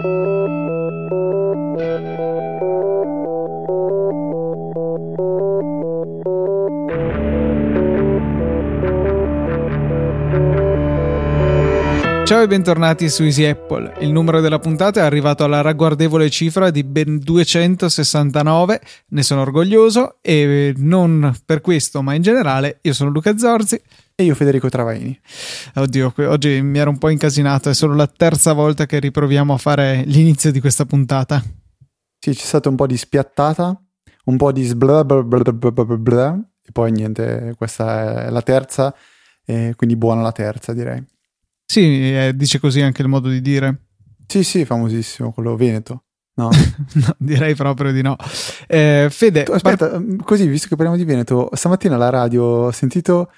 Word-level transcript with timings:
Thank 0.00 0.04
you. 0.04 0.27
Ciao 12.28 12.42
e 12.42 12.46
bentornati 12.46 13.08
su 13.08 13.22
Easy 13.22 13.46
Apple. 13.46 13.94
Il 14.00 14.12
numero 14.12 14.42
della 14.42 14.58
puntata 14.58 15.00
è 15.00 15.02
arrivato 15.02 15.44
alla 15.44 15.62
ragguardevole 15.62 16.28
cifra 16.28 16.68
di 16.68 16.84
ben 16.84 17.18
269. 17.20 18.82
Ne 19.08 19.22
sono 19.22 19.40
orgoglioso 19.40 20.18
e 20.20 20.74
non 20.76 21.34
per 21.46 21.62
questo, 21.62 22.02
ma 22.02 22.12
in 22.12 22.20
generale, 22.20 22.80
io 22.82 22.92
sono 22.92 23.08
Luca 23.08 23.38
Zorzi. 23.38 23.80
E 24.14 24.24
io 24.24 24.34
Federico 24.34 24.68
Travaini. 24.68 25.18
Oddio, 25.76 26.12
oggi 26.26 26.60
mi 26.60 26.78
ero 26.78 26.90
un 26.90 26.98
po' 26.98 27.08
incasinato, 27.08 27.70
è 27.70 27.74
solo 27.74 27.94
la 27.94 28.06
terza 28.06 28.52
volta 28.52 28.84
che 28.84 28.98
riproviamo 28.98 29.54
a 29.54 29.56
fare 29.56 30.02
l'inizio 30.04 30.52
di 30.52 30.60
questa 30.60 30.84
puntata. 30.84 31.42
Sì, 32.18 32.32
c'è 32.32 32.44
stata 32.44 32.68
un 32.68 32.76
po' 32.76 32.86
di 32.86 32.98
spiattata, 32.98 33.74
un 34.26 34.36
po' 34.36 34.52
di 34.52 34.64
sbla 34.64 35.02
bla 35.02 35.22
bla 35.22 35.40
bla 35.50 35.70
bla 35.72 35.96
bla, 35.96 36.38
e 36.62 36.72
poi 36.72 36.92
niente, 36.92 37.54
questa 37.56 38.26
è 38.26 38.28
la 38.28 38.42
terza, 38.42 38.94
e 39.46 39.72
quindi 39.74 39.96
buona 39.96 40.20
la 40.20 40.32
terza 40.32 40.74
direi. 40.74 41.02
Sì, 41.70 42.14
eh, 42.14 42.32
dice 42.34 42.58
così 42.58 42.80
anche 42.80 43.02
il 43.02 43.08
modo 43.08 43.28
di 43.28 43.42
dire. 43.42 43.88
Sì, 44.26 44.42
sì, 44.42 44.64
famosissimo, 44.64 45.32
quello 45.32 45.54
veneto. 45.54 46.04
No, 46.36 46.48
no 46.94 47.14
direi 47.18 47.54
proprio 47.54 47.92
di 47.92 48.00
no. 48.00 48.16
Eh, 48.66 49.08
Fede, 49.10 49.42
tu, 49.42 49.52
aspetta, 49.52 49.90
par- 49.90 50.00
mm, 50.00 50.18
così, 50.20 50.46
visto 50.46 50.68
che 50.68 50.76
parliamo 50.76 50.96
di 50.96 51.04
Veneto, 51.04 51.50
stamattina 51.52 51.96
alla 51.96 52.08
radio 52.08 52.42
ho 52.44 52.70
sentito 52.70 53.30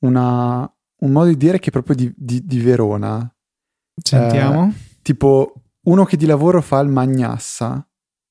una, 0.00 0.68
un 0.98 1.12
modo 1.12 1.28
di 1.28 1.36
dire 1.36 1.60
che 1.60 1.68
è 1.68 1.70
proprio 1.70 1.94
di, 1.94 2.12
di, 2.16 2.44
di 2.44 2.60
Verona. 2.60 3.32
Sentiamo. 4.02 4.72
Eh, 4.74 4.98
tipo, 5.02 5.52
uno 5.82 6.04
che 6.04 6.16
di 6.16 6.26
lavoro 6.26 6.60
fa 6.62 6.80
il 6.80 6.88
magnassa. 6.88 7.86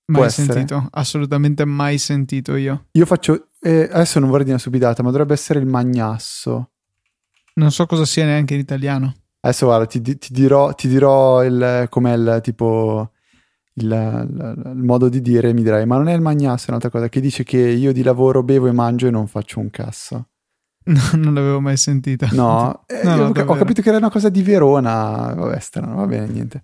Mai 0.08 0.30
sentito, 0.30 0.88
assolutamente 0.92 1.64
mai 1.64 1.98
sentito 1.98 2.56
io. 2.56 2.88
Io 2.92 3.06
faccio, 3.06 3.50
eh, 3.61 3.89
adesso 3.92 4.20
non 4.20 4.28
vorrei 4.28 4.44
dire 4.44 4.56
una 4.56 4.61
stupidata, 4.61 5.02
ma 5.02 5.11
dovrebbe 5.11 5.33
essere 5.33 5.59
il 5.59 5.66
magnasso. 5.66 6.72
Non 7.56 7.72
so 7.72 7.86
cosa 7.86 8.06
sia 8.06 8.26
neanche 8.26 8.53
in 8.53 8.59
italiano. 8.59 9.14
Adesso 9.46 9.68
guarda, 9.68 9.86
ti, 9.86 10.02
ti 10.02 10.34
dirò, 10.34 10.74
ti 10.74 10.88
dirò 10.88 11.44
il, 11.44 11.86
com'è 11.90 12.14
il 12.14 12.40
tipo 12.42 13.12
il, 13.76 13.86
il, 13.86 14.64
il, 14.74 14.84
modo 14.84 15.08
di 15.08 15.22
dire, 15.22 15.54
mi 15.54 15.62
dirai, 15.62 15.86
ma 15.86 15.98
non 15.98 16.08
è 16.08 16.14
il 16.16 16.22
magnasso, 16.22 16.66
è 16.66 16.70
un'altra 16.70 16.90
cosa, 16.90 17.10
che 17.10 17.22
dice 17.22 17.44
che 17.44 17.60
io 17.60 17.94
di 17.94 18.02
lavoro 18.02 18.42
bevo 18.42 18.66
e 18.66 18.72
mangio 18.72 19.06
e 19.06 19.12
non 19.12 19.28
faccio 19.28 19.60
un 19.60 19.70
cazzo. 19.70 20.30
No, 20.86 21.02
non 21.14 21.34
l'avevo 21.34 21.62
mai 21.62 21.78
sentita. 21.78 22.28
No, 22.32 22.86
eh, 22.90 23.04
no, 23.04 23.16
no 23.16 23.26
ho, 23.28 23.56
capito 23.56 23.82
che 23.82 23.90
era 23.90 23.98
una 23.98 24.10
cosa 24.12 24.30
di 24.30 24.42
Verona, 24.42 25.34
vabbè, 25.36 25.60
strano, 25.60 25.96
va 25.96 26.06
bene, 26.08 26.28
niente. 26.28 26.64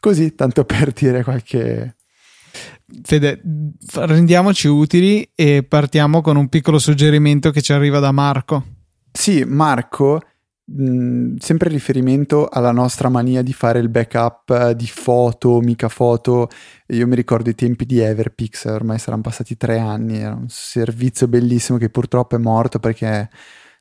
Così, 0.00 0.34
tanto 0.34 0.64
per 0.66 0.92
dire 0.92 1.22
qualche... 1.22 1.96
Fede, 3.02 3.42
rendiamoci 3.94 4.68
utili 4.68 5.30
e 5.34 5.64
partiamo 5.66 6.22
con 6.22 6.36
un 6.36 6.48
piccolo 6.48 6.78
suggerimento 6.78 7.50
che 7.50 7.60
ci 7.60 7.72
arriva 7.74 7.98
da 7.98 8.10
Marco. 8.10 8.64
Sì, 9.10 9.44
Marco 9.44 10.20
Sempre 10.64 11.68
riferimento 11.68 12.48
alla 12.48 12.70
nostra 12.70 13.08
mania 13.08 13.42
di 13.42 13.52
fare 13.52 13.80
il 13.80 13.88
backup 13.88 14.48
eh, 14.50 14.76
di 14.76 14.86
foto, 14.86 15.60
mica 15.60 15.88
foto. 15.88 16.48
Io 16.88 17.06
mi 17.06 17.16
ricordo 17.16 17.50
i 17.50 17.54
tempi 17.54 17.84
di 17.84 17.98
Everpix, 17.98 18.66
ormai 18.66 18.98
saranno 18.98 19.22
passati 19.22 19.56
tre 19.56 19.78
anni, 19.78 20.18
era 20.18 20.34
un 20.34 20.48
servizio 20.48 21.26
bellissimo 21.26 21.78
che 21.78 21.90
purtroppo 21.90 22.36
è 22.36 22.38
morto 22.38 22.78
perché 22.78 23.28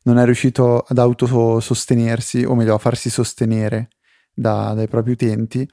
non 0.03 0.17
è 0.17 0.25
riuscito 0.25 0.79
ad 0.79 0.97
autosostenersi, 0.97 2.43
o 2.43 2.55
meglio 2.55 2.73
a 2.73 2.79
farsi 2.79 3.11
sostenere 3.11 3.89
da, 4.33 4.73
dai 4.73 4.87
propri 4.87 5.11
utenti. 5.11 5.69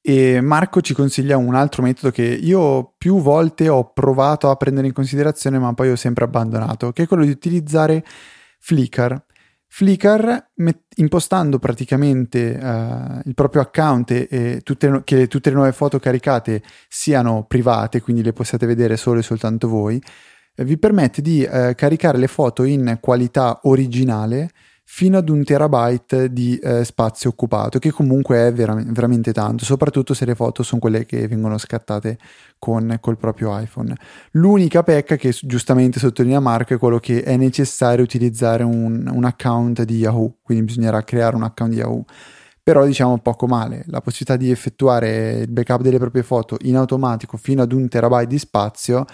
E 0.00 0.40
Marco 0.40 0.80
ci 0.80 0.94
consiglia 0.94 1.36
un 1.36 1.54
altro 1.54 1.82
metodo 1.82 2.10
che 2.10 2.24
io 2.24 2.94
più 2.96 3.20
volte 3.20 3.68
ho 3.68 3.92
provato 3.92 4.50
a 4.50 4.56
prendere 4.56 4.86
in 4.86 4.92
considerazione, 4.94 5.58
ma 5.58 5.74
poi 5.74 5.90
ho 5.90 5.96
sempre 5.96 6.24
abbandonato, 6.24 6.92
che 6.92 7.02
è 7.02 7.06
quello 7.06 7.24
di 7.24 7.30
utilizzare 7.30 8.04
Flickr. 8.60 9.24
Flickr, 9.76 10.50
met- 10.58 10.84
impostando 10.98 11.58
praticamente 11.58 12.56
uh, 12.62 13.20
il 13.24 13.34
proprio 13.34 13.60
account 13.60 14.12
e 14.12 14.60
tutte, 14.62 15.00
che 15.02 15.26
tutte 15.26 15.48
le 15.48 15.56
nuove 15.56 15.72
foto 15.72 15.98
caricate 15.98 16.62
siano 16.88 17.44
private, 17.48 18.00
quindi 18.00 18.22
le 18.22 18.32
possiate 18.32 18.66
vedere 18.66 18.96
solo 18.96 19.18
e 19.18 19.24
soltanto 19.24 19.66
voi, 19.66 20.00
eh, 20.54 20.64
vi 20.64 20.78
permette 20.78 21.20
di 21.22 21.42
uh, 21.42 21.74
caricare 21.74 22.18
le 22.18 22.28
foto 22.28 22.62
in 22.62 22.98
qualità 23.00 23.58
originale 23.64 24.50
fino 24.86 25.16
ad 25.18 25.28
un 25.28 25.42
terabyte 25.42 26.32
di 26.32 26.56
eh, 26.58 26.84
spazio 26.84 27.30
occupato, 27.30 27.78
che 27.78 27.90
comunque 27.90 28.46
è 28.46 28.52
vera- 28.52 28.80
veramente 28.86 29.32
tanto, 29.32 29.64
soprattutto 29.64 30.14
se 30.14 30.24
le 30.24 30.34
foto 30.34 30.62
sono 30.62 30.80
quelle 30.80 31.06
che 31.06 31.26
vengono 31.26 31.58
scattate 31.58 32.18
con 32.58 32.98
col 33.00 33.16
proprio 33.16 33.58
iPhone. 33.58 33.94
L'unica 34.32 34.82
pecca 34.82 35.16
che 35.16 35.34
giustamente 35.42 35.98
sottolinea 35.98 36.38
Marco 36.38 36.74
è 36.74 36.78
quello 36.78 36.98
che 36.98 37.22
è 37.22 37.36
necessario 37.36 38.04
utilizzare 38.04 38.62
un, 38.62 39.10
un 39.10 39.24
account 39.24 39.82
di 39.82 39.96
Yahoo, 39.96 40.36
quindi 40.42 40.66
bisognerà 40.66 41.02
creare 41.02 41.34
un 41.34 41.42
account 41.42 41.72
di 41.72 41.78
Yahoo 41.78 42.04
però 42.64 42.86
diciamo 42.86 43.18
poco 43.18 43.46
male. 43.46 43.84
La 43.88 44.00
possibilità 44.00 44.42
di 44.42 44.50
effettuare 44.50 45.40
il 45.40 45.50
backup 45.50 45.82
delle 45.82 45.98
proprie 45.98 46.22
foto 46.22 46.56
in 46.62 46.76
automatico 46.76 47.36
fino 47.36 47.60
ad 47.60 47.72
un 47.72 47.88
terabyte 47.88 48.26
di 48.26 48.38
spazio 48.38 49.04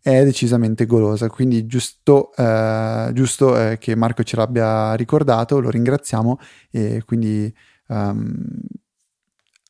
è 0.00 0.24
decisamente 0.24 0.86
golosa. 0.86 1.28
Quindi 1.28 1.66
giusto, 1.66 2.32
eh, 2.34 3.10
giusto 3.12 3.58
eh, 3.58 3.78
che 3.78 3.94
Marco 3.94 4.22
ce 4.22 4.36
l'abbia 4.36 4.94
ricordato, 4.94 5.60
lo 5.60 5.70
ringraziamo 5.70 6.38
e 6.70 7.02
quindi 7.04 7.52
um, 7.88 8.32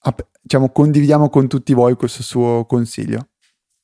app- 0.02 0.20
diciamo, 0.40 0.70
condividiamo 0.70 1.28
con 1.28 1.48
tutti 1.48 1.72
voi 1.74 1.94
questo 1.94 2.22
suo 2.22 2.64
consiglio. 2.66 3.28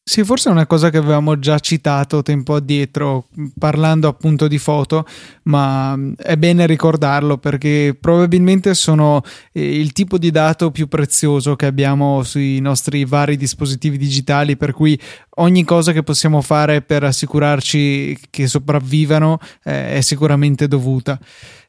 Sì, 0.06 0.22
forse 0.22 0.50
è 0.50 0.53
una 0.53 0.66
cosa 0.66 0.91
che 0.91 0.99
avevamo 0.99 1.38
già 1.38 1.59
citato 1.59 2.21
tempo 2.21 2.56
addietro 2.56 3.28
parlando 3.59 4.06
appunto 4.06 4.49
di 4.49 4.59
foto, 4.59 5.06
ma 5.44 5.99
è 6.19 6.37
bene 6.37 6.66
ricordarlo 6.66 7.38
perché 7.38 7.97
probabilmente 7.99 8.75
sono 8.75 9.22
eh, 9.50 9.81
il 9.81 9.93
tipo 9.93 10.19
di 10.19 10.31
dato 10.31 10.71
più 10.71 10.88
prezioso 10.88 11.56
che 11.56 11.65
abbiamo 11.65 12.22
sui 12.22 12.60
nostri 12.60 13.06
vari 13.06 13.38
dispositivi 13.38 13.97
digitali, 13.97 14.59
per 14.59 14.72
cui 14.75 15.00
ogni 15.37 15.65
cosa 15.65 15.93
che 15.93 16.03
possiamo 16.03 16.41
fare 16.41 16.83
per 16.83 17.05
assicurarci 17.05 18.19
che 18.31 18.47
sopravvivano 18.47 19.39
eh, 19.65 19.97
è 19.97 20.00
sicuramente 20.00 20.69
dovuta. 20.69 21.19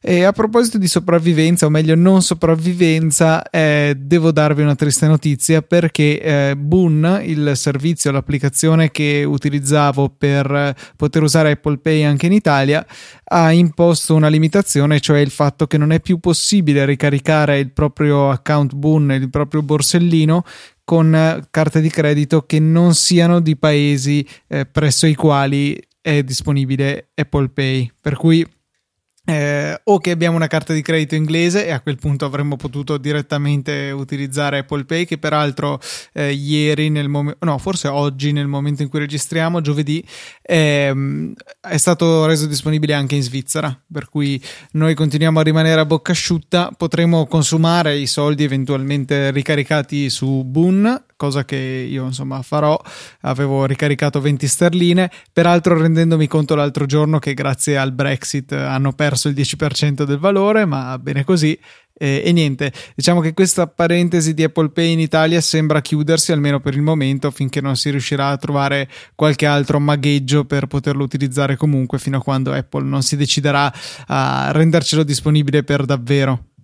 E 0.08 0.24
a 0.24 0.32
proposito 0.34 0.78
di 0.78 0.88
sopravvivenza, 0.88 1.66
o 1.66 1.70
meglio 1.70 1.96
non 1.96 2.22
sopravvivenza, 2.22 3.42
eh, 3.50 3.96
devo 3.98 4.32
darvi 4.32 4.62
una 4.62 4.76
triste 4.76 5.08
notizia 5.08 5.64
perché 5.64 6.22
eh, 6.22 6.56
Boon, 6.56 7.22
il 7.24 7.54
servizio, 7.56 8.12
l'applicazione 8.12 8.92
che 8.92 9.24
utilizzavo 9.24 10.14
per 10.16 10.76
poter 10.96 11.24
usare 11.24 11.54
Apple 11.54 11.80
Pay 11.80 12.04
anche 12.04 12.28
in 12.28 12.34
Italia, 12.34 12.86
ha 13.24 13.52
imposto 13.52 14.14
una 14.14 14.28
limitazione, 14.28 15.00
cioè 15.00 15.18
il 15.18 15.32
fatto 15.32 15.66
che 15.66 15.80
non 15.80 15.92
è 15.92 16.00
più 16.00 16.20
possibile 16.20 16.86
ricaricare 16.86 17.58
il 17.58 17.72
proprio 17.72 18.30
account 18.30 18.76
Boon, 18.76 19.12
il 19.12 19.32
proprio 19.32 19.64
borsellino 19.64 20.44
con 20.86 21.46
carte 21.50 21.82
di 21.82 21.90
credito 21.90 22.46
che 22.46 22.60
non 22.60 22.94
siano 22.94 23.42
di 23.42 23.58
paesi 23.58 24.26
eh, 24.48 24.66
presso 24.66 25.08
i 25.08 25.16
quali 25.16 25.78
è 26.00 26.24
disponibile 26.24 27.10
Apple 27.16 27.50
Pay. 27.50 27.92
Per 28.00 28.16
cui 28.16 28.46
eh, 29.26 29.80
o 29.84 30.00
che 30.00 30.12
abbiamo 30.12 30.36
una 30.36 30.48
carta 30.48 30.72
di 30.72 30.82
credito 30.82 31.16
inglese 31.16 31.66
e 31.66 31.72
a 31.72 31.82
quel 31.82 31.98
punto 31.98 32.26
avremmo 32.26 32.56
potuto 32.56 32.98
direttamente 32.98 33.92
utilizzare 33.92 34.60
Apple 34.60 34.86
Pay 34.86 35.06
che 35.06 35.18
peraltro 35.18 35.80
eh, 36.14 36.32
ieri 36.32 36.90
nel 36.90 37.10
momento 37.10 37.44
no 37.46 37.58
forse 37.58 37.88
oggi 37.88 38.32
nel 38.32 38.48
momento 38.48 38.84
in 38.84 38.90
cui 38.90 39.00
registriamo 39.00 39.62
giovedì 39.62 40.04
ehm, 40.42 41.34
è 41.60 41.78
stato 41.78 42.26
reso 42.26 42.46
disponibile 42.46 42.94
anche 42.94 43.16
in 43.16 43.24
Svizzera. 43.24 43.78
Per 43.92 44.10
cui 44.10 44.42
noi 44.72 44.94
continuiamo 44.94 45.40
a 45.40 45.44
rimanere 45.44 45.82
a 45.82 45.86
bocca 45.86 46.12
asciutta 46.12 46.72
potremo 46.78 47.26
consumare 47.26 47.98
i 47.98 48.08
soldi 48.08 48.44
eventualmente 48.44 49.32
ricaricati 49.32 50.10
su 50.10 50.44
Boon 50.44 51.04
cosa 51.16 51.46
che 51.46 51.56
io 51.56 52.06
insomma 52.06 52.42
farò. 52.42 52.80
Avevo 53.22 53.66
ricaricato 53.66 54.22
20 54.22 54.48
sterline, 54.48 55.12
peraltro 55.32 55.78
rendendomi 55.78 56.28
conto 56.28 56.56
l'altro 56.56 56.86
giorno 56.86 57.20
che 57.20 57.34
grazie 57.34 57.78
al 57.78 57.92
Brexit 57.92 58.52
hanno 58.52 58.94
perso 58.94 59.28
il 59.28 59.36
10% 59.36 60.04
del 60.04 60.18
valore, 60.18 60.66
ma 60.66 60.98
bene 61.00 61.24
così. 61.24 61.58
E, 61.98 62.24
e, 62.26 62.32
niente, 62.34 62.74
diciamo 62.94 63.22
che 63.22 63.34
questa 63.34 63.68
parentesi 63.68 64.34
di 64.34 64.44
Apple 64.44 64.70
Pay 64.70 64.92
in 64.92 65.00
Italia 65.00 65.40
sembra 65.40 65.80
chiudersi 65.80 66.34
almeno 66.34 66.60
per 66.60 66.74
il 66.74 66.82
momento 66.82 67.32
finché 67.32 67.62
non 67.62 67.78
si 67.78 67.90
riuscirà 67.90 68.30
a 68.30 68.38
trovare 68.38 68.90
qualche 69.16 69.46
altro 69.46 69.80
magheggio 69.80 70.44
per 70.44 70.68
poterlo 70.68 71.04
utilizzare 71.04 71.56
comunque 71.56 71.98
fino 71.98 72.18
a 72.18 72.22
quando 72.22 72.52
Apple 72.52 72.84
non 72.84 73.02
si 73.02 73.16
deciderà 73.16 73.74
a 74.08 74.52
rendercelo 74.52 75.04
disponibile 75.04 75.64
per 75.64 75.86
davvero. 75.86 76.55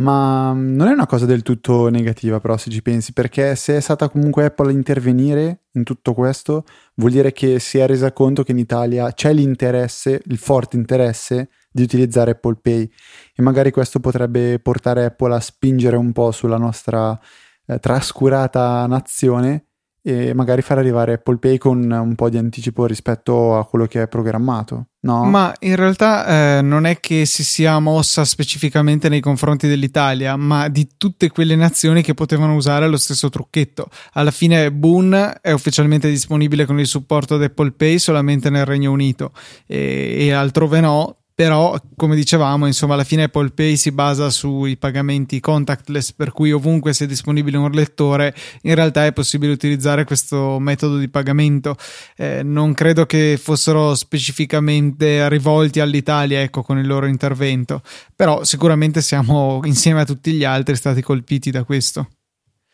Ma 0.00 0.54
mm, 0.54 0.74
non 0.74 0.88
è 0.88 0.92
una 0.92 1.06
cosa 1.06 1.26
del 1.26 1.42
tutto 1.42 1.88
negativa, 1.88 2.40
però, 2.40 2.56
se 2.56 2.70
ci 2.70 2.82
pensi, 2.82 3.12
perché 3.12 3.54
se 3.56 3.76
è 3.76 3.80
stata 3.80 4.08
comunque 4.08 4.44
Apple 4.46 4.68
a 4.68 4.72
intervenire 4.72 5.64
in 5.72 5.84
tutto 5.84 6.14
questo, 6.14 6.64
vuol 6.94 7.10
dire 7.10 7.32
che 7.32 7.58
si 7.58 7.78
è 7.78 7.86
resa 7.86 8.12
conto 8.12 8.42
che 8.42 8.52
in 8.52 8.58
Italia 8.58 9.12
c'è 9.12 9.32
l'interesse, 9.32 10.22
il 10.24 10.38
forte 10.38 10.76
interesse 10.76 11.50
di 11.70 11.82
utilizzare 11.82 12.32
Apple 12.32 12.56
Pay. 12.60 12.90
E 13.34 13.42
magari 13.42 13.70
questo 13.70 14.00
potrebbe 14.00 14.58
portare 14.60 15.04
Apple 15.04 15.34
a 15.34 15.40
spingere 15.40 15.96
un 15.96 16.12
po' 16.12 16.30
sulla 16.32 16.58
nostra 16.58 17.18
eh, 17.66 17.78
trascurata 17.78 18.86
nazione 18.86 19.66
e 20.02 20.34
magari 20.34 20.62
far 20.62 20.78
arrivare 20.78 21.14
Apple 21.14 21.38
Pay 21.38 21.58
con 21.58 21.88
un 21.88 22.14
po' 22.16 22.28
di 22.28 22.36
anticipo 22.36 22.86
rispetto 22.86 23.56
a 23.56 23.64
quello 23.64 23.86
che 23.86 24.02
è 24.02 24.08
programmato. 24.08 24.86
No? 25.02 25.24
Ma 25.24 25.54
in 25.60 25.76
realtà 25.76 26.58
eh, 26.58 26.62
non 26.62 26.86
è 26.86 26.98
che 26.98 27.24
si 27.24 27.44
sia 27.44 27.78
mossa 27.78 28.24
specificamente 28.24 29.08
nei 29.08 29.20
confronti 29.20 29.68
dell'Italia, 29.68 30.36
ma 30.36 30.68
di 30.68 30.90
tutte 30.96 31.30
quelle 31.30 31.56
nazioni 31.56 32.02
che 32.02 32.14
potevano 32.14 32.54
usare 32.54 32.88
lo 32.88 32.96
stesso 32.96 33.28
trucchetto. 33.28 33.88
Alla 34.12 34.30
fine 34.32 34.72
Boon 34.72 35.38
è 35.40 35.52
ufficialmente 35.52 36.08
disponibile 36.08 36.66
con 36.66 36.78
il 36.80 36.86
supporto 36.86 37.38
di 37.38 37.44
Apple 37.44 37.72
Pay 37.72 37.98
solamente 37.98 38.50
nel 38.50 38.64
Regno 38.64 38.90
Unito 38.90 39.32
e, 39.66 40.16
e 40.18 40.32
altrove 40.32 40.80
no, 40.80 41.21
però 41.34 41.78
come 41.96 42.14
dicevamo 42.14 42.66
insomma 42.66 42.94
alla 42.94 43.04
fine 43.04 43.24
Apple 43.24 43.50
Pay 43.50 43.76
si 43.76 43.90
basa 43.90 44.30
sui 44.30 44.76
pagamenti 44.76 45.40
contactless 45.40 46.12
per 46.12 46.32
cui 46.32 46.52
ovunque 46.52 46.92
sia 46.92 47.06
disponibile 47.06 47.56
un 47.56 47.70
lettore 47.70 48.34
in 48.62 48.74
realtà 48.74 49.06
è 49.06 49.12
possibile 49.12 49.52
utilizzare 49.52 50.04
questo 50.04 50.58
metodo 50.58 50.98
di 50.98 51.08
pagamento. 51.08 51.76
Eh, 52.16 52.42
non 52.42 52.74
credo 52.74 53.06
che 53.06 53.38
fossero 53.40 53.94
specificamente 53.94 55.28
rivolti 55.28 55.80
all'Italia 55.80 56.40
ecco 56.40 56.62
con 56.62 56.78
il 56.78 56.86
loro 56.86 57.06
intervento. 57.06 57.82
Però 58.14 58.44
sicuramente 58.44 59.00
siamo 59.00 59.60
insieme 59.64 60.00
a 60.00 60.04
tutti 60.04 60.32
gli 60.32 60.44
altri 60.44 60.76
stati 60.76 61.02
colpiti 61.02 61.50
da 61.50 61.64
questo. 61.64 62.08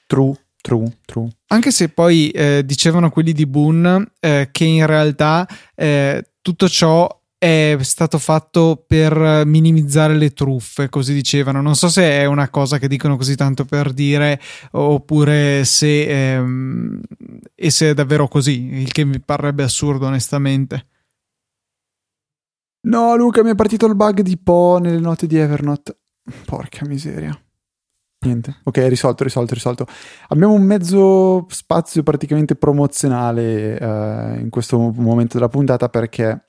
True 0.06 0.34
True, 0.60 0.98
true. 1.06 1.28
Anche 1.46 1.70
se 1.70 1.88
poi 1.88 2.30
eh, 2.30 2.62
dicevano 2.64 3.10
quelli 3.10 3.32
di 3.32 3.46
Boon 3.46 4.06
eh, 4.20 4.48
che 4.50 4.64
in 4.64 4.86
realtà 4.86 5.46
eh, 5.74 6.32
tutto 6.42 6.68
ciò 6.68 7.17
è 7.38 7.76
stato 7.82 8.18
fatto 8.18 8.82
per 8.84 9.44
minimizzare 9.46 10.14
le 10.14 10.30
truffe, 10.30 10.88
così 10.88 11.14
dicevano. 11.14 11.62
Non 11.62 11.76
so 11.76 11.88
se 11.88 12.02
è 12.02 12.24
una 12.24 12.48
cosa 12.50 12.78
che 12.78 12.88
dicono 12.88 13.16
così 13.16 13.36
tanto 13.36 13.64
per 13.64 13.92
dire 13.92 14.40
oppure 14.72 15.64
se, 15.64 16.34
ehm, 16.34 17.00
e 17.54 17.70
se 17.70 17.90
è 17.90 17.94
davvero 17.94 18.26
così, 18.26 18.80
il 18.80 18.90
che 18.90 19.04
mi 19.04 19.20
parrebbe 19.20 19.62
assurdo 19.62 20.06
onestamente. 20.06 20.86
No, 22.88 23.14
Luca, 23.16 23.42
mi 23.44 23.50
è 23.50 23.54
partito 23.54 23.86
il 23.86 23.94
bug 23.94 24.20
di 24.20 24.36
Po 24.36 24.78
nelle 24.78 25.00
note 25.00 25.26
di 25.26 25.36
Evernote. 25.36 25.96
Porca 26.44 26.86
miseria. 26.86 27.38
Niente. 28.20 28.56
Ok, 28.64 28.78
risolto, 28.88 29.22
risolto, 29.22 29.54
risolto. 29.54 29.86
Abbiamo 30.28 30.54
un 30.54 30.62
mezzo 30.62 31.46
spazio 31.50 32.02
praticamente 32.02 32.56
promozionale 32.56 33.78
uh, 33.80 34.40
in 34.40 34.48
questo 34.50 34.76
momento 34.76 35.36
della 35.36 35.48
puntata 35.48 35.88
perché 35.88 36.47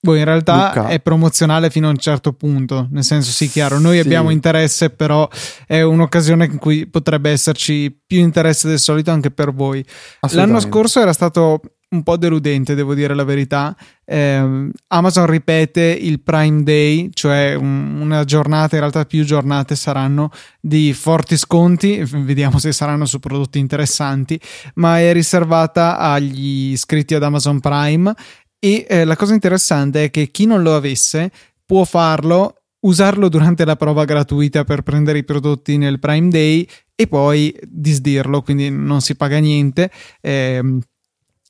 Boh, 0.00 0.14
in 0.14 0.24
realtà 0.24 0.66
Luca. 0.68 0.88
è 0.88 1.00
promozionale 1.00 1.70
fino 1.70 1.88
a 1.88 1.90
un 1.90 1.98
certo 1.98 2.32
punto, 2.32 2.86
nel 2.90 3.02
senso 3.02 3.30
sì, 3.30 3.48
chiaro, 3.48 3.80
noi 3.80 3.98
sì. 3.98 4.06
abbiamo 4.06 4.30
interesse, 4.30 4.90
però 4.90 5.28
è 5.66 5.82
un'occasione 5.82 6.44
in 6.44 6.58
cui 6.58 6.86
potrebbe 6.86 7.30
esserci 7.30 7.96
più 8.06 8.20
interesse 8.20 8.68
del 8.68 8.78
solito 8.78 9.10
anche 9.10 9.30
per 9.30 9.52
voi. 9.52 9.84
L'anno 10.30 10.60
scorso 10.60 11.00
era 11.00 11.12
stato 11.12 11.60
un 11.90 12.02
po' 12.02 12.16
deludente, 12.16 12.74
devo 12.74 12.94
dire 12.94 13.14
la 13.14 13.24
verità. 13.24 13.74
Eh, 14.04 14.70
Amazon 14.88 15.26
ripete 15.26 15.82
il 15.82 16.20
Prime 16.20 16.62
Day, 16.62 17.10
cioè 17.12 17.54
un, 17.54 18.00
una 18.00 18.24
giornata, 18.24 18.74
in 18.74 18.82
realtà 18.82 19.04
più 19.04 19.24
giornate 19.24 19.74
saranno 19.74 20.30
di 20.60 20.92
forti 20.92 21.36
sconti, 21.36 22.02
vediamo 22.04 22.58
se 22.58 22.72
saranno 22.72 23.06
su 23.06 23.18
prodotti 23.20 23.58
interessanti, 23.58 24.38
ma 24.74 25.00
è 25.00 25.12
riservata 25.12 25.98
agli 25.98 26.72
iscritti 26.72 27.14
ad 27.14 27.22
Amazon 27.22 27.58
Prime 27.58 28.14
e 28.58 28.86
eh, 28.88 29.04
la 29.04 29.16
cosa 29.16 29.34
interessante 29.34 30.04
è 30.04 30.10
che 30.10 30.30
chi 30.30 30.46
non 30.46 30.62
lo 30.62 30.74
avesse 30.74 31.30
può 31.64 31.84
farlo, 31.84 32.62
usarlo 32.80 33.28
durante 33.28 33.64
la 33.64 33.76
prova 33.76 34.04
gratuita 34.04 34.64
per 34.64 34.82
prendere 34.82 35.18
i 35.18 35.24
prodotti 35.24 35.76
nel 35.76 35.98
Prime 35.98 36.28
Day 36.28 36.66
e 36.94 37.06
poi 37.06 37.56
disdirlo, 37.62 38.42
quindi 38.42 38.70
non 38.70 39.00
si 39.00 39.14
paga 39.14 39.38
niente. 39.38 39.90
Eh, 40.20 40.78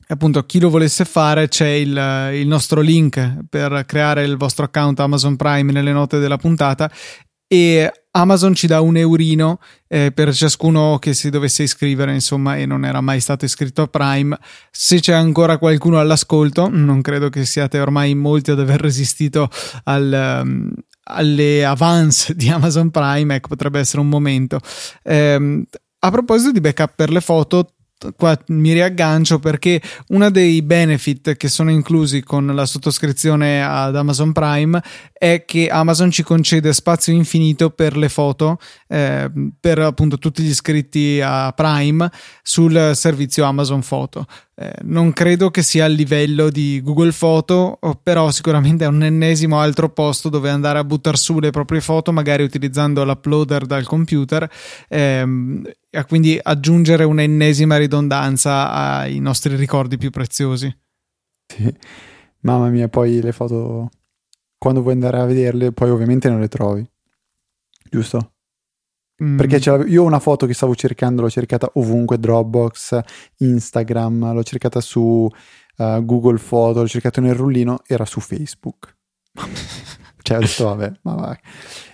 appunto 0.08 0.44
chi 0.44 0.60
lo 0.60 0.70
volesse 0.70 1.04
fare 1.04 1.48
c'è 1.48 1.68
il, 1.68 2.30
il, 2.34 2.46
nostro 2.46 2.80
link 2.80 3.44
per 3.48 3.84
creare 3.86 4.24
il 4.24 4.36
vostro 4.36 4.64
account 4.64 5.00
Amazon 5.00 5.36
Prime 5.36 5.72
nelle 5.72 5.92
note 5.92 6.18
della 6.18 6.36
puntata 6.36 6.90
e 7.46 7.90
Amazon 8.18 8.52
ci 8.52 8.66
dà 8.66 8.80
un 8.80 8.96
eurino 8.96 9.60
eh, 9.86 10.10
per 10.10 10.34
ciascuno 10.34 10.98
che 10.98 11.14
si 11.14 11.30
dovesse 11.30 11.62
iscrivere, 11.62 12.12
insomma, 12.12 12.56
e 12.56 12.66
non 12.66 12.84
era 12.84 13.00
mai 13.00 13.20
stato 13.20 13.44
iscritto 13.44 13.82
a 13.82 13.86
Prime. 13.86 14.36
Se 14.72 14.98
c'è 14.98 15.12
ancora 15.12 15.56
qualcuno 15.56 16.00
all'ascolto, 16.00 16.68
non 16.68 17.00
credo 17.00 17.28
che 17.28 17.44
siate 17.44 17.78
ormai 17.78 18.16
molti 18.16 18.50
ad 18.50 18.58
aver 18.58 18.80
resistito 18.80 19.48
al, 19.84 20.42
um, 20.42 20.68
alle 21.04 21.64
avance 21.64 22.34
di 22.34 22.48
Amazon 22.48 22.90
Prime, 22.90 23.36
ecco, 23.36 23.48
potrebbe 23.48 23.78
essere 23.78 24.00
un 24.00 24.08
momento. 24.08 24.58
Eh, 25.04 25.64
a 26.00 26.10
proposito 26.10 26.50
di 26.50 26.60
backup 26.60 26.94
per 26.96 27.10
le 27.10 27.20
foto, 27.20 27.74
qua 28.16 28.38
mi 28.48 28.72
riaggancio 28.72 29.38
perché 29.38 29.80
uno 30.08 30.30
dei 30.30 30.62
benefit 30.62 31.36
che 31.36 31.48
sono 31.48 31.70
inclusi 31.70 32.22
con 32.22 32.46
la 32.46 32.64
sottoscrizione 32.64 33.62
ad 33.64 33.96
Amazon 33.96 34.32
Prime 34.32 34.82
è 35.12 35.44
che 35.44 35.68
Amazon 35.68 36.10
ci 36.10 36.22
concede 36.22 36.72
spazio 36.72 37.12
infinito 37.12 37.70
per 37.70 37.96
le 37.96 38.08
foto 38.08 38.58
eh, 38.88 39.30
per 39.60 39.78
appunto 39.78 40.18
tutti 40.18 40.42
gli 40.42 40.48
iscritti 40.48 41.20
a 41.22 41.52
Prime 41.52 42.10
sul 42.42 42.92
servizio 42.94 43.44
Amazon 43.44 43.82
Photo 43.86 44.26
eh, 44.60 44.72
non 44.82 45.12
credo 45.12 45.50
che 45.50 45.62
sia 45.62 45.84
a 45.84 45.88
livello 45.88 46.50
di 46.50 46.80
Google 46.82 47.12
Photo, 47.16 47.78
però 48.02 48.32
sicuramente 48.32 48.84
è 48.84 48.88
un 48.88 49.04
ennesimo 49.04 49.60
altro 49.60 49.88
posto 49.88 50.28
dove 50.28 50.50
andare 50.50 50.80
a 50.80 50.84
buttare 50.84 51.16
su 51.16 51.38
le 51.38 51.50
proprie 51.50 51.80
foto, 51.80 52.10
magari 52.10 52.42
utilizzando 52.42 53.04
l'uploader 53.04 53.66
dal 53.66 53.86
computer, 53.86 54.50
ehm, 54.88 55.64
e 55.88 56.04
quindi 56.06 56.36
aggiungere 56.42 57.04
un'ennesima 57.04 57.76
ridondanza 57.76 58.72
ai 58.72 59.20
nostri 59.20 59.54
ricordi 59.54 59.96
più 59.96 60.10
preziosi. 60.10 60.76
Sì, 61.46 61.72
mamma 62.40 62.68
mia, 62.68 62.88
poi 62.88 63.20
le 63.20 63.30
foto, 63.30 63.90
quando 64.58 64.82
vuoi 64.82 64.94
andare 64.94 65.20
a 65.20 65.24
vederle, 65.24 65.70
poi 65.70 65.90
ovviamente 65.90 66.28
non 66.28 66.40
le 66.40 66.48
trovi, 66.48 66.84
giusto? 67.88 68.37
Mm. 69.22 69.36
Perché 69.36 69.56
io 69.88 70.02
ho 70.02 70.06
una 70.06 70.20
foto 70.20 70.46
che 70.46 70.54
stavo 70.54 70.74
cercando, 70.74 71.22
l'ho 71.22 71.30
cercata 71.30 71.68
ovunque, 71.74 72.18
Dropbox, 72.18 73.00
Instagram, 73.38 74.32
l'ho 74.32 74.42
cercata 74.44 74.80
su 74.80 75.28
uh, 75.78 76.04
Google 76.04 76.38
Photo, 76.38 76.80
l'ho 76.80 76.88
cercata 76.88 77.20
nel 77.20 77.34
rullino, 77.34 77.80
era 77.86 78.04
su 78.04 78.20
Facebook. 78.20 78.96
cioè 80.22 80.36
ho 80.36 80.40
detto 80.40 80.64
vabbè, 80.64 80.92
ma 81.02 81.14
vai. 81.14 81.36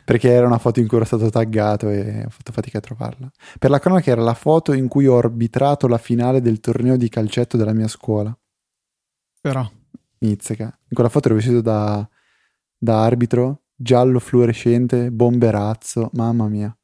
Perché 0.05 0.31
era 0.31 0.47
una 0.47 0.59
foto 0.59 0.81
in 0.81 0.87
cui 0.87 0.99
ero 0.99 1.07
stato 1.07 1.31
taggato 1.31 1.89
e 1.89 2.25
ho 2.27 2.31
fatto 2.31 2.53
fatica 2.53 2.79
a 2.79 2.83
trovarla. 2.83 3.31
Per 3.59 3.71
la 3.71 3.79
cronaca 3.79 4.11
era 4.11 4.23
la 4.23 4.35
foto 4.35 4.75
in 4.75 4.89
cui 4.89 5.07
ho 5.07 5.17
arbitrato 5.17 5.89
la 5.89 5.99
finale 5.99 6.43
del 6.43 6.61
torneo 6.61 6.97
di 6.99 7.09
calcetto 7.09 7.57
della 7.57 7.73
mia 7.73 7.89
scuola. 7.89 8.37
Però. 9.41 9.67
Mizzica. 10.19 10.65
In 10.65 10.95
quella 10.95 11.09
foto 11.09 11.29
ero 11.29 11.37
vestito 11.37 11.63
da, 11.63 12.07
da 12.77 13.03
arbitro, 13.03 13.63
giallo 13.75 14.19
fluorescente, 14.19 15.11
bomberazzo, 15.11 16.11
mamma 16.13 16.49
mia. 16.49 16.77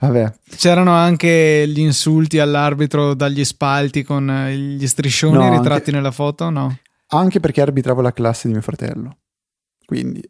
Vabbè. 0.00 0.32
C'erano 0.56 0.92
anche 0.92 1.64
gli 1.68 1.78
insulti 1.78 2.40
all'arbitro 2.40 3.14
dagli 3.14 3.44
spalti 3.44 4.02
con 4.02 4.48
gli 4.50 4.86
striscioni 4.86 5.36
no, 5.36 5.50
ritratti 5.50 5.72
anche, 5.72 5.90
nella 5.92 6.10
foto? 6.10 6.50
No. 6.50 6.76
Anche 7.08 7.38
perché 7.38 7.60
arbitravo 7.60 8.00
la 8.00 8.12
classe 8.12 8.48
di 8.48 8.54
mio 8.54 8.62
fratello. 8.62 9.18
Quindi. 9.84 10.28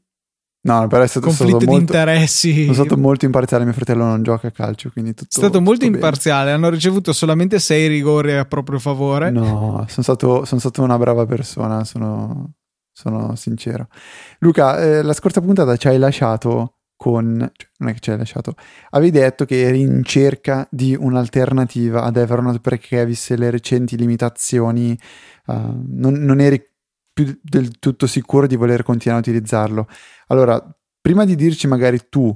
No, 0.65 0.87
però 0.87 1.03
è 1.03 1.07
stato, 1.07 1.27
Conflitto 1.27 1.59
stato 1.59 1.65
di 1.65 1.71
molto, 1.71 1.93
interessi. 1.93 2.63
Sono 2.63 2.75
stato 2.75 2.97
molto 2.99 3.25
imparziale. 3.25 3.65
Mio 3.65 3.73
fratello 3.73 4.05
non 4.05 4.23
gioca 4.23 4.49
a 4.49 4.51
calcio, 4.51 4.91
quindi 4.91 5.15
tutto. 5.15 5.31
È 5.31 5.39
stato 5.39 5.61
molto 5.61 5.87
tutto 5.87 5.97
imparziale. 5.97 6.45
Bene. 6.45 6.57
Hanno 6.57 6.69
ricevuto 6.69 7.13
solamente 7.13 7.59
sei 7.59 7.89
rigori 7.89 8.37
a 8.37 8.45
proprio 8.45 8.79
favore. 8.79 9.31
No, 9.31 9.85
sono 9.89 10.03
stato, 10.03 10.45
sono 10.45 10.61
stato 10.61 10.83
una 10.83 10.99
brava 10.99 11.25
persona. 11.25 11.83
Sono, 11.85 12.53
sono 12.93 13.35
sincero. 13.37 13.89
Luca, 14.41 14.79
eh, 14.81 15.03
la 15.03 15.15
scorsa 15.15 15.41
puntata 15.41 15.77
ci 15.77 15.89
hai 15.89 15.99
lasciato 15.99 16.75
con, 17.03 17.37
cioè, 17.57 17.69
non 17.79 17.89
è 17.89 17.95
che 17.95 17.99
ci 17.99 18.11
hai 18.13 18.17
lasciato, 18.17 18.55
avevi 18.91 19.11
detto 19.11 19.45
che 19.45 19.61
eri 19.61 19.81
in 19.81 20.05
cerca 20.05 20.69
di 20.71 20.95
un'alternativa 20.97 22.05
ad 22.05 22.17
Evernote 22.17 22.61
perché 22.61 23.05
viste 23.05 23.37
le 23.37 23.51
recenti 23.51 23.97
limitazioni 23.97 24.97
uh, 25.47 25.83
non, 25.85 26.13
non, 26.13 26.39
eri 26.39 26.65
più 27.13 27.37
del 27.43 27.81
tutto 27.81 28.07
sicuro 28.07 28.47
di 28.47 28.55
voler 28.55 28.85
continuare 28.85 29.21
a 29.21 29.29
utilizzarlo. 29.29 29.89
Allora, 30.29 30.65
prima 31.01 31.25
di 31.25 31.35
dirci 31.35 31.67
magari 31.67 32.03
tu 32.09 32.33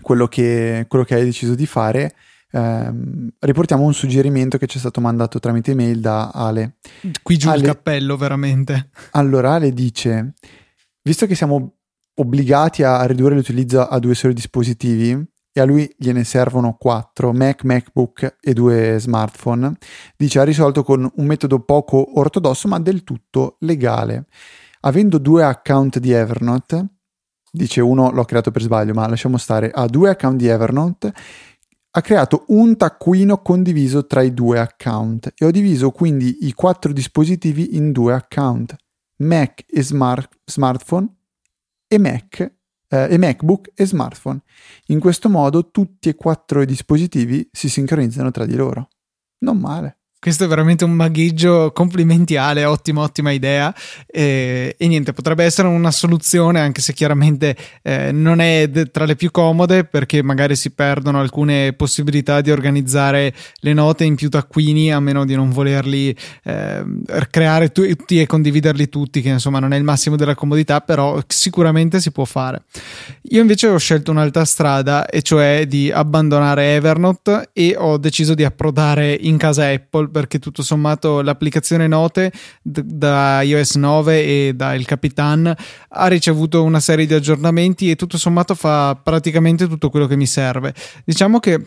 quello 0.00 0.28
che, 0.28 0.84
quello 0.86 1.04
che 1.04 1.16
hai 1.16 1.24
deciso 1.24 1.56
di 1.56 1.66
fare, 1.66 2.14
ehm, 2.52 3.30
riportiamo 3.40 3.82
un 3.82 3.92
suggerimento 3.92 4.56
che 4.56 4.68
ci 4.68 4.76
è 4.76 4.80
stato 4.80 5.00
mandato 5.00 5.40
tramite 5.40 5.72
email 5.72 5.98
da 5.98 6.30
Ale. 6.30 6.76
Qui 7.24 7.36
giù 7.36 7.48
Ale, 7.48 7.58
il 7.58 7.64
cappello, 7.64 8.16
veramente. 8.16 8.90
Allora, 9.10 9.54
Ale 9.54 9.72
dice, 9.72 10.34
visto 11.02 11.26
che 11.26 11.34
siamo 11.34 11.78
obbligati 12.14 12.82
a 12.82 13.04
ridurre 13.04 13.34
l'utilizzo 13.34 13.86
a 13.86 13.98
due 13.98 14.14
soli 14.14 14.34
dispositivi 14.34 15.32
e 15.56 15.60
a 15.60 15.64
lui 15.64 15.88
gliene 15.96 16.24
servono 16.24 16.74
quattro, 16.76 17.32
Mac, 17.32 17.62
MacBook 17.62 18.38
e 18.40 18.52
due 18.52 18.96
smartphone, 18.98 19.76
dice 20.16 20.40
ha 20.40 20.42
risolto 20.42 20.82
con 20.82 21.08
un 21.14 21.26
metodo 21.26 21.60
poco 21.60 22.18
ortodosso 22.18 22.66
ma 22.66 22.80
del 22.80 23.04
tutto 23.04 23.56
legale. 23.60 24.26
avendo 24.80 25.18
due 25.18 25.44
account 25.44 25.98
di 25.98 26.10
Evernote, 26.10 26.86
dice 27.50 27.80
uno 27.80 28.10
l'ho 28.10 28.24
creato 28.24 28.50
per 28.50 28.62
sbaglio, 28.62 28.92
ma 28.92 29.08
lasciamo 29.08 29.38
stare, 29.38 29.70
ha 29.70 29.86
due 29.86 30.10
account 30.10 30.36
di 30.36 30.46
Evernote, 30.48 31.14
ha 31.90 32.00
creato 32.00 32.44
un 32.48 32.76
taccuino 32.76 33.40
condiviso 33.40 34.04
tra 34.06 34.20
i 34.20 34.34
due 34.34 34.58
account 34.58 35.32
e 35.36 35.44
ho 35.46 35.50
diviso 35.50 35.90
quindi 35.90 36.38
i 36.46 36.52
quattro 36.52 36.92
dispositivi 36.92 37.76
in 37.76 37.92
due 37.92 38.12
account, 38.12 38.74
Mac 39.18 39.64
e 39.68 39.82
smart, 39.82 40.28
smartphone 40.44 41.08
e 41.86 41.98
Mac 41.98 42.40
eh, 42.88 43.08
e 43.10 43.18
MacBook 43.18 43.70
e 43.74 43.86
smartphone. 43.86 44.40
In 44.86 45.00
questo 45.00 45.28
modo 45.28 45.70
tutti 45.70 46.08
e 46.08 46.14
quattro 46.14 46.62
i 46.62 46.66
dispositivi 46.66 47.48
si 47.50 47.68
sincronizzano 47.68 48.30
tra 48.30 48.46
di 48.46 48.54
loro. 48.54 48.88
Non 49.38 49.58
male. 49.58 49.98
Questo 50.24 50.44
è 50.44 50.46
veramente 50.46 50.84
un 50.84 50.92
magheggio 50.92 51.70
complimentiale, 51.74 52.64
ottima, 52.64 53.02
ottima 53.02 53.30
idea. 53.30 53.74
Eh, 54.06 54.74
e 54.78 54.86
niente, 54.86 55.12
potrebbe 55.12 55.44
essere 55.44 55.68
una 55.68 55.90
soluzione, 55.90 56.60
anche 56.60 56.80
se 56.80 56.94
chiaramente 56.94 57.54
eh, 57.82 58.10
non 58.10 58.40
è 58.40 58.68
de- 58.68 58.86
tra 58.86 59.04
le 59.04 59.16
più 59.16 59.30
comode, 59.30 59.84
perché 59.84 60.22
magari 60.22 60.56
si 60.56 60.70
perdono 60.70 61.20
alcune 61.20 61.74
possibilità 61.74 62.40
di 62.40 62.50
organizzare 62.50 63.34
le 63.56 63.74
note 63.74 64.04
in 64.04 64.14
più 64.14 64.30
taccuini, 64.30 64.90
a 64.94 64.98
meno 64.98 65.26
di 65.26 65.34
non 65.34 65.50
volerli 65.50 66.16
eh, 66.44 66.84
creare 67.28 67.70
tutti 67.70 68.18
e 68.18 68.24
condividerli 68.24 68.88
tutti, 68.88 69.20
che 69.20 69.28
insomma 69.28 69.58
non 69.58 69.74
è 69.74 69.76
il 69.76 69.84
massimo 69.84 70.16
della 70.16 70.34
comodità, 70.34 70.80
però 70.80 71.20
sicuramente 71.26 72.00
si 72.00 72.12
può 72.12 72.24
fare. 72.24 72.62
Io 73.28 73.42
invece 73.42 73.66
ho 73.66 73.76
scelto 73.76 74.10
un'altra 74.10 74.46
strada, 74.46 75.04
e 75.04 75.20
cioè 75.20 75.66
di 75.66 75.90
abbandonare 75.90 76.76
Evernote 76.76 77.50
e 77.52 77.74
ho 77.76 77.98
deciso 77.98 78.32
di 78.32 78.42
approdare 78.42 79.12
in 79.12 79.36
casa 79.36 79.68
Apple 79.68 80.12
perché 80.14 80.38
tutto 80.38 80.62
sommato 80.62 81.22
l'applicazione 81.22 81.88
Note 81.88 82.30
d- 82.62 82.82
da 82.82 83.42
iOS 83.42 83.74
9 83.74 84.24
e 84.24 84.52
da 84.54 84.74
Il 84.74 84.86
Capitan 84.86 85.52
ha 85.88 86.06
ricevuto 86.06 86.62
una 86.62 86.78
serie 86.78 87.04
di 87.04 87.14
aggiornamenti 87.14 87.90
e 87.90 87.96
tutto 87.96 88.16
sommato 88.16 88.54
fa 88.54 88.94
praticamente 88.94 89.66
tutto 89.66 89.90
quello 89.90 90.06
che 90.06 90.14
mi 90.14 90.26
serve. 90.26 90.72
Diciamo 91.04 91.40
che 91.40 91.60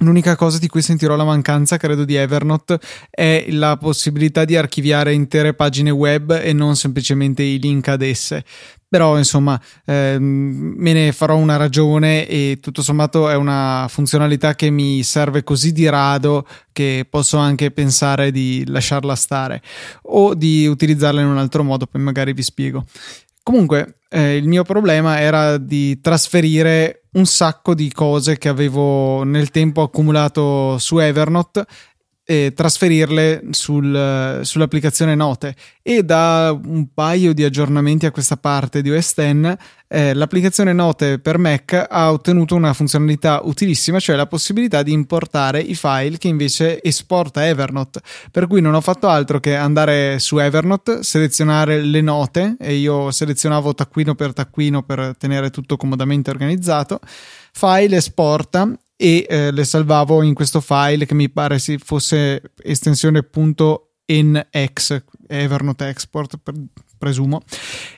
L'unica 0.00 0.36
cosa 0.36 0.58
di 0.58 0.68
cui 0.68 0.82
sentirò 0.82 1.16
la 1.16 1.24
mancanza, 1.24 1.78
credo, 1.78 2.04
di 2.04 2.16
Evernote 2.16 2.78
è 3.08 3.46
la 3.48 3.78
possibilità 3.78 4.44
di 4.44 4.54
archiviare 4.54 5.14
intere 5.14 5.54
pagine 5.54 5.88
web 5.88 6.38
e 6.38 6.52
non 6.52 6.76
semplicemente 6.76 7.42
i 7.42 7.58
link 7.58 7.88
ad 7.88 8.02
esse. 8.02 8.44
Però 8.86 9.16
insomma 9.16 9.58
ehm, 9.86 10.74
me 10.76 10.92
ne 10.92 11.12
farò 11.12 11.36
una 11.36 11.56
ragione 11.56 12.28
e 12.28 12.58
tutto 12.60 12.82
sommato 12.82 13.30
è 13.30 13.36
una 13.36 13.86
funzionalità 13.88 14.54
che 14.54 14.68
mi 14.68 15.02
serve 15.02 15.42
così 15.42 15.72
di 15.72 15.88
rado 15.88 16.46
che 16.72 17.06
posso 17.08 17.38
anche 17.38 17.70
pensare 17.70 18.30
di 18.30 18.64
lasciarla 18.66 19.14
stare 19.14 19.62
o 20.02 20.34
di 20.34 20.66
utilizzarla 20.66 21.22
in 21.22 21.26
un 21.28 21.38
altro 21.38 21.62
modo 21.62 21.86
poi 21.86 22.02
magari 22.02 22.34
vi 22.34 22.42
spiego. 22.42 22.84
Comunque 23.42 24.00
eh, 24.10 24.36
il 24.36 24.46
mio 24.46 24.62
problema 24.62 25.20
era 25.20 25.56
di 25.56 26.00
trasferire 26.00 27.05
un 27.16 27.26
sacco 27.26 27.74
di 27.74 27.92
cose 27.92 28.38
che 28.38 28.48
avevo 28.48 29.24
nel 29.24 29.50
tempo 29.50 29.82
accumulato 29.82 30.78
su 30.78 30.98
Evernote 30.98 31.64
e 32.28 32.52
trasferirle 32.54 33.44
sul, 33.50 34.40
sull'applicazione 34.42 35.14
Note. 35.14 35.54
E 35.80 36.02
da 36.02 36.58
un 36.60 36.88
paio 36.92 37.32
di 37.32 37.44
aggiornamenti 37.44 38.04
a 38.04 38.10
questa 38.10 38.36
parte 38.36 38.82
di 38.82 38.90
OS 38.90 39.14
X 39.14 39.56
eh, 39.88 40.14
l'applicazione 40.14 40.72
Note 40.72 41.20
per 41.20 41.38
Mac 41.38 41.86
ha 41.88 42.10
ottenuto 42.10 42.56
una 42.56 42.72
funzionalità 42.72 43.42
utilissima 43.44 44.00
cioè 44.00 44.16
la 44.16 44.26
possibilità 44.26 44.82
di 44.82 44.90
importare 44.90 45.60
i 45.60 45.76
file 45.76 46.18
che 46.18 46.26
invece 46.26 46.82
esporta 46.82 47.46
Evernote. 47.46 48.00
Per 48.32 48.48
cui 48.48 48.60
non 48.60 48.74
ho 48.74 48.80
fatto 48.80 49.06
altro 49.06 49.38
che 49.38 49.54
andare 49.54 50.18
su 50.18 50.38
Evernote 50.38 51.04
selezionare 51.04 51.80
le 51.80 52.00
note 52.00 52.56
e 52.58 52.74
io 52.74 53.12
selezionavo 53.12 53.74
taccuino 53.74 54.16
per 54.16 54.32
taccuino 54.32 54.82
per 54.82 55.14
tenere 55.16 55.50
tutto 55.50 55.76
comodamente 55.76 56.30
organizzato. 56.30 56.98
File 57.52 57.96
esporta 57.96 58.76
e 58.96 59.26
eh, 59.28 59.50
le 59.50 59.64
salvavo 59.64 60.22
in 60.22 60.34
questo 60.34 60.60
file 60.60 61.04
che 61.06 61.14
mi 61.14 61.28
pare 61.28 61.58
si 61.58 61.78
fosse 61.78 62.42
estensione 62.62 63.28
.nx 64.08 65.02
Evernote 65.28 65.88
Export 65.88 66.38
presumo. 66.96 67.42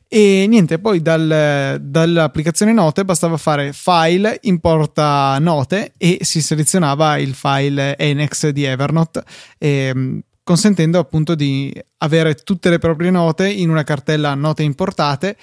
E 0.09 0.47
niente 0.49 0.79
poi 0.79 1.03
dal, 1.03 1.79
dall'applicazione 1.81 2.73
note 2.73 3.05
bastava 3.05 3.37
fare 3.37 3.73
file 3.73 4.39
importa 4.43 5.39
note 5.39 5.93
e 5.97 6.19
si 6.23 6.41
selezionava 6.41 7.19
il 7.19 7.35
file 7.35 7.97
nx 7.99 8.49
di 8.49 8.65
Evernote 8.65 9.23
e, 9.59 10.23
consentendo 10.43 10.99
appunto 10.99 11.35
di 11.35 11.73
avere 11.99 12.35
tutte 12.35 12.71
le 12.71 12.79
proprie 12.79 13.11
note 13.11 13.49
in 13.51 13.69
una 13.69 13.85
cartella 13.85 14.35
note 14.35 14.63
importate 14.63 15.37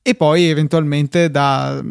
e 0.00 0.14
poi 0.14 0.48
eventualmente 0.48 1.30
da 1.30 1.82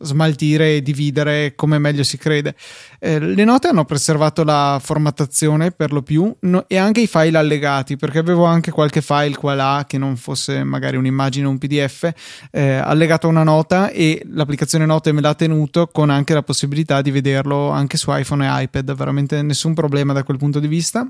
smaltire 0.00 0.76
e 0.76 0.82
dividere 0.82 1.54
come 1.54 1.78
meglio 1.78 2.02
si 2.02 2.16
crede. 2.16 2.54
Eh, 2.98 3.18
le 3.18 3.44
note 3.44 3.68
hanno 3.68 3.84
preservato 3.84 4.44
la 4.44 4.80
formattazione 4.82 5.70
per 5.70 5.92
lo 5.92 6.02
più 6.02 6.34
no, 6.40 6.64
e 6.68 6.76
anche 6.76 7.00
i 7.00 7.06
file 7.06 7.38
allegati, 7.38 7.96
perché 7.96 8.18
avevo 8.18 8.44
anche 8.44 8.70
qualche 8.70 9.00
file 9.02 9.34
qua 9.34 9.54
là 9.54 9.84
che 9.86 9.98
non 9.98 10.16
fosse 10.16 10.64
magari 10.64 10.96
un'immagine 10.96 11.46
o 11.46 11.50
un 11.50 11.58
PDF 11.58 12.12
eh, 12.50 12.74
allegato 12.74 13.26
a 13.26 13.30
una 13.30 13.44
nota 13.44 13.90
e 13.90 14.22
l'applicazione 14.30 14.86
note 14.86 15.12
me 15.12 15.20
l'ha 15.20 15.34
tenuto 15.34 15.88
con 15.88 16.10
anche 16.10 16.34
la 16.34 16.42
possibilità 16.42 17.02
di 17.02 17.10
vederlo 17.10 17.70
anche 17.70 17.96
su 17.96 18.10
iPhone 18.14 18.46
e 18.46 18.62
iPad, 18.64 18.94
veramente 18.94 19.42
nessun 19.42 19.74
problema 19.74 20.12
da 20.12 20.22
quel 20.24 20.38
punto 20.38 20.60
di 20.60 20.68
vista. 20.68 21.08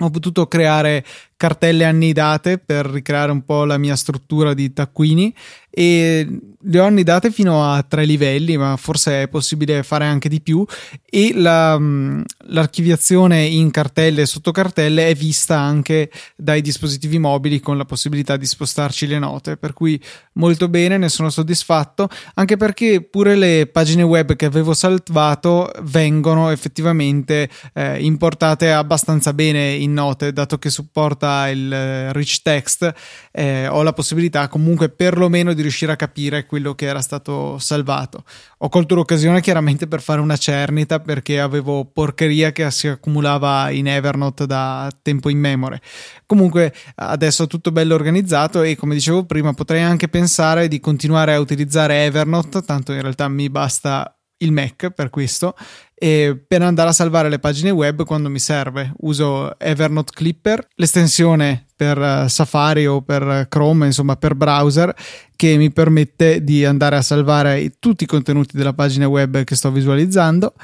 Ho 0.00 0.10
potuto 0.10 0.46
creare 0.46 1.02
cartelle 1.38 1.86
annidate 1.86 2.58
per 2.58 2.84
ricreare 2.84 3.32
un 3.32 3.46
po' 3.46 3.64
la 3.64 3.78
mia 3.78 3.96
struttura 3.96 4.52
di 4.52 4.70
taccuini 4.74 5.34
e 5.78 6.26
le 6.68 6.80
ho 6.80 6.84
annidate 6.84 7.30
fino 7.30 7.70
a 7.70 7.82
tre 7.82 8.06
livelli, 8.06 8.56
ma 8.56 8.76
forse 8.76 9.22
è 9.22 9.28
possibile 9.28 9.82
fare 9.82 10.06
anche 10.06 10.30
di 10.30 10.40
più. 10.40 10.64
E 11.04 11.32
la, 11.34 11.78
mm, 11.78 12.22
l'archiviazione 12.46 13.44
in 13.44 13.70
cartelle 13.70 14.22
e 14.22 14.26
sottocartelle 14.26 15.06
è 15.06 15.14
vista 15.14 15.58
anche 15.58 16.10
dai 16.34 16.62
dispositivi 16.62 17.18
mobili 17.18 17.60
con 17.60 17.76
la 17.76 17.84
possibilità 17.84 18.36
di 18.36 18.46
spostarci 18.46 19.06
le 19.06 19.18
note. 19.18 19.56
Per 19.58 19.74
cui 19.74 20.00
molto 20.32 20.68
bene, 20.68 20.96
ne 20.96 21.08
sono 21.08 21.30
soddisfatto. 21.30 22.08
Anche 22.34 22.56
perché 22.56 23.02
pure 23.02 23.36
le 23.36 23.66
pagine 23.66 24.02
web 24.02 24.34
che 24.34 24.46
avevo 24.46 24.74
salvato 24.74 25.70
vengono 25.82 26.50
effettivamente 26.50 27.48
eh, 27.74 28.02
importate 28.02 28.72
abbastanza 28.72 29.32
bene 29.34 29.72
in 29.74 29.92
note, 29.92 30.32
dato 30.32 30.58
che 30.58 30.70
supporta 30.70 30.94
supporta 30.96 31.48
il 31.48 31.72
eh, 31.72 32.12
rich 32.14 32.40
text, 32.42 32.92
eh, 33.36 33.66
ho 33.68 33.82
la 33.82 33.92
possibilità 33.92 34.48
comunque 34.48 34.88
perlomeno 34.88 35.52
di 35.52 35.60
riuscire 35.60 35.92
a 35.92 35.96
capire 35.96 36.46
quello 36.46 36.74
che 36.74 36.86
era 36.86 37.02
stato 37.02 37.58
salvato. 37.58 38.24
Ho 38.58 38.70
colto 38.70 38.94
l'occasione 38.94 39.42
chiaramente 39.42 39.86
per 39.86 40.00
fare 40.00 40.22
una 40.22 40.38
cernita 40.38 41.00
perché 41.00 41.38
avevo 41.38 41.84
porcheria 41.84 42.50
che 42.52 42.70
si 42.70 42.88
accumulava 42.88 43.68
in 43.68 43.88
Evernote 43.88 44.46
da 44.46 44.90
tempo 45.02 45.28
in 45.28 45.38
memoria. 45.38 45.78
Comunque 46.24 46.72
adesso 46.94 47.42
è 47.42 47.46
tutto 47.46 47.72
bello 47.72 47.94
organizzato 47.94 48.62
e 48.62 48.74
come 48.74 48.94
dicevo 48.94 49.26
prima 49.26 49.52
potrei 49.52 49.82
anche 49.82 50.08
pensare 50.08 50.66
di 50.66 50.80
continuare 50.80 51.34
a 51.34 51.40
utilizzare 51.40 52.06
Evernote, 52.06 52.62
tanto 52.62 52.92
in 52.92 53.02
realtà 53.02 53.28
mi 53.28 53.50
basta 53.50 54.16
il 54.38 54.52
Mac 54.52 54.90
per 54.90 55.10
questo 55.10 55.54
e 55.94 56.42
per 56.46 56.62
andare 56.62 56.88
a 56.88 56.92
salvare 56.92 57.28
le 57.28 57.38
pagine 57.38 57.70
web 57.70 58.04
quando 58.04 58.30
mi 58.30 58.38
serve 58.38 58.92
uso 59.00 59.58
Evernote 59.58 60.12
Clipper 60.14 60.66
l'estensione 60.74 61.65
per 61.76 62.00
eh, 62.00 62.28
Safari 62.28 62.86
o 62.86 63.02
per 63.02 63.46
Chrome 63.48 63.86
insomma 63.86 64.16
per 64.16 64.34
browser 64.34 64.94
che 65.36 65.56
mi 65.56 65.70
permette 65.70 66.42
di 66.42 66.64
andare 66.64 66.96
a 66.96 67.02
salvare 67.02 67.74
tutti 67.78 68.04
i 68.04 68.06
contenuti 68.06 68.56
della 68.56 68.72
pagina 68.72 69.06
web 69.06 69.44
che 69.44 69.54
sto 69.54 69.70
visualizzando 69.70 70.54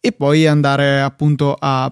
e 0.00 0.12
poi 0.12 0.46
andare 0.46 1.00
appunto 1.00 1.56
a 1.58 1.90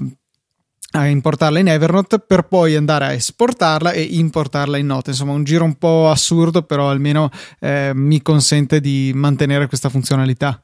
a 0.97 1.07
importarla 1.07 1.59
in 1.59 1.69
Evernote 1.69 2.21
per 2.21 2.43
poi 2.43 2.77
andare 2.77 3.07
a 3.07 3.13
esportarla 3.13 3.91
e 3.93 4.03
importarla 4.03 4.77
in 4.77 4.87
Note. 4.87 5.11
Insomma, 5.11 5.33
un 5.33 5.43
giro 5.43 5.65
un 5.65 5.75
po' 5.75 6.09
assurdo, 6.09 6.63
però 6.63 6.89
almeno 6.89 7.31
eh, 7.59 7.91
mi 7.95 8.23
consente 8.23 8.81
di 8.81 9.11
mantenere 9.13 9.67
questa 9.67 9.89
funzionalità. 9.89 10.64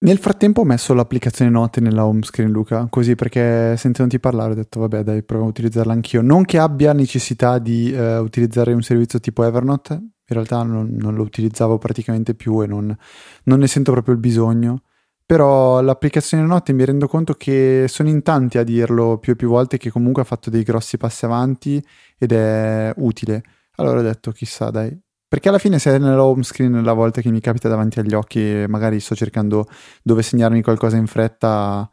Nel 0.00 0.18
frattempo 0.18 0.60
ho 0.60 0.64
messo 0.64 0.94
l'applicazione 0.94 1.50
note 1.50 1.80
nella 1.80 2.06
home 2.06 2.22
screen, 2.22 2.50
Luca, 2.50 2.86
così 2.88 3.16
perché 3.16 3.76
sentendoti 3.76 4.20
parlare 4.20 4.52
ho 4.52 4.54
detto 4.54 4.78
vabbè 4.78 5.02
dai, 5.02 5.24
provo 5.24 5.46
a 5.46 5.48
utilizzarla 5.48 5.92
anch'io. 5.92 6.22
Non 6.22 6.44
che 6.44 6.58
abbia 6.58 6.92
necessità 6.92 7.58
di 7.58 7.92
uh, 7.92 8.22
utilizzare 8.22 8.72
un 8.72 8.82
servizio 8.82 9.18
tipo 9.18 9.42
Evernote, 9.42 9.94
in 9.94 10.10
realtà 10.36 10.62
non, 10.62 10.90
non 10.92 11.16
lo 11.16 11.22
utilizzavo 11.24 11.78
praticamente 11.78 12.34
più 12.34 12.62
e 12.62 12.68
non, 12.68 12.96
non, 13.44 13.58
ne 13.58 13.66
sento 13.66 13.90
proprio 13.90 14.14
il 14.14 14.20
bisogno, 14.20 14.82
però 15.26 15.80
l'applicazione 15.80 16.44
note 16.44 16.72
mi 16.72 16.84
rendo 16.84 17.08
conto 17.08 17.34
che 17.34 17.86
sono 17.88 18.08
in 18.08 18.22
tanti 18.22 18.58
a 18.58 18.62
dirlo 18.62 19.18
più 19.18 19.32
e 19.32 19.36
più 19.36 19.48
volte 19.48 19.78
che 19.78 19.90
comunque 19.90 20.22
ha 20.22 20.26
fatto 20.26 20.48
dei 20.48 20.62
grossi 20.62 20.96
passi 20.96 21.24
avanti 21.24 21.84
ed 22.16 22.30
è 22.30 22.92
utile. 22.98 23.42
Allora 23.76 23.98
ho 23.98 24.02
detto 24.02 24.30
chissà 24.30 24.70
dai, 24.70 24.96
perché 25.28 25.50
alla 25.50 25.58
fine 25.58 25.78
se 25.78 25.94
è 25.94 25.98
nella 25.98 26.24
home 26.24 26.42
screen 26.42 26.82
la 26.82 26.94
volta 26.94 27.20
che 27.20 27.30
mi 27.30 27.40
capita 27.40 27.68
davanti 27.68 27.98
agli 27.98 28.14
occhi 28.14 28.40
e 28.40 28.66
magari 28.66 28.98
sto 28.98 29.14
cercando 29.14 29.68
dove 30.02 30.22
segnarmi 30.22 30.62
qualcosa 30.62 30.96
in 30.96 31.06
fretta, 31.06 31.88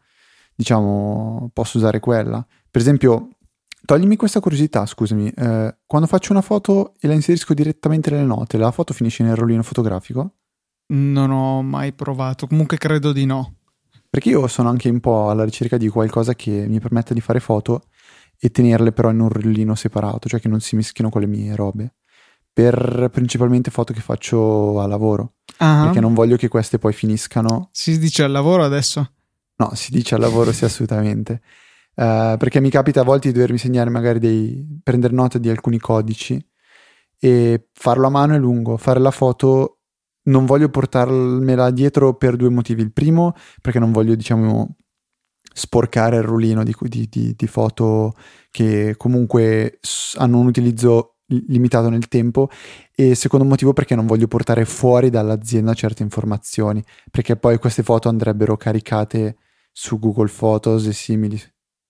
diciamo, 0.55 1.51
posso 1.53 1.77
usare 1.77 1.99
quella. 1.99 2.45
Per 2.71 2.81
esempio, 2.81 3.29
Toglimi 3.85 4.15
questa 4.15 4.39
curiosità, 4.39 4.85
scusami. 4.85 5.29
Eh, 5.29 5.77
quando 5.85 6.07
faccio 6.07 6.31
una 6.31 6.41
foto 6.41 6.95
e 6.99 7.07
la 7.07 7.13
inserisco 7.13 7.53
direttamente 7.53 8.09
nelle 8.09 8.25
note, 8.25 8.57
la 8.57 8.71
foto 8.71 8.93
finisce 8.95 9.23
nel 9.23 9.35
rollino 9.35 9.61
fotografico? 9.61 10.37
Non 10.87 11.29
ho 11.29 11.61
mai 11.61 11.93
provato, 11.93 12.47
comunque 12.47 12.77
credo 12.77 13.11
di 13.11 13.25
no. 13.25 13.57
Perché 14.09 14.29
io 14.29 14.47
sono 14.47 14.69
anche 14.69 14.89
un 14.89 14.99
po' 14.99 15.29
alla 15.29 15.43
ricerca 15.43 15.77
di 15.77 15.87
qualcosa 15.87 16.33
che 16.33 16.65
mi 16.67 16.79
permetta 16.79 17.13
di 17.13 17.21
fare 17.21 17.39
foto 17.39 17.83
e 18.39 18.49
tenerle 18.49 18.91
però 18.91 19.11
in 19.11 19.19
un 19.19 19.29
rollino 19.29 19.75
separato, 19.75 20.27
cioè 20.27 20.39
che 20.39 20.47
non 20.47 20.61
si 20.61 20.75
mischino 20.75 21.09
con 21.09 21.21
le 21.21 21.27
mie 21.27 21.55
robe. 21.55 21.93
Per 22.55 23.09
principalmente 23.11 23.69
foto 23.69 23.91
che 23.91 23.99
faccio 23.99 24.79
a 24.79 24.87
lavoro. 24.87 25.33
Uh-huh. 25.59 25.83
Perché 25.83 25.99
non 25.99 26.13
voglio 26.13 26.37
che 26.37 26.47
queste 26.47 26.79
poi 26.79 26.93
finiscano. 26.93 27.67
Si 27.73 27.99
dice 27.99 28.23
al 28.23 28.31
lavoro 28.31 28.63
adesso? 28.63 29.11
No, 29.57 29.75
si 29.75 29.91
dice 29.91 30.15
al 30.15 30.21
lavoro, 30.21 30.53
sì, 30.53 30.63
assolutamente. 30.63 31.41
Uh, 31.95 32.37
perché 32.37 32.61
mi 32.61 32.69
capita 32.69 33.01
a 33.01 33.03
volte 33.03 33.27
di 33.27 33.33
dovermi 33.33 33.57
segnare 33.57 33.89
magari 33.89 34.19
dei. 34.19 34.79
prendere 34.81 35.13
nota 35.13 35.37
di 35.37 35.49
alcuni 35.49 35.79
codici 35.79 36.41
e 37.19 37.67
farlo 37.73 38.07
a 38.07 38.09
mano 38.09 38.35
è 38.35 38.37
lungo. 38.37 38.77
Fare 38.77 39.01
la 39.01 39.11
foto 39.11 39.79
non 40.27 40.45
voglio 40.45 40.69
portarmela 40.69 41.71
dietro 41.71 42.15
per 42.15 42.37
due 42.37 42.49
motivi. 42.49 42.81
Il 42.81 42.93
primo, 42.93 43.33
perché 43.61 43.79
non 43.79 43.91
voglio, 43.91 44.15
diciamo, 44.15 44.77
sporcare 45.53 46.15
il 46.15 46.23
rullino 46.23 46.63
di, 46.63 46.73
di, 46.79 47.07
di, 47.09 47.33
di 47.35 47.47
foto 47.47 48.13
che 48.49 48.95
comunque 48.95 49.79
hanno 50.15 50.39
un 50.39 50.47
utilizzo 50.47 51.14
limitato 51.27 51.89
nel 51.89 52.07
tempo 52.07 52.49
e 52.93 53.15
secondo 53.15 53.45
motivo 53.45 53.73
perché 53.73 53.95
non 53.95 54.05
voglio 54.05 54.27
portare 54.27 54.65
fuori 54.65 55.09
dall'azienda 55.09 55.73
certe 55.73 56.03
informazioni 56.03 56.83
perché 57.09 57.35
poi 57.35 57.57
queste 57.57 57.83
foto 57.83 58.09
andrebbero 58.09 58.55
caricate 58.57 59.37
su 59.71 59.99
Google 59.99 60.31
Photos 60.35 60.85
e 60.87 60.93
simili. 60.93 61.41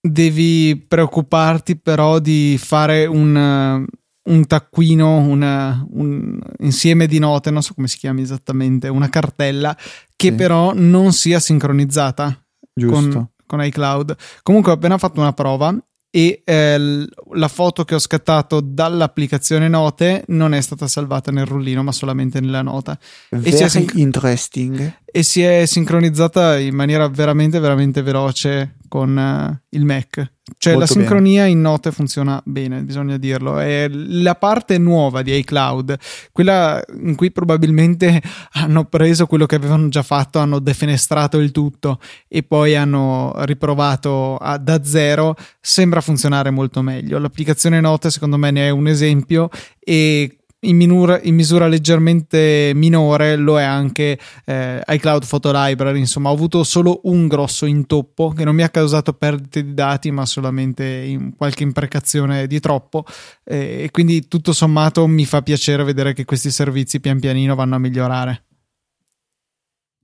Devi 0.02 0.78
preoccuparti 0.88 1.78
però 1.78 2.20
di 2.20 2.58
fare 2.60 3.06
un, 3.06 3.86
un 4.24 4.46
taccuino, 4.48 5.18
una, 5.18 5.86
un 5.92 6.40
insieme 6.60 7.08
di 7.08 7.20
note, 7.20 7.52
non 7.52 7.62
so 7.62 7.74
come 7.74 7.88
si 7.88 7.98
chiama 7.98 8.22
esattamente, 8.22 8.88
una 8.88 9.10
cartella 9.10 9.76
che 10.16 10.30
sì. 10.30 10.36
però 10.36 10.74
non 10.74 11.12
sia 11.12 11.40
sincronizzata 11.40 12.46
con, 12.88 13.32
con 13.46 13.64
iCloud. 13.64 14.16
Comunque 14.44 14.72
ho 14.72 14.76
appena 14.76 14.98
fatto 14.98 15.20
una 15.20 15.34
prova 15.34 15.76
e 16.16 16.44
eh, 16.46 17.06
la 17.34 17.48
foto 17.50 17.84
che 17.84 17.94
ho 17.94 18.00
scattato 18.00 18.62
dall'applicazione 18.62 19.68
Note 19.68 20.24
non 20.28 20.54
è 20.54 20.62
stata 20.62 20.88
salvata 20.88 21.30
nel 21.30 21.46
rullino 21.46 21.84
ma 21.84 21.92
solamente 21.92 22.40
nella 22.40 22.62
nota. 22.62 22.98
Very 23.32 23.64
e 23.64 23.68
sincr- 23.68 23.98
interesting. 23.98 24.94
E 25.16 25.24
si 25.24 25.42
è 25.42 25.66
sincronizzata 25.66 26.60
in 26.60 26.76
maniera 26.76 27.08
veramente 27.08 27.58
veramente 27.60 28.02
veloce 28.02 28.76
con 28.90 29.16
uh, 29.16 29.58
il 29.70 29.86
Mac. 29.86 30.34
Cioè 30.58 30.74
Molto 30.74 30.80
la 30.94 31.00
sincronia 31.00 31.44
bene. 31.44 31.54
in 31.54 31.62
note 31.62 31.94
funziona 31.94 32.42
bene, 32.44 32.82
bisogna 32.82 33.16
dirlo. 33.16 33.58
È 33.58 33.88
la 33.88 34.36
parte 34.36 34.78
nuova 34.78 35.22
di 35.22 35.34
iCloud, 35.38 35.98
quella 36.34 36.84
in 37.02 37.16
cui 37.16 37.32
probabilmente 37.32 38.22
hanno 38.60 38.84
preso 38.84 39.26
quello 39.26 39.46
che 39.46 39.56
avevano 39.56 39.88
già 39.88 40.04
fatto, 40.04 40.40
hanno 40.40 40.60
defenestrato 40.60 41.40
il 41.40 41.52
tutto 41.52 42.02
e 42.28 42.44
poi 42.44 42.76
hanno 42.76 43.32
riprovato 43.46 44.36
a, 44.36 44.58
da 44.58 44.84
zero, 44.84 45.38
sembra 45.62 46.02
funzionare 46.02 46.50
molto 46.50 46.82
meglio. 46.82 47.20
L'applicazione 47.20 47.80
note 47.80 48.10
secondo 48.10 48.36
me 48.36 48.52
ne 48.52 48.68
è 48.68 48.70
un 48.70 48.90
esempio 48.90 49.48
e 49.80 50.40
in, 50.68 50.76
minura, 50.76 51.20
in, 51.22 51.36
misura 51.36 51.68
leggermente 51.68 52.72
minore 52.76 53.36
lo 53.36 53.60
è 53.60 53.64
anche 53.64 54.20
eh, 54.46 54.82
iCloud 54.86 55.26
Photo 55.28 55.52
Library. 55.54 56.00
Insomma, 56.00 56.30
ho 56.30 56.34
avuto 56.34 56.64
solo 56.64 57.02
un 57.04 57.28
grosso 57.28 57.66
intoppo 57.66 58.30
che 58.30 58.44
non 58.44 58.56
mi 58.56 58.64
ha 58.64 58.70
causato 58.70 59.14
perdite 59.14 59.64
di 59.64 59.74
dati, 59.74 60.12
ma 60.12 60.26
solamente 60.26 61.34
qualche 61.38 61.64
imprecazione 61.64 62.48
di 62.48 62.60
troppo. 62.60 63.06
Eh, 63.44 63.84
e 63.84 63.92
quindi 63.92 64.28
tutto 64.28 64.54
sommato 64.54 65.08
mi 65.08 65.26
fa 65.26 65.42
piacere 65.42 65.84
vedere 65.84 66.14
che 66.14 66.26
questi 66.26 66.52
servizi 66.52 67.00
pian 67.00 67.20
pianino 67.20 67.56
vanno 67.56 67.76
a 67.76 67.80
migliorare. 67.80 68.44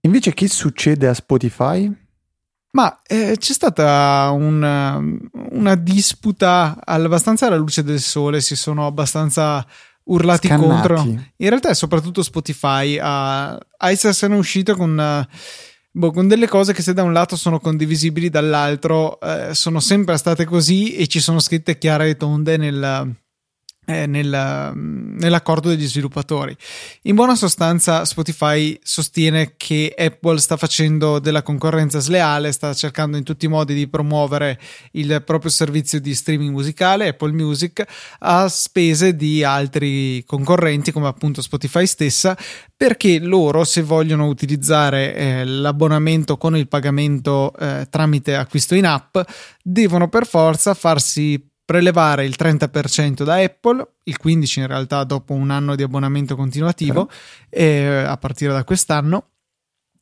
Invece, 0.01 0.33
che 0.33 0.47
succede 0.47 1.07
a 1.07 1.13
Spotify? 1.13 1.91
Ma 2.73 3.01
eh, 3.05 3.35
c'è 3.37 3.51
stata 3.51 4.29
una, 4.33 4.97
una 5.49 5.75
disputa 5.75 6.79
abbastanza 6.85 7.47
alla 7.47 7.57
luce 7.57 7.83
del 7.83 7.99
sole, 7.99 8.39
si 8.39 8.55
sono 8.55 8.85
abbastanza 8.85 9.65
urlati 10.11 10.47
Scannati. 10.47 10.69
contro. 10.69 11.01
In 11.01 11.49
realtà 11.49 11.69
è 11.69 11.75
soprattutto 11.75 12.23
Spotify 12.23 12.97
a, 12.99 13.51
a 13.51 13.91
essere 13.91 14.33
uscito 14.35 14.75
con, 14.75 15.27
boh, 15.91 16.11
con, 16.11 16.27
delle 16.27 16.47
cose 16.47 16.73
che 16.73 16.81
se 16.81 16.93
da 16.93 17.03
un 17.03 17.13
lato 17.13 17.35
sono 17.35 17.59
condivisibili, 17.59 18.29
dall'altro 18.29 19.19
eh, 19.19 19.53
sono 19.53 19.79
sempre 19.79 20.17
state 20.17 20.45
così 20.45 20.95
e 20.95 21.07
ci 21.07 21.19
sono 21.19 21.39
scritte 21.39 21.77
chiare 21.77 22.09
e 22.09 22.17
tonde 22.17 22.57
nel, 22.57 23.15
eh, 23.91 24.05
nel, 24.05 24.71
nell'accordo 24.75 25.69
degli 25.69 25.87
sviluppatori. 25.87 26.55
In 27.03 27.15
buona 27.15 27.35
sostanza, 27.35 28.05
Spotify 28.05 28.77
sostiene 28.81 29.53
che 29.57 29.93
Apple 29.97 30.39
sta 30.39 30.57
facendo 30.57 31.19
della 31.19 31.43
concorrenza 31.43 31.99
sleale, 31.99 32.51
sta 32.51 32.73
cercando 32.73 33.17
in 33.17 33.23
tutti 33.23 33.45
i 33.45 33.49
modi 33.49 33.73
di 33.73 33.87
promuovere 33.87 34.59
il 34.93 35.21
proprio 35.25 35.51
servizio 35.51 35.99
di 35.99 36.13
streaming 36.15 36.51
musicale, 36.51 37.09
Apple 37.09 37.31
Music, 37.31 37.83
a 38.19 38.47
spese 38.47 39.15
di 39.15 39.43
altri 39.43 40.23
concorrenti, 40.25 40.91
come 40.91 41.07
appunto 41.07 41.41
Spotify 41.41 41.85
stessa, 41.85 42.37
perché 42.75 43.19
loro, 43.19 43.63
se 43.63 43.81
vogliono 43.81 44.27
utilizzare 44.27 45.15
eh, 45.15 45.45
l'abbonamento 45.45 46.37
con 46.37 46.55
il 46.57 46.67
pagamento 46.67 47.53
eh, 47.59 47.87
tramite 47.89 48.35
acquisto 48.35 48.75
in 48.75 48.85
app, 48.85 49.17
devono 49.61 50.09
per 50.09 50.25
forza 50.25 50.73
farsi 50.73 51.50
prelevare 51.71 52.25
il 52.25 52.35
30% 52.37 53.23
da 53.23 53.35
Apple, 53.35 53.93
il 54.03 54.17
15% 54.21 54.59
in 54.59 54.67
realtà 54.67 55.05
dopo 55.05 55.33
un 55.33 55.51
anno 55.51 55.75
di 55.75 55.83
abbonamento 55.83 56.35
continuativo, 56.35 57.09
eh, 57.49 58.03
a 58.05 58.17
partire 58.17 58.51
da 58.51 58.65
quest'anno. 58.65 59.29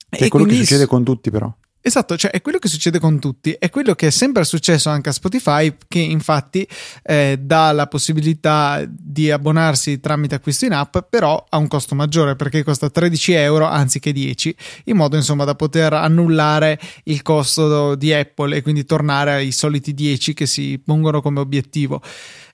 Che 0.09 0.25
è 0.25 0.27
quello 0.29 0.45
che 0.45 0.55
succede 0.55 0.87
con 0.87 1.03
tutti 1.03 1.29
però. 1.29 1.55
Esatto, 1.81 2.17
cioè 2.17 2.31
è 2.31 2.41
quello 2.41 2.57
che 2.57 2.67
succede 2.67 2.99
con 2.99 3.19
tutti, 3.19 3.55
è 3.57 3.69
quello 3.69 3.95
che 3.95 4.07
è 4.07 4.09
sempre 4.09 4.43
successo 4.43 4.89
anche 4.89 5.09
a 5.09 5.11
Spotify, 5.13 5.73
che 5.87 5.99
infatti 5.99 6.67
eh, 7.03 7.37
dà 7.39 7.71
la 7.71 7.87
possibilità 7.87 8.83
di 8.85 9.31
abbonarsi 9.31 10.01
tramite 10.01 10.35
acquisto 10.35 10.65
in 10.65 10.73
app, 10.73 10.97
però 11.09 11.41
a 11.47 11.55
un 11.55 11.69
costo 11.69 11.95
maggiore 11.95 12.35
perché 12.35 12.63
costa 12.63 12.89
13 12.89 13.31
euro 13.31 13.65
anziché 13.65 14.11
10, 14.11 14.55
in 14.85 14.97
modo 14.97 15.15
insomma 15.15 15.45
da 15.45 15.55
poter 15.55 15.93
annullare 15.93 16.77
il 17.05 17.21
costo 17.21 17.95
di 17.95 18.13
Apple 18.13 18.57
e 18.57 18.61
quindi 18.61 18.83
tornare 18.83 19.35
ai 19.35 19.53
soliti 19.53 19.93
10 19.93 20.33
che 20.33 20.47
si 20.47 20.81
pongono 20.83 21.21
come 21.21 21.39
obiettivo. 21.39 22.01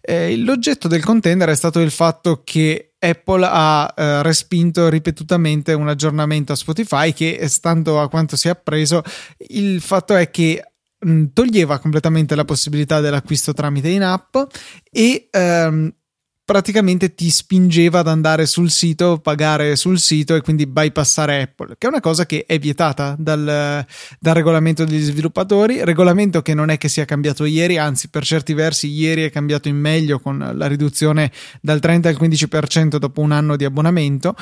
Eh, 0.07 0.37
l'oggetto 0.37 0.87
del 0.87 1.03
contender 1.03 1.49
è 1.49 1.55
stato 1.55 1.79
il 1.79 1.89
fatto 1.89 2.43
che 2.43 2.93
Apple 2.99 3.43
ha 3.49 3.91
eh, 3.97 4.21
respinto 4.21 4.87
ripetutamente 4.87 5.73
un 5.73 5.87
aggiornamento 5.87 6.51
a 6.51 6.55
Spotify 6.55 7.11
che, 7.11 7.47
stando 7.47 7.99
a 7.99 8.07
quanto 8.07 8.35
si 8.35 8.47
è 8.47 8.51
appreso, 8.51 9.01
il 9.47 9.81
fatto 9.81 10.15
è 10.15 10.29
che 10.29 10.63
mh, 10.99 11.25
toglieva 11.33 11.79
completamente 11.79 12.35
la 12.35 12.45
possibilità 12.45 12.99
dell'acquisto 12.99 13.53
tramite 13.53 13.89
in 13.89 14.03
app 14.03 14.37
e 14.91 15.27
ehm, 15.31 15.91
praticamente 16.45 17.15
ti 17.15 17.31
spingeva 17.31 17.99
ad 17.99 18.07
andare 18.07 18.45
sul 18.45 18.69
sito, 18.69 19.17
pagare 19.17 19.75
sul 19.75 19.99
sito 19.99 20.35
e 20.35 20.41
quindi 20.41 20.67
bypassare 20.67 21.41
Apple, 21.41 21.75
che 21.79 21.87
è 21.87 21.89
una 21.89 21.99
cosa 21.99 22.27
che 22.27 22.45
è 22.45 22.59
vietata 22.59 23.15
dal, 23.17 23.83
dal, 24.19 24.33
regolamento 24.35 24.85
degli 24.85 25.01
sviluppatori, 25.01 25.83
regolamento 25.83 26.43
che 26.43 26.53
non 26.53 26.69
è 26.69 26.77
che 26.77 26.87
sia 26.87 27.03
cambiato 27.03 27.45
ieri, 27.45 27.79
anzi 27.79 28.09
per 28.09 28.23
certi 28.23 28.53
versi 28.53 28.87
ieri 28.87 29.23
è 29.23 29.31
cambiato 29.31 29.69
in 29.69 29.77
meglio 29.77 30.19
con 30.19 30.51
la 30.53 30.67
riduzione 30.67 31.31
dal 31.61 31.79
30 31.79 32.09
al 32.09 32.15
15% 32.15 32.97
dopo 32.97 33.21
un 33.21 33.31
anno 33.31 33.55
di 33.55 33.65
abbonamento. 33.65 34.35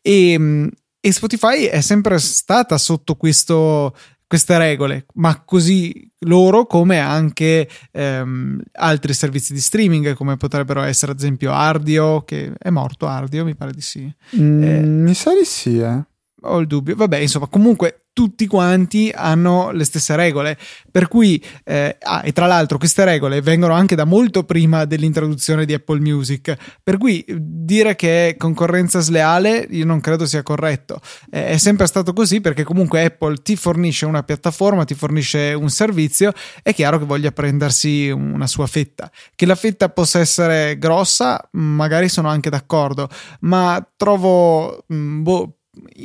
E, 0.00 0.70
e 1.00 1.12
Spotify 1.12 1.64
è 1.64 1.80
sempre 1.80 2.18
stata 2.20 2.78
sotto 2.78 3.16
questo 3.16 3.96
queste 4.28 4.56
regole, 4.58 5.06
ma 5.14 5.42
così 5.42 6.08
loro 6.20 6.66
come 6.66 6.98
anche 6.98 7.68
ehm, 7.90 8.60
altri 8.72 9.14
servizi 9.14 9.52
di 9.52 9.60
streaming 9.60 10.14
come 10.14 10.36
potrebbero 10.36 10.82
essere 10.82 11.12
ad 11.12 11.18
esempio 11.18 11.52
Ardio 11.52 12.22
che 12.22 12.52
è 12.58 12.70
morto 12.70 13.06
Ardio 13.06 13.44
mi 13.44 13.54
pare 13.54 13.72
di 13.72 13.80
sì 13.80 14.12
mm, 14.36 14.62
eh, 14.62 14.80
mi 14.80 15.14
sa 15.14 15.32
di 15.32 15.44
sì 15.44 15.78
eh 15.78 16.04
ho 16.42 16.58
il 16.58 16.66
dubbio. 16.66 16.94
Vabbè, 16.94 17.18
insomma, 17.18 17.46
comunque 17.46 18.07
tutti 18.18 18.48
quanti 18.48 19.12
hanno 19.14 19.70
le 19.70 19.84
stesse 19.84 20.16
regole. 20.16 20.58
Per 20.90 21.06
cui, 21.06 21.40
eh, 21.62 21.98
ah, 22.00 22.22
e 22.24 22.32
tra 22.32 22.46
l'altro, 22.46 22.76
queste 22.76 23.04
regole 23.04 23.40
vengono 23.40 23.74
anche 23.74 23.94
da 23.94 24.04
molto 24.04 24.42
prima 24.42 24.86
dell'introduzione 24.86 25.64
di 25.64 25.72
Apple 25.72 26.00
Music. 26.00 26.56
Per 26.82 26.98
cui 26.98 27.24
dire 27.28 27.94
che 27.94 28.30
è 28.30 28.36
concorrenza 28.36 28.98
sleale, 28.98 29.64
io 29.70 29.84
non 29.84 30.00
credo 30.00 30.26
sia 30.26 30.42
corretto. 30.42 31.00
Eh, 31.30 31.50
è 31.50 31.56
sempre 31.58 31.86
stato 31.86 32.12
così 32.12 32.40
perché 32.40 32.64
comunque 32.64 33.04
Apple 33.04 33.36
ti 33.36 33.54
fornisce 33.54 34.04
una 34.04 34.24
piattaforma, 34.24 34.84
ti 34.84 34.94
fornisce 34.94 35.52
un 35.52 35.70
servizio. 35.70 36.32
È 36.60 36.74
chiaro 36.74 36.98
che 36.98 37.04
voglia 37.04 37.30
prendersi 37.30 38.10
una 38.10 38.48
sua 38.48 38.66
fetta. 38.66 39.08
Che 39.36 39.46
la 39.46 39.54
fetta 39.54 39.90
possa 39.90 40.18
essere 40.18 40.76
grossa, 40.76 41.48
magari 41.52 42.08
sono 42.08 42.26
anche 42.26 42.50
d'accordo, 42.50 43.08
ma 43.42 43.80
trovo. 43.96 44.84
Mm, 44.92 45.22
boh, 45.22 45.57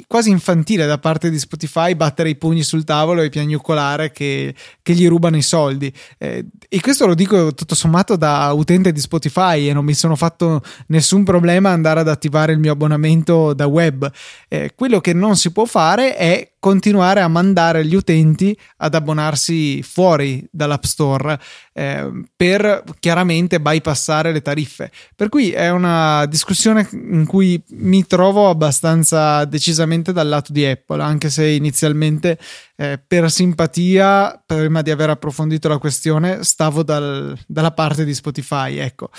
quasi 0.08 0.30
infantile 0.30 0.86
da 0.86 0.98
parte 0.98 1.30
di 1.30 1.40
Spotify 1.40 1.96
battere 1.96 2.30
i 2.30 2.36
pugni 2.36 2.64
sul 2.64 2.84
tavolo 2.84 3.22
e 3.22 3.30
piagnucolare 3.30 4.12
che, 4.12 4.54
che 4.82 4.94
gli 4.94 5.08
rubano 5.08 5.38
i 5.38 5.42
soldi. 5.42 5.92
Eh, 6.18 6.46
e 6.70 6.80
questo 6.80 7.06
lo 7.06 7.16
dico 7.16 7.54
tutto 7.54 7.76
sommato 7.76 8.16
da 8.16 8.52
utente 8.54 8.92
di 8.92 9.00
Spotify 9.00 9.68
e 9.70 9.74
non 9.74 9.86
mi 9.86 9.94
sono 9.94 10.16
fatto 10.16 10.62
nessun 10.88 11.24
problema 11.24 11.72
andare 11.72 12.00
ad 12.00 12.08
attivare 12.08 12.54
il 12.54 12.60
mio 12.60 12.72
abbonamento 12.72 13.54
da 13.54 13.68
web. 13.68 14.10
Eh, 14.48 14.72
quello 14.76 15.00
che 15.00 15.14
non 15.14 15.36
si 15.36 15.52
può 15.52 15.66
fare 15.66 16.16
è 16.16 16.53
continuare 16.63 17.19
a 17.19 17.28
mandare 17.28 17.86
gli 17.86 17.93
utenti 17.93 18.58
ad 18.78 18.95
abbonarsi 18.95 19.84
fuori 19.84 20.47
dall'App 20.49 20.84
Store 20.86 21.38
eh, 21.73 22.10
per 22.38 22.86
chiaramente 23.02 23.60
bypassare 23.60 24.32
le 24.32 24.41
tariffe. 24.41 24.89
Per 25.13 25.28
cui 25.28 25.52
è 25.52 25.69
una 25.69 26.26
discussione 26.26 26.88
in 26.93 27.26
cui 27.26 27.62
mi 27.71 28.08
trovo 28.08 28.47
abbastanza 28.47 29.43
decisamente 29.43 30.13
dal 30.13 30.30
lato 30.30 30.54
di 30.54 30.63
Apple, 30.65 31.04
anche 31.04 31.30
se 31.30 31.47
inizialmente 31.47 32.39
eh, 32.78 32.97
per 32.97 33.30
simpatia, 33.30 34.41
prima 34.45 34.82
di 34.82 34.89
aver 34.89 35.10
approfondito 35.10 35.67
la 35.67 35.80
questione, 35.80 36.45
stavo 36.45 36.82
dal, 36.82 37.38
dalla 37.45 37.71
parte 37.71 38.06
di 38.06 38.13
Spotify. 38.13 38.78
Ecco. 38.78 39.10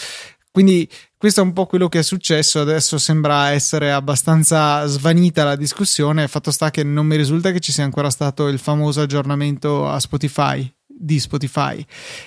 Quindi 0.54 0.88
questo 1.18 1.40
è 1.40 1.42
un 1.42 1.52
po' 1.52 1.66
quello 1.66 1.88
che 1.88 1.98
è 1.98 2.02
successo. 2.04 2.60
Adesso 2.60 2.96
sembra 2.96 3.50
essere 3.50 3.90
abbastanza 3.90 4.86
svanita 4.86 5.42
la 5.42 5.56
discussione. 5.56 6.28
Fatto 6.28 6.52
sta 6.52 6.70
che 6.70 6.84
non 6.84 7.06
mi 7.06 7.16
risulta 7.16 7.50
che 7.50 7.58
ci 7.58 7.72
sia 7.72 7.82
ancora 7.82 8.08
stato 8.08 8.46
il 8.46 8.60
famoso 8.60 9.00
aggiornamento 9.00 9.88
a 9.88 9.98
Spotify 9.98 10.72
di 10.86 11.18
Spotify. 11.18 11.84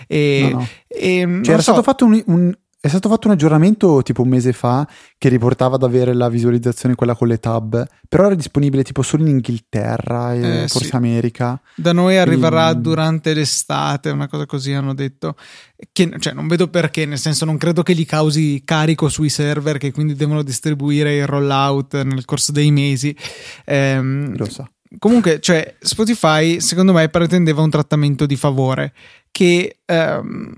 E, 0.07 0.49
no, 0.51 0.57
no. 0.57 0.67
e 0.89 1.19
cioè, 1.41 1.53
era 1.53 1.61
so. 1.61 1.71
stato 1.71 1.83
fatto 1.83 2.03
un, 2.03 2.21
un, 2.25 2.53
è 2.79 2.87
stato 2.89 3.09
fatto 3.09 3.27
un 3.27 3.33
aggiornamento 3.33 4.01
tipo 4.03 4.21
un 4.21 4.29
mese 4.29 4.53
fa 4.53 4.87
che 5.17 5.29
riportava 5.29 5.75
ad 5.75 5.83
avere 5.83 6.13
la 6.13 6.29
visualizzazione 6.29 6.93
quella 6.93 7.15
con 7.15 7.27
le 7.27 7.39
tab, 7.39 7.83
però 8.07 8.27
era 8.27 8.35
disponibile 8.35 8.83
tipo 8.83 9.01
solo 9.01 9.23
in 9.23 9.29
Inghilterra 9.29 10.33
e 10.35 10.63
eh, 10.63 10.67
forse 10.67 10.89
sì. 10.89 10.95
America. 10.95 11.59
Da 11.75 11.91
noi 11.91 12.17
arriverà 12.17 12.67
Quindi... 12.67 12.81
durante 12.83 13.33
l'estate, 13.33 14.11
una 14.11 14.27
cosa 14.27 14.45
così 14.45 14.73
hanno 14.73 14.93
detto. 14.93 15.35
Che, 15.91 16.13
cioè, 16.19 16.33
non 16.33 16.47
vedo 16.47 16.67
perché, 16.67 17.05
nel 17.05 17.17
senso 17.17 17.45
non 17.45 17.57
credo 17.57 17.81
che 17.81 17.95
gli 17.95 18.05
causi 18.05 18.61
carico 18.63 19.09
sui 19.09 19.29
server 19.29 19.79
che 19.79 19.91
quindi 19.91 20.13
devono 20.13 20.43
distribuire 20.43 21.15
il 21.15 21.27
rollout 21.27 22.03
nel 22.03 22.25
corso 22.25 22.51
dei 22.51 22.71
mesi. 22.71 23.15
Ehm, 23.65 24.37
Lo 24.37 24.49
so. 24.49 24.69
Comunque, 24.99 25.39
cioè, 25.39 25.75
Spotify 25.79 26.61
secondo 26.61 26.93
me 26.93 27.09
pretendeva 27.09 27.61
un 27.61 27.69
trattamento 27.69 28.25
di 28.25 28.35
favore 28.35 28.93
che 29.31 29.79
ehm, 29.83 30.53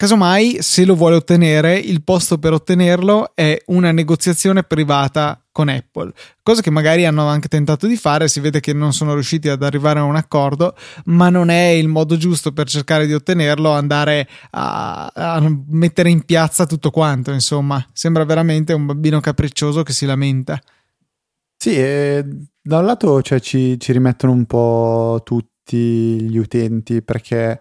Casomai, 0.00 0.62
se 0.62 0.86
lo 0.86 0.94
vuole 0.94 1.16
ottenere, 1.16 1.76
il 1.76 2.02
posto 2.02 2.38
per 2.38 2.54
ottenerlo 2.54 3.32
è 3.34 3.60
una 3.66 3.92
negoziazione 3.92 4.62
privata 4.62 5.44
con 5.52 5.68
Apple, 5.68 6.14
cosa 6.42 6.62
che 6.62 6.70
magari 6.70 7.04
hanno 7.04 7.26
anche 7.26 7.48
tentato 7.48 7.86
di 7.86 7.96
fare, 7.96 8.26
si 8.26 8.40
vede 8.40 8.60
che 8.60 8.72
non 8.72 8.94
sono 8.94 9.12
riusciti 9.12 9.50
ad 9.50 9.62
arrivare 9.62 9.98
a 9.98 10.04
un 10.04 10.16
accordo, 10.16 10.74
ma 11.04 11.28
non 11.28 11.50
è 11.50 11.66
il 11.66 11.88
modo 11.88 12.16
giusto 12.16 12.50
per 12.52 12.66
cercare 12.66 13.04
di 13.04 13.12
ottenerlo 13.12 13.72
andare 13.72 14.26
a, 14.52 15.12
a 15.14 15.56
mettere 15.68 16.08
in 16.08 16.24
piazza 16.24 16.64
tutto 16.64 16.90
quanto, 16.90 17.30
insomma, 17.30 17.86
sembra 17.92 18.24
veramente 18.24 18.72
un 18.72 18.86
bambino 18.86 19.20
capriccioso 19.20 19.82
che 19.82 19.92
si 19.92 20.06
lamenta. 20.06 20.58
Sì, 21.58 21.76
e 21.76 22.24
da 22.58 22.78
un 22.78 22.86
lato 22.86 23.20
cioè, 23.20 23.38
ci, 23.38 23.78
ci 23.78 23.92
rimettono 23.92 24.32
un 24.32 24.46
po' 24.46 25.20
tutti 25.22 26.22
gli 26.22 26.38
utenti 26.38 27.02
perché 27.02 27.60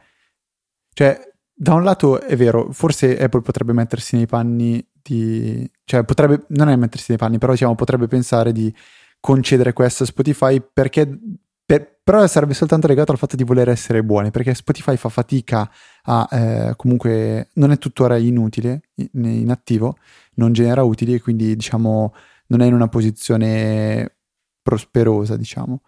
cioè 0.93 1.28
da 1.61 1.73
un 1.73 1.83
lato 1.83 2.21
è 2.21 2.37
vero, 2.37 2.71
forse 2.71 3.21
Apple 3.21 3.41
potrebbe 3.41 3.73
mettersi 3.73 4.15
nei 4.15 4.27
panni 4.27 4.81
di... 4.93 5.69
cioè 5.83 6.05
potrebbe, 6.05 6.45
non 6.49 6.69
è 6.69 6.75
mettersi 6.77 7.07
nei 7.09 7.17
panni, 7.17 7.37
però 7.37 7.51
diciamo 7.51 7.75
potrebbe 7.75 8.07
pensare 8.07 8.53
di 8.53 8.73
concedere 9.19 9.73
questo 9.73 10.03
a 10.03 10.05
Spotify 10.05 10.61
perché... 10.61 11.19
Per, 11.65 11.99
però 12.01 12.25
sarebbe 12.27 12.53
soltanto 12.53 12.87
legato 12.87 13.11
al 13.11 13.17
fatto 13.17 13.35
di 13.35 13.43
voler 13.43 13.67
essere 13.67 14.03
buoni, 14.05 14.31
perché 14.31 14.53
Spotify 14.53 14.95
fa 14.95 15.09
fatica 15.09 15.69
a... 16.03 16.27
Eh, 16.31 16.73
comunque 16.77 17.49
non 17.55 17.71
è 17.71 17.77
tuttora 17.77 18.15
inutile, 18.15 18.83
in, 18.95 19.25
in 19.25 19.51
attivo, 19.51 19.97
non 20.35 20.53
genera 20.53 20.83
utili 20.83 21.13
e 21.13 21.21
quindi 21.21 21.57
diciamo 21.57 22.13
non 22.47 22.61
è 22.61 22.65
in 22.67 22.73
una 22.73 22.87
posizione 22.87 24.15
prosperosa, 24.61 25.35
diciamo 25.35 25.81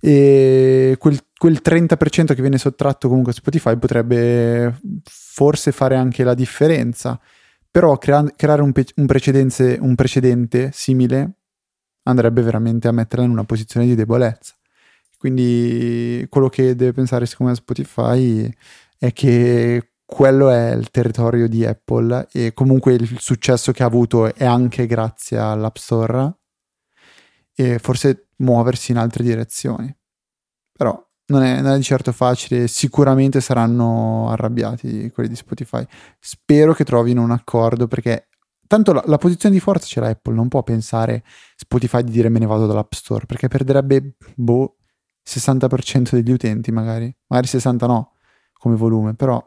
e 0.00 0.96
quel, 0.98 1.18
quel 1.36 1.60
30% 1.62 2.34
che 2.34 2.40
viene 2.40 2.56
sottratto 2.56 3.08
comunque 3.08 3.32
a 3.32 3.34
Spotify 3.34 3.76
potrebbe 3.76 4.80
forse 5.04 5.72
fare 5.72 5.94
anche 5.94 6.24
la 6.24 6.34
differenza, 6.34 7.20
però 7.70 7.98
crea- 7.98 8.32
creare 8.34 8.62
un, 8.62 8.72
pe- 8.72 8.86
un, 8.96 9.06
un 9.80 9.94
precedente 9.94 10.70
simile 10.72 11.32
andrebbe 12.04 12.40
veramente 12.42 12.88
a 12.88 12.92
metterla 12.92 13.24
in 13.24 13.30
una 13.30 13.44
posizione 13.44 13.86
di 13.86 13.94
debolezza. 13.94 14.54
Quindi 15.18 16.26
quello 16.30 16.48
che 16.48 16.74
deve 16.74 16.92
pensare 16.92 17.26
secondo 17.26 17.52
me 17.52 17.58
Spotify 17.58 18.50
è 18.96 19.12
che 19.12 19.90
quello 20.06 20.48
è 20.48 20.72
il 20.72 20.90
territorio 20.90 21.46
di 21.46 21.64
Apple 21.64 22.26
e 22.32 22.54
comunque 22.54 22.94
il 22.94 23.20
successo 23.20 23.70
che 23.70 23.82
ha 23.82 23.86
avuto 23.86 24.34
è 24.34 24.46
anche 24.46 24.86
grazie 24.86 25.36
all'App 25.36 25.76
Store 25.76 26.39
e 27.60 27.78
forse 27.78 28.28
muoversi 28.36 28.92
in 28.92 28.96
altre 28.96 29.22
direzioni. 29.22 29.94
Però 30.72 30.98
non 31.26 31.42
è, 31.42 31.60
non 31.60 31.72
è, 31.72 31.76
di 31.76 31.82
certo 31.82 32.10
facile, 32.10 32.66
sicuramente 32.68 33.40
saranno 33.42 34.30
arrabbiati 34.30 35.10
quelli 35.10 35.28
di 35.28 35.36
Spotify. 35.36 35.84
Spero 36.18 36.72
che 36.72 36.84
trovino 36.84 37.22
un 37.22 37.30
accordo 37.30 37.86
perché 37.86 38.28
tanto 38.66 38.92
la, 38.92 39.02
la, 39.06 39.18
posizione 39.18 39.54
di 39.54 39.60
forza 39.60 39.86
ce 39.86 40.00
l'ha 40.00 40.08
Apple, 40.08 40.34
non 40.34 40.48
può 40.48 40.62
pensare 40.62 41.22
Spotify 41.54 42.02
di 42.02 42.12
dire 42.12 42.30
me 42.30 42.38
ne 42.38 42.46
vado 42.46 42.66
dall'App 42.66 42.92
Store 42.92 43.26
perché 43.26 43.48
perderebbe 43.48 44.14
boh 44.34 44.76
60% 45.28 46.10
degli 46.12 46.32
utenti 46.32 46.72
magari, 46.72 47.14
magari 47.26 47.46
60 47.46 47.86
no 47.86 48.12
come 48.54 48.76
volume, 48.76 49.14
però 49.14 49.44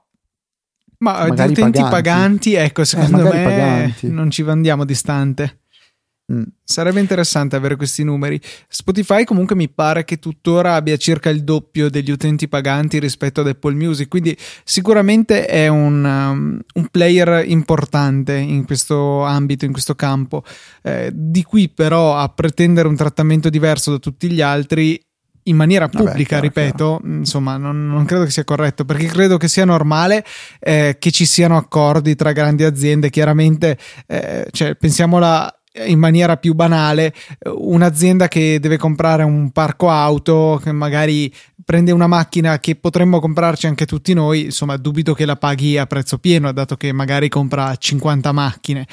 ma 0.99 1.26
di 1.26 1.32
utenti 1.32 1.82
paganti, 1.82 1.82
paganti 1.82 2.54
ecco, 2.54 2.82
eh, 2.82 2.86
secondo 2.86 3.19
eh, 3.19 3.23
me 3.23 3.43
paganti. 3.43 4.10
non 4.10 4.30
ci 4.30 4.43
andiamo 4.43 4.86
distante. 4.86 5.62
Mm. 6.33 6.41
Sarebbe 6.63 6.99
interessante 6.99 7.55
avere 7.55 7.75
questi 7.75 8.03
numeri. 8.03 8.39
Spotify 8.67 9.23
comunque 9.23 9.55
mi 9.55 9.69
pare 9.69 10.05
che 10.05 10.17
tuttora 10.17 10.75
abbia 10.75 10.97
circa 10.97 11.29
il 11.29 11.43
doppio 11.43 11.89
degli 11.89 12.09
utenti 12.09 12.47
paganti 12.47 12.99
rispetto 12.99 13.41
ad 13.41 13.47
Apple 13.47 13.75
Music, 13.75 14.07
quindi 14.07 14.35
sicuramente 14.63 15.45
è 15.45 15.67
un, 15.67 16.03
um, 16.03 16.59
un 16.73 16.87
player 16.89 17.47
importante 17.47 18.35
in 18.35 18.65
questo 18.65 19.23
ambito, 19.23 19.65
in 19.65 19.71
questo 19.71 19.95
campo. 19.95 20.43
Eh, 20.81 21.11
di 21.13 21.43
qui 21.43 21.69
però 21.69 22.17
a 22.17 22.29
pretendere 22.29 22.87
un 22.87 22.95
trattamento 22.95 23.49
diverso 23.49 23.91
da 23.91 23.97
tutti 23.99 24.31
gli 24.31 24.41
altri 24.41 24.99
in 25.43 25.55
maniera 25.55 25.87
pubblica, 25.87 26.11
Vabbè, 26.11 26.23
chiaro, 26.23 26.43
ripeto, 26.43 26.99
chiaro. 27.01 27.17
insomma, 27.17 27.57
non, 27.57 27.87
non, 27.87 28.05
credo 28.05 28.23
che 28.23 28.31
sia 28.31 28.43
corretto 28.43 28.85
perché 28.85 29.07
credo 29.07 29.37
che 29.37 29.47
sia 29.47 29.65
normale 29.65 30.23
eh, 30.59 30.95
che 30.99 31.11
ci 31.11 31.25
siano 31.25 31.57
accordi 31.57 32.15
tra 32.15 32.31
grandi 32.31 32.63
aziende. 32.63 33.09
Chiaramente, 33.09 33.77
eh, 34.07 34.47
cioè, 34.51 34.75
pensiamola 34.75 35.53
in 35.86 35.97
maniera 35.97 36.38
più 36.38 36.53
banale 36.53 37.13
un'azienda 37.45 38.27
che 38.27 38.59
deve 38.59 38.77
comprare 38.77 39.23
un 39.23 39.51
parco 39.51 39.89
auto 39.89 40.59
che 40.63 40.71
magari 40.71 41.33
prende 41.65 41.91
una 41.91 42.07
macchina 42.07 42.59
che 42.59 42.75
potremmo 42.75 43.19
comprarci 43.19 43.67
anche 43.67 43.86
tutti 43.86 44.13
noi, 44.13 44.45
insomma 44.45 44.77
dubito 44.77 45.13
che 45.13 45.25
la 45.25 45.38
paghi 45.38 45.77
a 45.77 45.86
prezzo 45.86 46.17
pieno, 46.17 46.51
dato 46.51 46.75
che 46.75 46.91
magari 46.91 47.29
compra 47.29 47.75
50 47.75 48.31
macchine. 48.31 48.86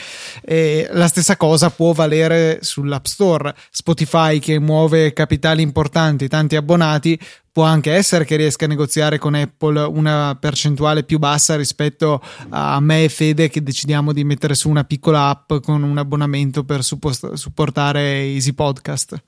E 0.43 0.89
la 0.93 1.09
stessa 1.09 1.37
cosa 1.37 1.71
può 1.71 1.93
valere 1.93 2.59
sull'App 2.63 3.05
Store. 3.05 3.55
Spotify 3.71 4.39
che 4.39 4.59
muove 4.59 5.13
capitali 5.13 5.63
importanti, 5.63 6.29
tanti 6.29 6.57
abbonati, 6.57 7.19
può 7.53 7.65
anche 7.65 7.93
essere 7.93 8.25
che 8.25 8.37
riesca 8.37 8.65
a 8.65 8.69
negoziare 8.69 9.19
con 9.19 9.35
Apple 9.35 9.81
una 9.83 10.37
percentuale 10.39 11.05
più 11.05 11.19
bassa 11.19 11.57
rispetto 11.57 12.23
a 12.51 12.79
me 12.81 13.05
e 13.05 13.09
Fede 13.09 13.49
che 13.49 13.63
decidiamo 13.63 14.13
di 14.13 14.25
mettere 14.25 14.55
su 14.55 14.69
una 14.69 14.85
piccola 14.85 15.29
app 15.29 15.55
con 15.63 15.83
un 15.83 15.99
abbonamento 15.99 16.65
per 16.65 16.83
supportare 16.85 18.01
Easy 18.23 18.53
Podcast. 18.53 19.23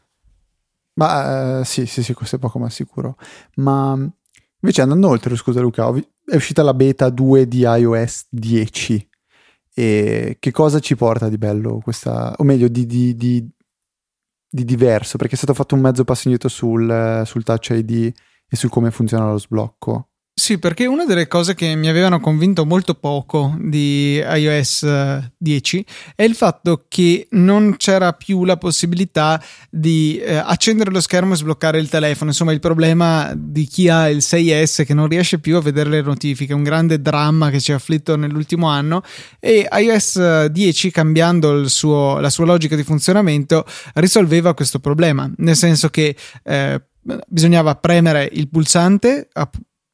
Ma 0.94 1.60
uh, 1.60 1.64
sì, 1.64 1.86
sì, 1.86 2.02
sì, 2.02 2.12
questo 2.12 2.36
è 2.36 2.38
poco 2.38 2.58
ma 2.58 2.68
sicuro. 2.68 3.16
Ma 3.56 3.92
invece 4.60 4.82
andando 4.82 5.08
oltre, 5.08 5.36
scusa 5.36 5.60
Luca, 5.60 5.92
è 6.24 6.36
uscita 6.36 6.62
la 6.62 6.74
beta 6.74 7.08
2 7.08 7.48
di 7.48 7.60
iOS 7.60 8.26
10. 8.28 9.08
E 9.74 10.36
che 10.38 10.50
cosa 10.50 10.80
ci 10.80 10.96
porta 10.96 11.30
di 11.30 11.38
bello 11.38 11.80
questa, 11.82 12.34
o 12.36 12.44
meglio, 12.44 12.68
di, 12.68 12.84
di, 12.84 13.16
di, 13.16 13.48
di 14.52 14.64
diverso? 14.64 15.16
Perché 15.16 15.34
è 15.34 15.36
stato 15.38 15.54
fatto 15.54 15.74
un 15.74 15.80
mezzo 15.80 16.04
passo 16.04 16.28
indietro 16.28 16.48
sul, 16.48 17.22
sul 17.24 17.42
Touch 17.42 17.70
ID 17.70 18.12
e 18.46 18.56
su 18.56 18.68
come 18.68 18.90
funziona 18.90 19.30
lo 19.30 19.38
sblocco. 19.38 20.11
Sì, 20.34 20.58
perché 20.58 20.86
una 20.86 21.04
delle 21.04 21.28
cose 21.28 21.54
che 21.54 21.74
mi 21.74 21.88
avevano 21.88 22.18
convinto 22.18 22.64
molto 22.64 22.94
poco 22.94 23.54
di 23.60 24.16
iOS 24.16 25.28
10 25.36 25.78
eh, 25.78 25.84
è 26.14 26.22
il 26.22 26.34
fatto 26.34 26.86
che 26.88 27.26
non 27.32 27.76
c'era 27.76 28.14
più 28.14 28.46
la 28.46 28.56
possibilità 28.56 29.40
di 29.68 30.18
eh, 30.18 30.36
accendere 30.36 30.90
lo 30.90 31.02
schermo 31.02 31.34
e 31.34 31.36
sbloccare 31.36 31.78
il 31.78 31.90
telefono. 31.90 32.30
Insomma, 32.30 32.52
il 32.52 32.60
problema 32.60 33.30
di 33.36 33.66
chi 33.66 33.90
ha 33.90 34.08
il 34.08 34.18
6S 34.18 34.86
che 34.86 34.94
non 34.94 35.06
riesce 35.06 35.38
più 35.38 35.58
a 35.58 35.60
vedere 35.60 35.90
le 35.90 36.00
notifiche, 36.00 36.54
un 36.54 36.62
grande 36.62 37.02
dramma 37.02 37.50
che 37.50 37.60
ci 37.60 37.72
ha 37.72 37.76
afflitto 37.76 38.16
nell'ultimo 38.16 38.68
anno. 38.68 39.02
E 39.38 39.68
iOS 39.70 40.46
10, 40.46 40.90
cambiando 40.90 41.68
suo, 41.68 42.20
la 42.20 42.30
sua 42.30 42.46
logica 42.46 42.74
di 42.74 42.84
funzionamento, 42.84 43.66
risolveva 43.94 44.54
questo 44.54 44.78
problema. 44.78 45.30
Nel 45.36 45.56
senso 45.56 45.90
che 45.90 46.16
eh, 46.42 46.82
bisognava 47.28 47.74
premere 47.74 48.30
il 48.32 48.48
pulsante 48.48 49.28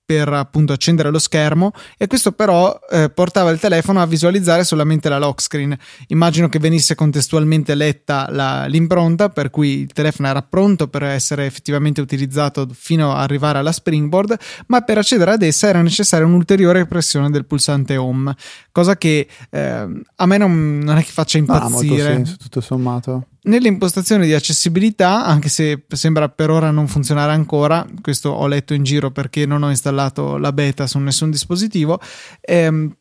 per 0.09 0.29
appunto 0.31 0.73
accendere 0.73 1.11
lo 1.11 1.19
schermo 1.19 1.73
e 1.99 2.07
questo 2.07 2.33
però 2.33 2.81
eh, 2.91 3.11
portava 3.11 3.51
il 3.51 3.61
telefono 3.61 4.01
a 4.01 4.07
visualizzare 4.07 4.65
solamente 4.65 5.11
la 5.11 5.19
lock 5.19 5.43
screen. 5.43 5.77
Immagino 6.07 6.49
che 6.49 6.59
venisse 6.59 6.95
contestualmente 6.95 7.75
letta 7.75 8.27
la, 8.31 8.65
l'impronta 8.65 9.29
per 9.29 9.51
cui 9.51 9.81
il 9.81 9.93
telefono 9.93 10.29
era 10.29 10.41
pronto 10.41 10.89
per 10.89 11.03
essere 11.03 11.45
effettivamente 11.45 12.01
utilizzato 12.01 12.67
fino 12.73 13.13
ad 13.13 13.21
arrivare 13.21 13.59
alla 13.59 13.71
springboard, 13.71 14.35
ma 14.69 14.81
per 14.81 14.97
accedere 14.97 15.33
ad 15.33 15.43
essa 15.43 15.69
era 15.69 15.83
necessaria 15.83 16.25
un'ulteriore 16.25 16.87
pressione 16.87 17.29
del 17.29 17.45
pulsante 17.45 17.99
home, 17.99 18.35
cosa 18.73 18.97
che 18.97 19.29
eh, 19.51 19.61
a 19.61 20.27
me 20.27 20.39
non, 20.39 20.79
non, 20.79 20.97
è 20.97 21.05
che 21.05 21.13
faccia 21.13 21.37
impazzire. 21.37 22.15
Senso 22.15 22.37
tutto 22.39 22.63
sommato. 22.63 23.27
Nelle 23.41 23.69
impostazioni 23.69 24.27
di 24.27 24.35
accessibilità, 24.35 25.25
anche 25.25 25.49
se 25.49 25.85
sembra 25.89 26.29
per 26.29 26.51
ora 26.51 26.71
non 26.71 26.89
funzionare 26.89 27.33
ancora, 27.33 27.87
questo 28.01 28.31
ho 28.31 28.47
letto 28.47 28.75
in 28.75 28.83
giro 28.83 29.11
perché 29.11 29.47
non 29.47 29.63
ho 29.63 29.71
installato 29.71 30.37
la 30.39 30.53
beta 30.53 30.87
su 30.87 30.99
nessun 30.99 31.31
dispositivo, 31.31 32.01
ehm, 32.41 32.95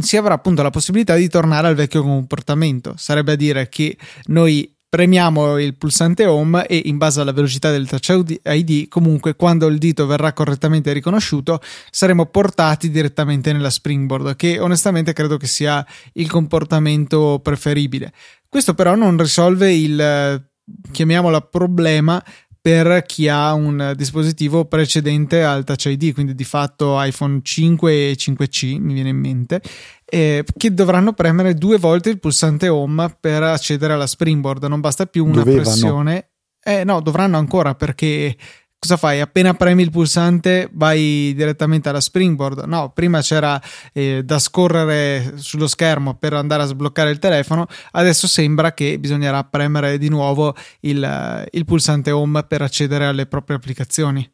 si 0.00 0.16
avrà 0.16 0.34
appunto 0.34 0.62
la 0.62 0.70
possibilità 0.70 1.14
di 1.14 1.28
tornare 1.28 1.68
al 1.68 1.74
vecchio 1.74 2.02
comportamento. 2.02 2.94
Sarebbe 2.96 3.32
a 3.32 3.36
dire 3.36 3.68
che 3.68 3.96
noi 4.26 4.70
premiamo 4.92 5.58
il 5.58 5.74
pulsante 5.74 6.26
home 6.26 6.66
e 6.66 6.82
in 6.84 6.98
base 6.98 7.22
alla 7.22 7.32
velocità 7.32 7.70
del 7.70 7.88
touch 7.88 8.38
ID 8.44 8.88
comunque 8.88 9.36
quando 9.36 9.66
il 9.68 9.78
dito 9.78 10.04
verrà 10.04 10.34
correttamente 10.34 10.92
riconosciuto 10.92 11.62
saremo 11.90 12.26
portati 12.26 12.90
direttamente 12.90 13.54
nella 13.54 13.70
springboard 13.70 14.36
che 14.36 14.60
onestamente 14.60 15.14
credo 15.14 15.38
che 15.38 15.46
sia 15.46 15.82
il 16.12 16.28
comportamento 16.28 17.40
preferibile 17.42 18.12
questo 18.52 18.74
però 18.74 18.94
non 18.94 19.16
risolve 19.16 19.72
il, 19.72 20.46
chiamiamola, 20.90 21.40
problema 21.40 22.22
per 22.60 23.02
chi 23.06 23.26
ha 23.26 23.54
un 23.54 23.94
dispositivo 23.96 24.66
precedente 24.66 25.42
al 25.42 25.64
Touch 25.64 25.86
ID, 25.86 26.12
quindi 26.12 26.34
di 26.34 26.44
fatto 26.44 27.02
iPhone 27.02 27.40
5 27.42 28.10
e 28.10 28.14
5C, 28.14 28.78
mi 28.78 28.92
viene 28.92 29.08
in 29.08 29.16
mente, 29.16 29.62
eh, 30.04 30.44
che 30.54 30.74
dovranno 30.74 31.14
premere 31.14 31.54
due 31.54 31.78
volte 31.78 32.10
il 32.10 32.20
pulsante 32.20 32.68
home 32.68 33.16
per 33.18 33.42
accedere 33.42 33.94
alla 33.94 34.06
springboard. 34.06 34.64
Non 34.64 34.80
basta 34.80 35.06
più 35.06 35.24
una 35.24 35.36
Dovevano. 35.42 35.62
pressione. 35.62 36.30
Eh 36.62 36.84
no, 36.84 37.00
dovranno 37.00 37.38
ancora 37.38 37.74
perché 37.74 38.36
cosa 38.82 38.96
fai? 38.96 39.20
Appena 39.20 39.54
premi 39.54 39.82
il 39.82 39.92
pulsante 39.92 40.68
vai 40.72 41.32
direttamente 41.36 41.88
alla 41.88 42.00
springboard? 42.00 42.64
No, 42.64 42.90
prima 42.90 43.20
c'era 43.20 43.62
eh, 43.92 44.24
da 44.24 44.40
scorrere 44.40 45.34
sullo 45.36 45.68
schermo 45.68 46.14
per 46.16 46.32
andare 46.32 46.64
a 46.64 46.66
sbloccare 46.66 47.10
il 47.12 47.20
telefono, 47.20 47.68
adesso 47.92 48.26
sembra 48.26 48.74
che 48.74 48.98
bisognerà 48.98 49.44
premere 49.44 49.98
di 49.98 50.08
nuovo 50.08 50.56
il, 50.80 51.48
il 51.52 51.64
pulsante 51.64 52.10
home 52.10 52.42
per 52.42 52.62
accedere 52.62 53.06
alle 53.06 53.26
proprie 53.26 53.56
applicazioni. 53.56 54.28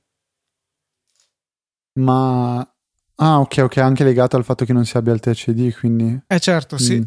Ma 2.01 2.67
Ah, 3.21 3.41
ok, 3.41 3.59
ok, 3.65 3.79
anche 3.79 4.05
legato 4.05 4.37
al 4.37 4.45
fatto 4.45 4.65
che 4.65 4.73
non 4.73 4.87
si 4.87 4.97
abbia 4.97 5.13
il 5.13 5.19
THD, 5.19 5.77
quindi... 5.77 6.21
Eh 6.25 6.39
certo, 6.39 6.79
sì. 6.79 7.01
Mm. 7.01 7.03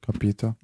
Capito. 0.00 0.56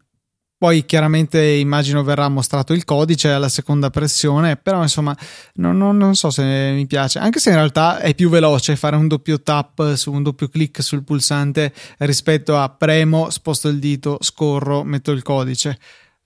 Poi 0.61 0.85
chiaramente 0.85 1.43
immagino 1.43 2.03
verrà 2.03 2.29
mostrato 2.29 2.75
il 2.75 2.85
codice 2.85 3.31
alla 3.31 3.49
seconda 3.49 3.89
pressione, 3.89 4.59
però 4.59 4.83
insomma 4.83 5.17
non, 5.55 5.79
non, 5.79 5.97
non, 5.97 6.15
so 6.15 6.29
se 6.29 6.43
mi 6.75 6.87
piace, 6.87 7.19
anche 7.19 7.39
se 7.39 7.49
in 7.49 7.55
realtà 7.55 7.99
è 7.99 8.15
più 8.15 8.29
veloce 8.29 8.77
fare 8.77 8.95
un 8.95 9.09
doppio 9.09 9.41
tap 9.41 9.95
su 9.95 10.13
un 10.13 10.23
doppio 10.23 10.49
clic 10.49 10.83
sul 10.83 11.03
pulsante 11.03 11.73
rispetto 12.01 12.59
a 12.59 12.69
premo, 12.69 13.31
sposto 13.31 13.69
il 13.69 13.79
dito, 13.79 14.19
scorro, 14.21 14.85
metto 14.85 15.13
il 15.13 15.23
codice. 15.23 15.79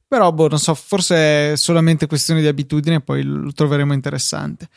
Però 0.09 0.33
boh, 0.33 0.49
non 0.49 0.59
so, 0.59 0.75
forse 0.75 1.53
è 1.53 1.57
solamente 1.57 2.09
questione 2.09 2.41
di 2.41 2.49
abitudine, 2.49 3.03
poi 3.03 3.23
lo 3.23 3.53
troveremo 3.53 3.93
interessante. 3.93 4.69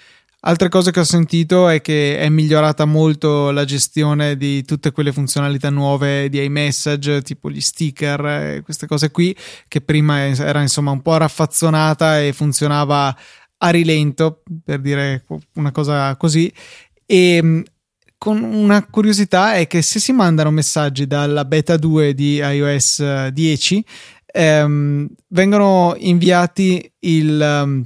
Altre 0.41 0.69
cose 0.69 0.91
che 0.91 0.99
ho 0.99 1.03
sentito 1.03 1.67
è 1.67 1.81
che 1.81 2.19
è 2.19 2.29
migliorata 2.29 2.85
molto 2.85 3.49
la 3.49 3.65
gestione 3.65 4.37
di 4.37 4.63
tutte 4.63 4.91
quelle 4.91 5.11
funzionalità 5.11 5.71
nuove 5.71 6.29
di 6.29 6.43
iMessage, 6.43 7.23
tipo 7.23 7.49
gli 7.49 7.59
sticker, 7.59 8.61
queste 8.61 8.85
cose 8.85 9.09
qui, 9.09 9.35
che 9.67 9.81
prima 9.81 10.27
era 10.27 10.61
insomma 10.61 10.91
un 10.91 11.01
po' 11.01 11.17
raffazzonata 11.17 12.21
e 12.21 12.33
funzionava 12.33 13.17
a 13.57 13.69
rilento, 13.69 14.43
per 14.63 14.79
dire 14.79 15.25
una 15.55 15.71
cosa 15.71 16.15
così. 16.17 16.53
E 17.03 17.63
con 18.17 18.43
una 18.43 18.85
curiosità 18.85 19.55
è 19.55 19.65
che 19.65 19.81
se 19.81 19.99
si 19.99 20.11
mandano 20.11 20.51
messaggi 20.51 21.07
dalla 21.07 21.45
beta 21.45 21.77
2 21.77 22.13
di 22.13 22.35
iOS 22.35 23.27
10, 23.29 23.85
ehm, 24.25 25.07
vengono 25.29 25.95
inviati 25.97 26.91
il, 26.99 27.61
um, 27.63 27.83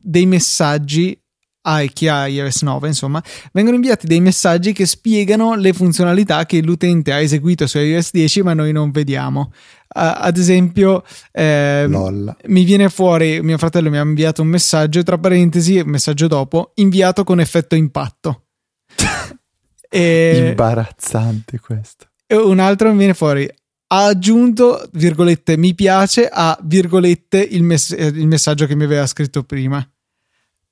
dei 0.00 0.26
messaggi 0.26 1.21
a 1.62 1.82
chi 1.84 2.08
ha 2.08 2.26
iOS 2.26 2.62
9, 2.62 2.88
insomma, 2.88 3.22
vengono 3.52 3.76
inviati 3.76 4.06
dei 4.06 4.20
messaggi 4.20 4.72
che 4.72 4.86
spiegano 4.86 5.54
le 5.54 5.72
funzionalità 5.72 6.44
che 6.46 6.60
l'utente 6.60 7.12
ha 7.12 7.20
eseguito 7.20 7.66
su 7.66 7.78
iOS 7.78 8.10
10, 8.12 8.42
ma 8.42 8.54
noi 8.54 8.72
non 8.72 8.90
vediamo. 8.90 9.52
Uh, 9.94 10.08
ad 10.14 10.38
esempio, 10.38 11.04
eh, 11.30 11.86
mi 11.88 12.64
viene 12.64 12.88
fuori, 12.88 13.42
mio 13.42 13.58
fratello 13.58 13.90
mi 13.90 13.98
ha 13.98 14.02
inviato 14.02 14.42
un 14.42 14.48
messaggio, 14.48 15.02
tra 15.02 15.18
parentesi, 15.18 15.78
un 15.78 15.90
messaggio 15.90 16.26
dopo, 16.26 16.72
inviato 16.76 17.24
con 17.24 17.40
effetto 17.40 17.74
impatto. 17.74 18.46
e, 19.88 20.46
Imbarazzante 20.48 21.60
questo. 21.60 22.06
E 22.26 22.36
un 22.36 22.58
altro 22.58 22.90
mi 22.90 22.96
viene 22.96 23.14
fuori, 23.14 23.48
ha 23.88 24.06
aggiunto, 24.06 24.88
virgolette, 24.92 25.58
mi 25.58 25.74
piace 25.74 26.26
a, 26.26 26.58
virgolette, 26.62 27.38
il, 27.38 27.62
mess- 27.62 27.94
il 27.96 28.26
messaggio 28.26 28.66
che 28.66 28.74
mi 28.74 28.84
aveva 28.84 29.06
scritto 29.06 29.44
prima. 29.44 29.86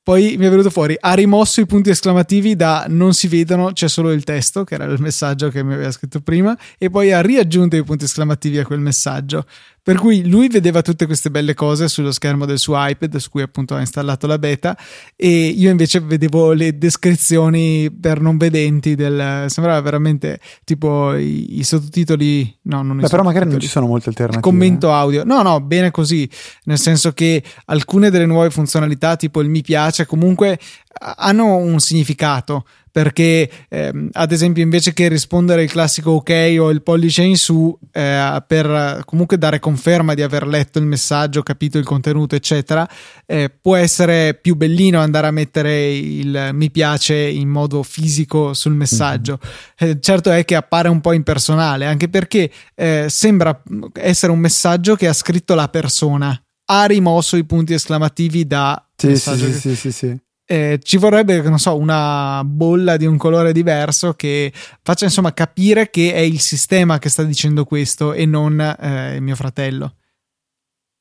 Poi 0.02 0.36
mi 0.38 0.46
è 0.46 0.48
venuto 0.48 0.70
fuori, 0.70 0.96
ha 0.98 1.12
rimosso 1.12 1.60
i 1.60 1.66
punti 1.66 1.90
esclamativi 1.90 2.56
da 2.56 2.86
non 2.88 3.12
si 3.12 3.28
vedono, 3.28 3.72
c'è 3.72 3.86
solo 3.86 4.12
il 4.12 4.24
testo, 4.24 4.64
che 4.64 4.74
era 4.74 4.84
il 4.84 5.00
messaggio 5.00 5.50
che 5.50 5.62
mi 5.62 5.74
aveva 5.74 5.90
scritto 5.90 6.20
prima, 6.20 6.56
e 6.78 6.88
poi 6.88 7.12
ha 7.12 7.20
riaggiunto 7.20 7.76
i 7.76 7.84
punti 7.84 8.04
esclamativi 8.04 8.58
a 8.58 8.64
quel 8.64 8.80
messaggio. 8.80 9.44
Per 9.82 9.96
cui 9.96 10.28
lui 10.28 10.48
vedeva 10.48 10.82
tutte 10.82 11.06
queste 11.06 11.30
belle 11.30 11.54
cose 11.54 11.88
sullo 11.88 12.12
schermo 12.12 12.44
del 12.44 12.58
suo 12.58 12.74
iPad, 12.76 13.16
su 13.16 13.30
cui 13.30 13.42
appunto 13.42 13.74
ha 13.74 13.80
installato 13.80 14.26
la 14.26 14.38
beta, 14.38 14.76
e 15.16 15.46
io 15.46 15.70
invece 15.70 16.00
vedevo 16.00 16.52
le 16.52 16.76
descrizioni 16.76 17.90
per 17.90 18.20
non 18.20 18.36
vedenti 18.36 18.94
del. 18.94 19.46
sembrava 19.48 19.80
veramente 19.80 20.40
tipo 20.64 21.14
i, 21.14 21.58
i 21.58 21.64
sottotitoli. 21.64 22.58
No, 22.62 22.82
non 22.82 22.98
Beh, 22.98 23.08
però 23.08 23.22
magari 23.22 23.48
non 23.48 23.58
ci 23.58 23.68
sono 23.68 23.86
molte 23.86 24.10
alternative. 24.10 24.42
Commento 24.42 24.92
audio. 24.92 25.24
No, 25.24 25.42
no, 25.42 25.60
bene 25.60 25.90
così. 25.90 26.28
Nel 26.64 26.78
senso 26.78 27.12
che 27.12 27.42
alcune 27.66 28.10
delle 28.10 28.26
nuove 28.26 28.50
funzionalità, 28.50 29.16
tipo 29.16 29.40
il 29.40 29.48
mi 29.48 29.62
piace, 29.62 30.06
comunque 30.06 30.58
hanno 30.98 31.56
un 31.56 31.78
significato 31.80 32.64
perché 32.92 33.48
ehm, 33.68 34.08
ad 34.12 34.32
esempio 34.32 34.62
invece 34.62 34.92
che 34.92 35.08
rispondere 35.08 35.62
il 35.62 35.70
classico 35.70 36.10
ok 36.12 36.56
o 36.58 36.70
il 36.70 36.82
pollice 36.82 37.22
in 37.22 37.36
su 37.36 37.76
eh, 37.92 38.42
per 38.46 39.02
comunque 39.04 39.38
dare 39.38 39.60
conferma 39.60 40.14
di 40.14 40.22
aver 40.22 40.46
letto 40.46 40.78
il 40.78 40.86
messaggio, 40.86 41.42
capito 41.42 41.78
il 41.78 41.84
contenuto 41.84 42.34
eccetera, 42.34 42.88
eh, 43.26 43.48
può 43.48 43.76
essere 43.76 44.34
più 44.34 44.56
bellino 44.56 44.98
andare 44.98 45.28
a 45.28 45.30
mettere 45.30 45.94
il 45.94 46.50
mi 46.52 46.70
piace 46.70 47.14
in 47.14 47.48
modo 47.48 47.82
fisico 47.82 48.52
sul 48.54 48.74
messaggio. 48.74 49.38
Mm-hmm. 49.40 49.92
Eh, 49.92 50.00
certo 50.00 50.30
è 50.30 50.44
che 50.44 50.56
appare 50.56 50.88
un 50.88 51.00
po' 51.00 51.12
impersonale 51.12 51.86
anche 51.86 52.08
perché 52.08 52.50
eh, 52.74 53.06
sembra 53.08 53.62
essere 53.94 54.32
un 54.32 54.38
messaggio 54.40 54.96
che 54.96 55.06
ha 55.06 55.12
scritto 55.12 55.54
la 55.54 55.68
persona 55.68 56.40
ha 56.72 56.84
rimosso 56.84 57.36
i 57.36 57.44
punti 57.44 57.72
esclamativi 57.72 58.46
da 58.46 58.84
sì, 58.96 59.16
sì, 59.16 59.52
sì, 59.52 59.76
sì, 59.76 59.92
sì 59.92 60.20
eh, 60.50 60.80
ci 60.82 60.96
vorrebbe, 60.96 61.40
non 61.42 61.60
so, 61.60 61.76
una 61.76 62.42
bolla 62.44 62.96
di 62.96 63.06
un 63.06 63.16
colore 63.16 63.52
diverso 63.52 64.14
che 64.14 64.52
faccia 64.82 65.04
insomma 65.04 65.32
capire 65.32 65.90
che 65.90 66.12
è 66.12 66.18
il 66.18 66.40
sistema 66.40 66.98
che 66.98 67.08
sta 67.08 67.22
dicendo 67.22 67.64
questo 67.64 68.12
e 68.12 68.26
non 68.26 68.58
eh, 68.60 69.20
mio 69.20 69.36
fratello. 69.36 69.94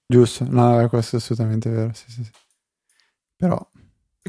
Giusto, 0.05 0.45
no, 0.47 0.87
questo 0.87 1.15
è 1.15 1.19
assolutamente 1.19 1.67
vero. 1.67 1.91
Sì, 1.95 2.03
sì, 2.11 2.23
sì. 2.25 2.31
Però. 3.35 3.67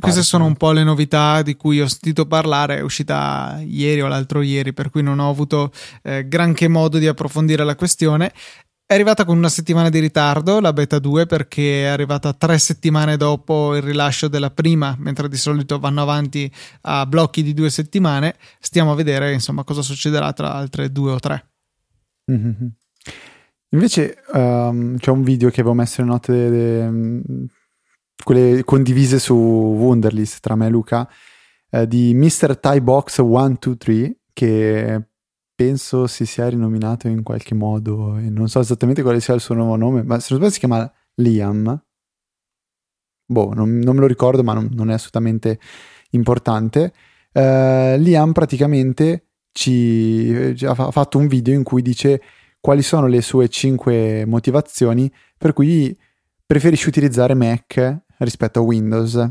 Queste 0.00 0.22
sono 0.22 0.46
un 0.46 0.56
po' 0.56 0.72
le 0.72 0.84
novità 0.84 1.42
di 1.42 1.54
cui 1.56 1.82
ho 1.82 1.88
sentito 1.88 2.24
parlare, 2.24 2.78
è 2.78 2.80
uscita 2.80 3.60
ieri 3.62 4.00
o 4.00 4.06
l'altro 4.06 4.40
ieri, 4.40 4.72
per 4.72 4.88
cui 4.88 5.02
non 5.02 5.18
ho 5.18 5.28
avuto 5.28 5.70
eh, 6.02 6.26
granché 6.26 6.68
modo 6.68 6.96
di 6.96 7.06
approfondire 7.06 7.64
la 7.64 7.74
questione. 7.74 8.32
È 8.90 8.94
arrivata 8.94 9.24
con 9.24 9.36
una 9.36 9.48
settimana 9.48 9.88
di 9.88 10.00
ritardo 10.00 10.58
la 10.58 10.72
beta 10.72 10.98
2 10.98 11.26
perché 11.26 11.84
è 11.84 11.86
arrivata 11.86 12.32
tre 12.32 12.58
settimane 12.58 13.16
dopo 13.16 13.76
il 13.76 13.82
rilascio 13.82 14.26
della 14.26 14.50
prima, 14.50 14.96
mentre 14.98 15.28
di 15.28 15.36
solito 15.36 15.78
vanno 15.78 16.02
avanti 16.02 16.52
a 16.80 17.06
blocchi 17.06 17.44
di 17.44 17.54
due 17.54 17.70
settimane. 17.70 18.34
Stiamo 18.58 18.90
a 18.90 18.96
vedere 18.96 19.32
insomma 19.32 19.62
cosa 19.62 19.80
succederà 19.80 20.32
tra 20.32 20.54
altre 20.54 20.90
due 20.90 21.12
o 21.12 21.20
tre. 21.20 21.50
Mm-hmm. 22.32 22.66
Invece 23.68 24.24
um, 24.32 24.96
c'è 24.96 25.12
un 25.12 25.22
video 25.22 25.50
che 25.50 25.60
avevo 25.60 25.76
messo 25.76 26.00
in 26.00 26.08
note, 26.08 26.32
de, 26.32 26.50
de, 26.50 27.46
quelle 28.24 28.64
condivise 28.64 29.20
su 29.20 29.36
Wunderlist 29.36 30.40
tra 30.40 30.56
me 30.56 30.66
e 30.66 30.70
Luca, 30.70 31.08
eh, 31.70 31.86
di 31.86 32.12
Mr. 32.12 32.58
Thai 32.58 32.80
Box 32.80 33.18
123 33.18 34.16
che 34.32 35.09
penso 35.60 36.06
si 36.06 36.24
sia 36.24 36.48
rinominato 36.48 37.06
in 37.06 37.22
qualche 37.22 37.54
modo 37.54 38.16
e 38.16 38.30
non 38.30 38.48
so 38.48 38.60
esattamente 38.60 39.02
quale 39.02 39.20
sia 39.20 39.34
il 39.34 39.42
suo 39.42 39.54
nuovo 39.54 39.76
nome, 39.76 40.02
ma 40.02 40.18
se 40.18 40.28
non 40.30 40.38
sbaglio 40.38 40.52
si 40.52 40.58
chiama 40.58 40.90
Liam. 41.16 41.84
Boh, 43.26 43.52
non, 43.52 43.76
non 43.76 43.94
me 43.94 44.00
lo 44.00 44.06
ricordo, 44.06 44.42
ma 44.42 44.54
non, 44.54 44.70
non 44.72 44.88
è 44.88 44.94
assolutamente 44.94 45.60
importante. 46.12 46.94
Uh, 47.34 47.94
Liam 47.98 48.32
praticamente 48.32 49.26
ci, 49.52 50.54
ci 50.56 50.64
ha 50.64 50.74
fatto 50.74 51.18
un 51.18 51.26
video 51.26 51.52
in 51.52 51.62
cui 51.62 51.82
dice 51.82 52.22
quali 52.58 52.80
sono 52.80 53.06
le 53.06 53.20
sue 53.20 53.50
5 53.50 54.24
motivazioni 54.24 55.12
per 55.36 55.52
cui 55.52 55.94
preferisce 56.46 56.88
utilizzare 56.88 57.34
Mac 57.34 58.04
rispetto 58.16 58.60
a 58.60 58.62
Windows. 58.62 59.30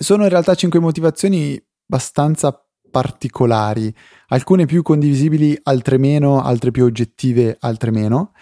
Sono 0.00 0.24
in 0.24 0.30
realtà 0.30 0.56
5 0.56 0.80
motivazioni 0.80 1.56
abbastanza 1.86 2.60
particolari, 2.90 3.92
alcune 4.28 4.66
più 4.66 4.82
condivisibili, 4.82 5.58
altre 5.64 5.98
meno, 5.98 6.42
altre 6.42 6.70
più 6.70 6.84
oggettive, 6.84 7.56
altre 7.60 7.90
meno. 7.90 8.32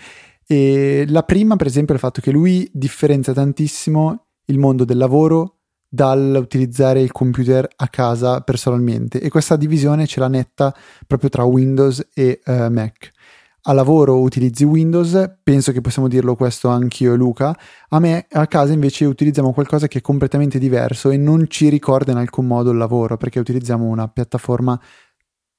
E 0.47 1.05
la 1.09 1.23
prima, 1.23 1.57
per 1.57 1.67
esempio, 1.67 1.95
è 1.95 1.97
il 1.97 2.03
fatto 2.03 2.21
che 2.21 2.31
lui 2.31 2.69
differenzia 2.73 3.33
tantissimo 3.33 4.27
il 4.47 4.59
mondo 4.59 4.85
del 4.85 4.97
lavoro 4.97 5.57
dall'utilizzare 5.89 7.01
il 7.01 7.13
computer 7.13 7.69
a 7.77 7.89
casa 7.89 8.41
personalmente 8.41 9.21
e 9.21 9.29
questa 9.29 9.57
divisione 9.57 10.07
ce 10.07 10.21
l'ha 10.21 10.29
netta 10.29 10.75
proprio 11.07 11.31
tra 11.31 11.45
Windows 11.45 12.09
e 12.13 12.41
uh, 12.45 12.69
Mac 12.71 13.13
a 13.69 13.73
lavoro 13.73 14.21
utilizzi 14.21 14.65
Windows, 14.65 15.39
penso 15.43 15.73
che 15.73 15.81
possiamo 15.81 16.07
dirlo 16.07 16.37
questo 16.37 16.69
anch'io 16.69 17.15
e 17.15 17.17
Luca, 17.17 17.57
a 17.89 17.99
me 17.99 18.27
a 18.31 18.47
casa 18.47 18.73
invece 18.73 19.05
utilizziamo 19.07 19.53
qualcosa 19.53 19.89
che 19.89 19.99
è 19.99 20.01
completamente 20.01 20.59
diverso 20.59 21.11
e 21.11 21.17
non 21.17 21.47
ci 21.49 21.69
ricorda 21.69 22.13
in 22.13 22.19
alcun 22.19 22.47
modo 22.47 22.71
il 22.71 22.77
lavoro 22.77 23.17
perché 23.17 23.41
utilizziamo 23.41 23.85
una 23.85 24.07
piattaforma 24.09 24.81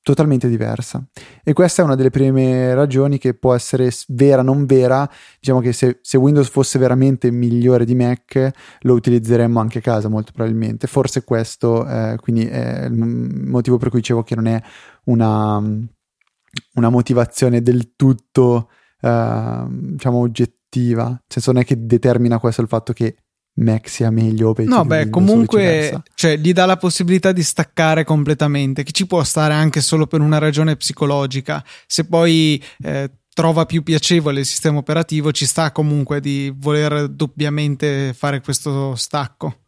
totalmente 0.01 0.47
diversa. 0.47 1.05
E 1.43 1.51
questa 1.51 1.81
è 1.81 1.85
una 1.85 1.95
delle 1.95 2.09
prime 2.09 2.73
ragioni 2.73 3.17
che 3.17 3.33
può 3.33 3.53
essere 3.53 3.91
vera 4.07 4.39
o 4.39 4.43
non 4.45 4.65
vera, 4.65 5.09
diciamo 5.37 5.59
che 5.59 5.73
se, 5.73 5.99
se, 6.01 6.15
Windows 6.15 6.47
fosse 6.47 6.79
veramente 6.79 7.29
migliore 7.29 7.83
di 7.83 7.93
Mac 7.93 8.51
lo 8.81 8.93
utilizzeremmo 8.93 9.59
anche 9.59 9.79
a 9.79 9.81
casa 9.81 10.07
molto 10.07 10.31
probabilmente. 10.31 10.87
Forse 10.87 11.25
questo 11.25 11.85
eh, 11.85 12.15
quindi 12.21 12.45
è 12.45 12.85
il 12.85 12.93
motivo 12.93 13.75
per 13.75 13.89
cui 13.89 13.99
dicevo 13.99 14.23
che 14.23 14.35
non 14.35 14.47
è 14.47 14.61
una 15.05 15.61
una 16.73 16.89
motivazione 16.89 17.61
del 17.61 17.93
tutto, 17.95 18.69
uh, 19.01 19.67
diciamo, 19.69 20.19
oggettiva. 20.19 21.07
Nel 21.07 21.21
senso, 21.27 21.51
non 21.51 21.61
è 21.61 21.65
che 21.65 21.85
determina 21.85 22.39
questo 22.39 22.61
il 22.61 22.67
fatto 22.67 22.93
che 22.93 23.15
Mac 23.57 23.89
sia 23.89 24.09
meglio 24.09 24.49
o 24.49 24.53
peggio. 24.53 24.75
No, 24.75 24.85
beh, 24.85 25.09
comunque 25.09 26.03
cioè, 26.13 26.37
gli 26.37 26.53
dà 26.53 26.65
la 26.65 26.77
possibilità 26.77 27.31
di 27.31 27.43
staccare 27.43 28.03
completamente, 28.03 28.83
che 28.83 28.91
ci 28.91 29.07
può 29.07 29.23
stare 29.23 29.53
anche 29.53 29.81
solo 29.81 30.07
per 30.07 30.21
una 30.21 30.37
ragione 30.37 30.75
psicologica. 30.75 31.63
Se 31.85 32.05
poi 32.05 32.63
eh, 32.83 33.11
trova 33.33 33.65
più 33.65 33.83
piacevole 33.83 34.41
il 34.41 34.45
sistema 34.45 34.77
operativo, 34.77 35.31
ci 35.31 35.45
sta 35.45 35.71
comunque 35.71 36.19
di 36.19 36.53
voler 36.55 37.07
doppiamente 37.07 38.13
fare 38.13 38.41
questo 38.41 38.95
stacco. 38.95 39.61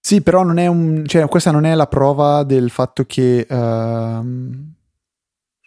Sì, 0.00 0.22
però 0.22 0.42
non 0.42 0.58
è 0.58 0.66
un, 0.66 1.04
cioè, 1.06 1.28
questa 1.28 1.50
non 1.50 1.64
è 1.64 1.74
la 1.74 1.86
prova 1.86 2.42
del 2.42 2.70
fatto 2.70 3.04
che. 3.04 3.46
Uh, 3.48 4.76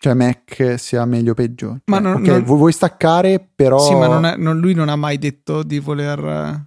cioè 0.01 0.15
Mac 0.15 0.79
sia 0.79 1.05
meglio 1.05 1.33
o 1.33 1.35
peggio. 1.35 1.81
Ma 1.85 1.97
cioè, 1.97 2.01
non, 2.01 2.21
okay, 2.23 2.43
non... 2.43 2.43
vuoi 2.57 2.71
staccare, 2.71 3.39
però. 3.53 3.77
Sì, 3.77 3.93
ma 3.93 4.07
non 4.07 4.25
è, 4.25 4.35
non, 4.35 4.57
lui 4.59 4.73
non 4.73 4.89
ha 4.89 4.95
mai 4.95 5.19
detto 5.19 5.61
di 5.61 5.77
voler. 5.77 6.65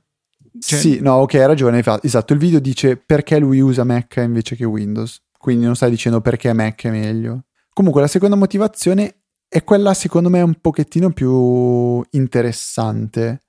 Cioè... 0.57 0.79
Sì, 0.79 1.01
no, 1.01 1.15
ok, 1.15 1.35
hai 1.35 1.47
ragione. 1.47 1.83
Esatto, 2.03 2.33
il 2.33 2.39
video 2.39 2.61
dice 2.61 2.97
perché 2.97 3.41
lui 3.41 3.59
usa 3.59 3.83
Mac 3.83 4.21
invece 4.25 4.55
che 4.55 4.65
Windows. 4.65 5.21
Quindi 5.37 5.65
non 5.65 5.75
stai 5.75 5.91
dicendo 5.91 6.21
perché 6.21 6.53
Mac 6.53 6.85
è 6.85 6.91
meglio. 6.91 7.47
Comunque, 7.73 8.03
la 8.03 8.07
seconda 8.07 8.37
motivazione 8.37 9.23
è 9.49 9.65
quella, 9.65 9.95
secondo 9.95 10.31
me, 10.31 10.41
un 10.41 10.55
pochettino 10.61 11.11
più 11.11 12.01
interessante 12.11 13.41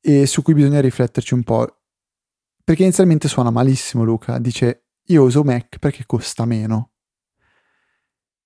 e 0.00 0.26
su 0.26 0.42
cui 0.42 0.54
bisogna 0.54 0.80
rifletterci 0.80 1.34
un 1.34 1.42
po'. 1.42 1.80
Perché 2.62 2.84
inizialmente 2.84 3.26
suona 3.26 3.50
malissimo, 3.50 4.04
Luca. 4.04 4.38
Dice: 4.38 4.84
Io 5.06 5.24
uso 5.24 5.42
Mac 5.42 5.78
perché 5.80 6.04
costa 6.06 6.44
meno. 6.44 6.92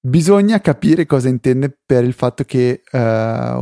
Bisogna 0.05 0.61
capire 0.61 1.07
cosa 1.07 1.29
intende 1.29 1.73
per 1.87 2.03
il 2.03 2.13
fatto 2.13 2.43
che 2.43 2.83
uh, 2.91 2.99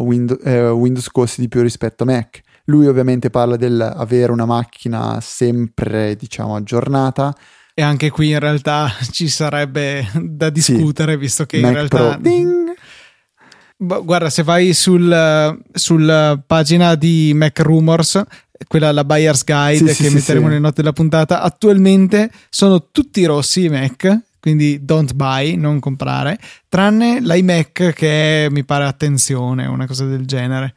Windows, 0.00 0.40
uh, 0.42 0.72
Windows 0.72 1.10
costi 1.10 1.42
di 1.42 1.48
più 1.48 1.60
rispetto 1.60 2.04
a 2.04 2.06
Mac. 2.06 2.40
Lui 2.64 2.86
ovviamente 2.86 3.28
parla 3.28 3.56
dell'avere 3.56 4.32
una 4.32 4.46
macchina 4.46 5.18
sempre, 5.20 6.16
diciamo, 6.16 6.56
aggiornata. 6.56 7.36
E 7.74 7.82
anche 7.82 8.08
qui 8.08 8.30
in 8.30 8.38
realtà 8.38 8.90
ci 9.12 9.28
sarebbe 9.28 10.08
da 10.14 10.48
discutere, 10.48 11.12
sì. 11.12 11.18
visto 11.18 11.44
che 11.44 11.60
Mac 11.60 11.68
in 11.68 11.74
realtà... 11.76 12.18
Pro, 12.18 14.02
Guarda, 14.02 14.30
se 14.30 14.42
vai 14.42 14.72
sul, 14.72 15.62
sul 15.72 16.42
pagina 16.46 16.94
di 16.94 17.32
Mac 17.34 17.58
Rumors, 17.60 18.22
quella 18.66 18.92
la 18.92 19.04
buyer's 19.04 19.44
guide 19.44 19.92
sì, 19.92 20.02
che 20.02 20.08
sì, 20.08 20.14
metteremo 20.14 20.44
sì, 20.44 20.48
nelle 20.52 20.60
note 20.60 20.80
della 20.80 20.92
puntata, 20.92 21.42
attualmente 21.42 22.30
sono 22.48 22.90
tutti 22.90 23.24
rossi 23.26 23.64
i 23.64 23.68
Mac 23.68 24.28
quindi 24.40 24.84
don't 24.84 25.12
buy, 25.14 25.56
non 25.56 25.78
comprare, 25.78 26.38
tranne 26.68 27.20
l'iMac 27.20 27.92
che 27.92 28.46
è, 28.46 28.48
mi 28.50 28.64
pare 28.64 28.84
attenzione, 28.84 29.66
una 29.66 29.86
cosa 29.86 30.06
del 30.06 30.26
genere. 30.26 30.74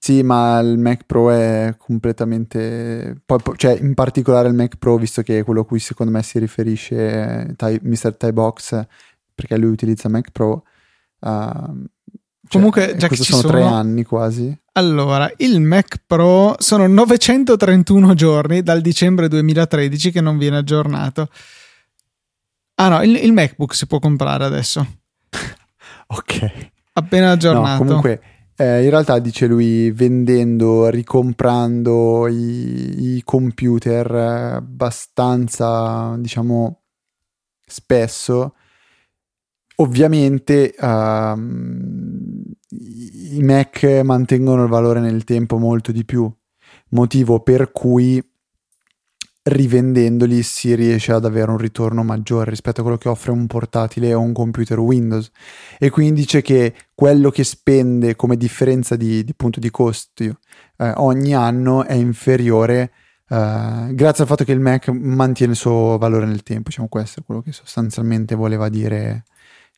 Sì, 0.00 0.22
ma 0.22 0.58
il 0.60 0.78
Mac 0.78 1.04
Pro 1.04 1.30
è 1.30 1.74
completamente. 1.76 3.20
Poi, 3.26 3.38
cioè, 3.56 3.76
in 3.80 3.94
particolare 3.94 4.48
il 4.48 4.54
Mac 4.54 4.76
Pro, 4.76 4.96
visto 4.96 5.22
che 5.22 5.40
è 5.40 5.44
quello 5.44 5.62
a 5.62 5.66
cui 5.66 5.80
secondo 5.80 6.12
me 6.12 6.22
si 6.22 6.38
riferisce 6.38 7.52
Ty, 7.56 7.80
Mr. 7.82 8.16
Ty 8.16 8.32
Box, 8.32 8.86
perché 9.34 9.58
lui 9.58 9.70
utilizza 9.70 10.08
Mac 10.08 10.30
Pro. 10.30 10.64
Uh, 11.18 11.84
cioè, 12.48 12.48
Comunque, 12.48 12.94
già 12.96 13.08
che 13.08 13.16
ci 13.16 13.24
sono, 13.24 13.42
sono 13.42 13.52
tre 13.52 13.62
anni 13.64 14.04
quasi. 14.04 14.56
Allora, 14.72 15.30
il 15.38 15.60
Mac 15.60 16.00
Pro 16.06 16.54
sono 16.58 16.86
931 16.86 18.14
giorni 18.14 18.62
dal 18.62 18.80
dicembre 18.80 19.28
2013 19.28 20.12
che 20.12 20.20
non 20.20 20.38
viene 20.38 20.58
aggiornato. 20.58 21.28
Ah 22.80 22.88
no, 22.88 23.02
il, 23.02 23.16
il 23.16 23.32
MacBook 23.32 23.74
si 23.74 23.86
può 23.86 23.98
comprare 23.98 24.44
adesso. 24.44 24.86
ok. 26.06 26.70
Appena 26.92 27.32
aggiornato. 27.32 27.82
No, 27.82 27.88
comunque, 27.88 28.22
eh, 28.56 28.84
in 28.84 28.90
realtà 28.90 29.18
dice 29.18 29.46
lui 29.46 29.90
vendendo, 29.90 30.88
ricomprando 30.88 32.28
i, 32.28 33.16
i 33.16 33.22
computer 33.24 34.10
abbastanza, 34.12 36.14
diciamo, 36.18 36.82
spesso. 37.66 38.54
Ovviamente 39.76 40.74
um, 40.80 42.42
i 42.70 43.42
Mac 43.42 43.84
mantengono 44.04 44.64
il 44.64 44.68
valore 44.68 45.00
nel 45.00 45.24
tempo 45.24 45.58
molto 45.58 45.92
di 45.92 46.04
più, 46.04 46.30
motivo 46.90 47.40
per 47.40 47.72
cui 47.72 48.22
rivendendoli 49.48 50.42
si 50.42 50.74
riesce 50.74 51.12
ad 51.12 51.24
avere 51.24 51.50
un 51.50 51.58
ritorno 51.58 52.02
maggiore 52.02 52.50
rispetto 52.50 52.80
a 52.80 52.82
quello 52.82 52.98
che 52.98 53.08
offre 53.08 53.32
un 53.32 53.46
portatile 53.46 54.14
o 54.14 54.20
un 54.20 54.32
computer 54.32 54.78
Windows. 54.78 55.30
E 55.78 55.90
quindi 55.90 56.20
dice 56.20 56.42
che 56.42 56.74
quello 56.94 57.30
che 57.30 57.44
spende 57.44 58.16
come 58.16 58.36
differenza 58.36 58.96
di, 58.96 59.24
di 59.24 59.34
punto 59.34 59.60
di 59.60 59.70
costi 59.70 60.26
eh, 60.76 60.92
ogni 60.96 61.34
anno 61.34 61.84
è 61.84 61.94
inferiore 61.94 62.92
eh, 63.28 63.88
grazie 63.92 64.22
al 64.22 64.28
fatto 64.28 64.44
che 64.44 64.52
il 64.52 64.60
Mac 64.60 64.88
mantiene 64.88 65.52
il 65.52 65.58
suo 65.58 65.98
valore 65.98 66.24
nel 66.24 66.42
tempo 66.42 66.70
diciamo 66.70 66.88
questo 66.88 67.20
è 67.20 67.22
quello 67.24 67.42
che 67.42 67.52
sostanzialmente 67.52 68.34
voleva 68.34 68.68
dire 68.70 69.24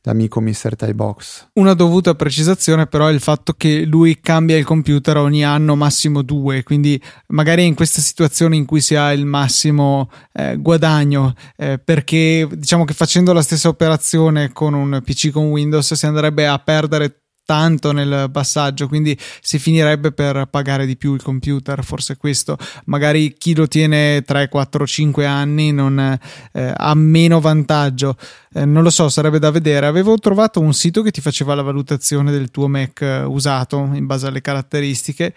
l'amico 0.03 0.41
Mr. 0.41 0.77
Thai 0.77 0.95
Box. 0.95 1.49
Una 1.55 1.75
dovuta 1.75 2.15
precisazione 2.15 2.87
però 2.87 3.07
è 3.07 3.13
il 3.13 3.21
fatto 3.21 3.53
che 3.53 3.85
lui 3.85 4.21
cambia 4.21 4.57
il 4.57 4.65
computer 4.65 5.17
ogni 5.19 5.45
anno 5.45 5.77
massimo 5.77 6.23
due, 6.23 6.63
quindi 6.63 7.01
magari 7.29 7.67
in 7.67 7.75
queste 7.75 8.01
situazioni 8.01 8.57
in 8.57 8.65
cui 8.65 8.81
si 8.81 8.95
ha 8.95 9.13
il 9.13 9.27
massimo 9.27 10.11
eh, 10.33 10.57
guadagno, 10.57 11.35
eh, 11.57 11.79
perché 11.79 12.49
diciamo 12.51 12.85
che 12.85 12.95
facendo 12.95 13.33
la 13.33 13.43
stessa 13.43 13.69
operazione 13.69 14.53
con 14.53 14.75
un 14.75 15.01
PC 15.05 15.31
con 15.31 15.51
Windows 15.51 15.93
si 15.95 16.07
andrebbe 16.07 16.47
a 16.47 16.59
perdere 16.59 17.21
tanto 17.51 17.91
nel 17.91 18.29
passaggio, 18.31 18.87
quindi 18.87 19.19
si 19.41 19.59
finirebbe 19.59 20.13
per 20.13 20.47
pagare 20.49 20.87
di 20.87 20.97
più 20.97 21.15
il 21.15 21.23
computer, 21.23 21.83
forse 21.83 22.17
questo. 22.17 22.57
Magari 22.85 23.35
chi 23.37 23.57
lo 23.57 23.67
tiene 23.67 24.23
3, 24.23 24.49
4, 24.49 24.87
5 24.87 25.27
anni 25.27 25.73
non 25.73 25.99
eh, 25.99 26.73
ha 26.77 26.95
meno 26.95 27.41
vantaggio. 27.41 28.17
Eh, 28.55 28.65
non 28.65 28.85
lo 28.85 28.91
so, 28.91 29.09
sarebbe 29.09 29.41
da 29.41 29.51
vedere. 29.51 29.87
Avevo 29.87 30.17
trovato 30.19 30.61
un 30.61 30.73
sito 30.73 31.03
che 31.03 31.11
ti 31.11 31.21
faceva 31.21 31.57
la 31.57 31.63
valutazione 31.63 32.31
del 32.31 32.53
tuo 32.53 32.69
Mac 32.69 33.01
eh, 33.01 33.25
usato 33.25 33.91
in 33.95 34.07
base 34.07 34.29
alle 34.29 34.41
caratteristiche 34.41 35.35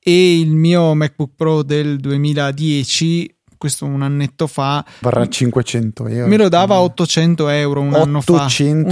e 0.00 0.40
il 0.40 0.50
mio 0.50 0.96
MacBook 0.96 1.34
Pro 1.36 1.62
del 1.62 2.00
2010 2.00 3.36
questo 3.62 3.86
un 3.86 4.02
annetto 4.02 4.48
fa. 4.48 4.84
Varrà 4.98 5.28
500 5.28 6.08
euro. 6.08 6.26
Me 6.26 6.36
lo 6.36 6.48
dava 6.48 6.80
800 6.80 7.48
euro 7.48 7.80
un 7.80 7.94
anno 7.94 8.20
fa. 8.20 8.32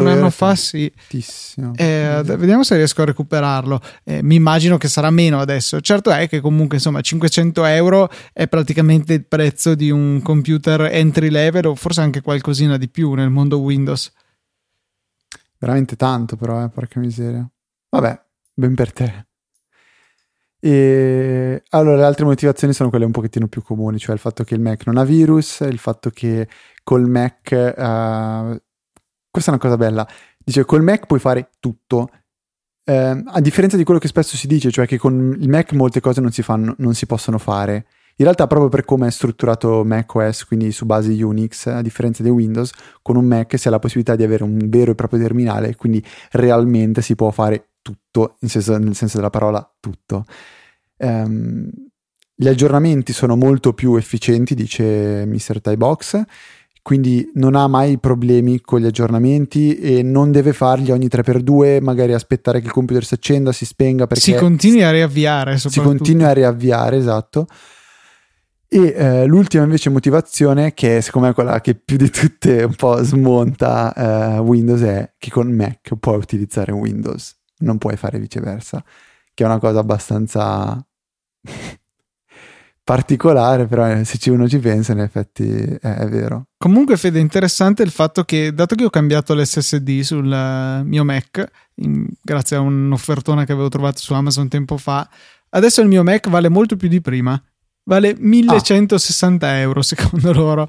Un 0.03 0.07
anno 0.07 0.31
fa, 0.31 0.55
sì. 0.55 0.93
Eh, 1.75 2.23
vediamo 2.25 2.63
se 2.63 2.77
riesco 2.77 3.03
a 3.03 3.07
recuperarlo. 3.07 3.81
Eh, 4.05 4.23
mi 4.23 4.37
immagino 4.37 4.79
che 4.79 4.87
sarà 4.87 5.11
meno 5.11 5.41
adesso. 5.41 5.81
Certo 5.81 6.13
è 6.13 6.29
che 6.29 6.39
comunque, 6.39 6.77
insomma, 6.77 7.01
500 7.01 7.65
euro 7.65 8.09
è 8.33 8.47
praticamente 8.47 9.15
il 9.15 9.27
prezzo 9.27 9.75
di 9.75 9.91
un 9.91 10.23
computer 10.23 10.83
entry 10.83 11.31
level 11.31 11.67
o 11.67 11.75
forse 11.75 12.03
anche 12.03 12.21
qualcosina 12.21 12.77
di 12.77 12.89
più 12.89 13.13
nel 13.15 13.31
mondo 13.31 13.59
Windows. 13.59 14.13
Veramente 15.59 15.97
tanto, 15.97 16.37
però, 16.37 16.63
eh, 16.63 16.69
porca 16.69 17.01
miseria. 17.01 17.45
Vabbè, 17.89 18.23
ben 18.55 18.77
per 18.77 18.93
te. 18.93 19.30
E 20.63 21.63
allora 21.71 21.97
le 21.97 22.05
altre 22.05 22.27
motivazioni 22.27 22.75
sono 22.75 22.91
quelle 22.91 23.07
un 23.07 23.13
pochettino 23.13 23.49
più 23.49 23.63
comuni, 23.63 23.99
cioè 23.99 24.15
il 24.15 24.21
fatto 24.21 24.45
che 24.45 24.55
il 24.55 24.61
Mac 24.61 24.85
non 24.85 24.99
ha 24.99 25.05
virus, 25.05 25.61
il 25.61 25.79
fatto 25.79 26.11
che 26.11 26.47
col 26.85 27.09
Mac, 27.09 27.51
uh, 27.51 28.61
questa 29.31 29.51
è 29.51 29.55
una 29.55 29.59
cosa 29.59 29.79
bella, 29.79 30.07
dice 30.39 30.67
col 30.67 30.83
Mac 30.83 31.07
puoi 31.07 31.19
fare 31.19 31.49
tutto, 31.61 32.11
uh, 32.85 32.93
a 32.93 33.41
differenza 33.41 33.79
di 33.79 33.85
quello 33.85 33.99
che 33.99 34.09
spesso 34.09 34.37
si 34.37 34.47
dice, 34.47 34.71
cioè 34.71 34.87
che 34.87 34.99
con 34.99 35.35
il 35.39 35.49
Mac 35.49 35.73
molte 35.73 36.01
cose 36.01 36.21
non 36.21 36.31
si, 36.31 36.43
fanno, 36.43 36.75
non 36.79 36.93
si 36.95 37.07
possono 37.07 37.39
fare. 37.39 37.87
In 38.17 38.27
realtà, 38.27 38.47
proprio 38.47 38.69
per 38.69 38.85
come 38.85 39.07
è 39.07 39.11
strutturato 39.11 39.83
macOS, 39.83 40.45
quindi 40.45 40.73
su 40.73 40.85
base 40.85 41.11
Unix, 41.23 41.69
a 41.69 41.81
differenza 41.81 42.23
di 42.23 42.29
Windows, 42.29 42.71
con 43.01 43.17
un 43.17 43.25
Mac 43.25 43.59
si 43.59 43.67
ha 43.67 43.71
la 43.71 43.79
possibilità 43.79 44.15
di 44.15 44.25
avere 44.25 44.45
un 44.45 44.59
vero 44.69 44.91
e 44.91 44.95
proprio 44.95 45.21
terminale, 45.21 45.75
quindi 45.75 46.05
realmente 46.33 47.01
si 47.01 47.15
può 47.15 47.31
fare 47.31 47.70
tutto, 47.83 48.37
senso, 48.41 48.77
nel 48.79 48.95
senso 48.95 49.17
della 49.17 49.31
parola 49.31 49.69
tutto. 49.81 50.25
Um, 50.99 51.71
gli 52.35 52.49
aggiornamenti 52.49 53.13
sono 53.13 53.37
molto 53.37 53.75
più 53.75 53.97
efficienti, 53.97 54.55
dice 54.55 55.27
Mr. 55.27 55.61
Tybox, 55.61 56.23
quindi 56.83 57.31
non 57.35 57.55
ha 57.55 57.67
mai 57.69 57.99
problemi 57.99 58.63
con 58.63 58.81
gli 58.81 58.87
aggiornamenti 58.87 59.77
e 59.77 60.03
non 60.03 60.33
deve 60.33 60.55
farli 60.55 60.91
ogni 60.91 61.09
3x2, 61.09 61.83
magari 61.83 62.15
aspettare 62.15 62.61
che 62.61 62.67
il 62.67 62.73
computer 62.73 63.05
si 63.05 63.13
accenda, 63.13 63.53
si 63.53 63.67
spenga 63.67 64.07
perché 64.07 64.23
si 64.23 64.35
continui 64.35 64.83
a 64.83 64.91
riavviare. 64.91 65.59
Si 65.59 65.81
continua 65.81 66.29
a 66.29 66.33
riavviare, 66.33 66.97
esatto. 66.97 67.47
E 68.67 68.95
eh, 68.97 69.27
l'ultima 69.27 69.65
invece 69.65 69.91
motivazione, 69.91 70.73
che 70.73 70.97
è 70.97 71.01
secondo 71.01 71.29
me 71.29 71.35
quella 71.35 71.61
che 71.61 71.75
più 71.75 71.99
di 71.99 72.09
tutte 72.09 72.63
un 72.63 72.75
po' 72.75 73.03
smonta 73.03 73.93
eh, 73.93 74.39
Windows, 74.39 74.81
è 74.81 75.13
che 75.19 75.31
con 75.31 75.51
Mac 75.53 75.95
puoi 75.99 76.17
utilizzare 76.17 76.73
Windows 76.73 77.40
non 77.61 77.79
puoi 77.79 77.97
fare 77.97 78.19
viceversa, 78.19 78.83
che 79.33 79.45
è 79.45 79.47
una 79.47 79.59
cosa 79.59 79.81
abbastanza 79.81 80.85
particolare, 82.83 83.67
però 83.67 83.89
eh, 83.89 84.05
se 84.05 84.31
uno 84.31 84.49
ci 84.49 84.59
pensa 84.59 84.93
in 84.93 84.99
effetti 84.99 85.49
è, 85.49 85.79
è, 85.79 86.09
vero. 86.09 86.47
Comunque 86.57 86.97
Fede, 86.97 87.19
è 87.19 87.23
interessante 87.23 87.83
il 87.83 87.91
fatto 87.91 88.25
che 88.25 88.53
dato 88.53 88.75
che 88.75 88.85
ho 88.85 88.91
cambiato 88.91 89.35
l'SSD 89.35 90.01
sul 90.01 90.27
uh, 90.27 90.85
mio 90.85 91.05
Mac, 91.05 91.49
in, 91.77 92.07
grazie 92.21 92.57
a 92.57 92.61
un'offertona 92.61 93.45
che 93.45 93.53
avevo 93.53 93.69
trovato 93.69 94.01
su 94.01 94.13
Amazon 94.13 94.49
tempo 94.49 94.77
fa, 94.77 95.09
adesso 95.51 95.81
il 95.83 95.89
mio 95.89 96.03
Mac 96.03 96.29
vale 96.29 96.49
molto 96.49 96.77
più 96.77 96.89
di 96.89 97.01
prima, 97.01 97.41
vale 97.85 98.17
1160 98.19 99.47
ah. 99.47 99.53
euro 99.53 99.83
secondo 99.83 100.33
loro. 100.35 100.69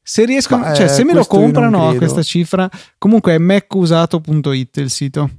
Se 0.00 0.24
riescono, 0.24 0.62
Ma, 0.62 0.72
cioè 0.72 0.86
eh, 0.86 0.88
se 0.88 1.04
me 1.04 1.12
lo 1.12 1.26
comprano 1.26 1.86
a 1.90 1.94
questa 1.96 2.22
cifra, 2.22 2.66
comunque 2.96 3.34
è 3.34 3.38
macusato.it 3.38 4.76
il 4.78 4.88
sito. 4.88 5.30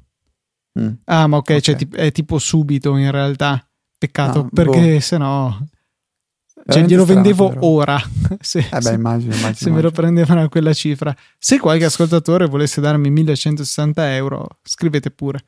Mm. 0.77 0.93
Ah, 1.05 1.27
ma 1.27 1.37
ok, 1.37 1.43
okay. 1.43 1.61
Cioè, 1.61 1.87
è 1.89 2.11
tipo 2.11 2.37
subito 2.39 2.97
in 2.97 3.11
realtà. 3.11 3.63
Peccato, 3.97 4.43
no, 4.43 4.49
perché 4.53 4.93
boh. 4.93 4.99
se 4.99 5.17
no... 5.17 5.67
Cioè, 6.65 6.83
glielo 6.83 7.05
vendevo 7.05 7.49
però. 7.49 7.65
ora. 7.65 8.01
se, 8.39 8.59
eh 8.59 8.79
beh, 8.79 8.93
immagino, 8.93 9.33
immagino, 9.33 9.33
se 9.33 9.37
immagino. 9.39 9.75
me 9.75 9.81
lo 9.81 9.91
prendevano 9.91 10.41
a 10.43 10.49
quella 10.49 10.73
cifra. 10.73 11.15
Se 11.37 11.57
qualche 11.57 11.85
ascoltatore 11.85 12.45
volesse 12.45 12.79
darmi 12.79 13.09
1160 13.09 14.15
euro, 14.15 14.47
scrivete 14.63 15.09
pure. 15.09 15.43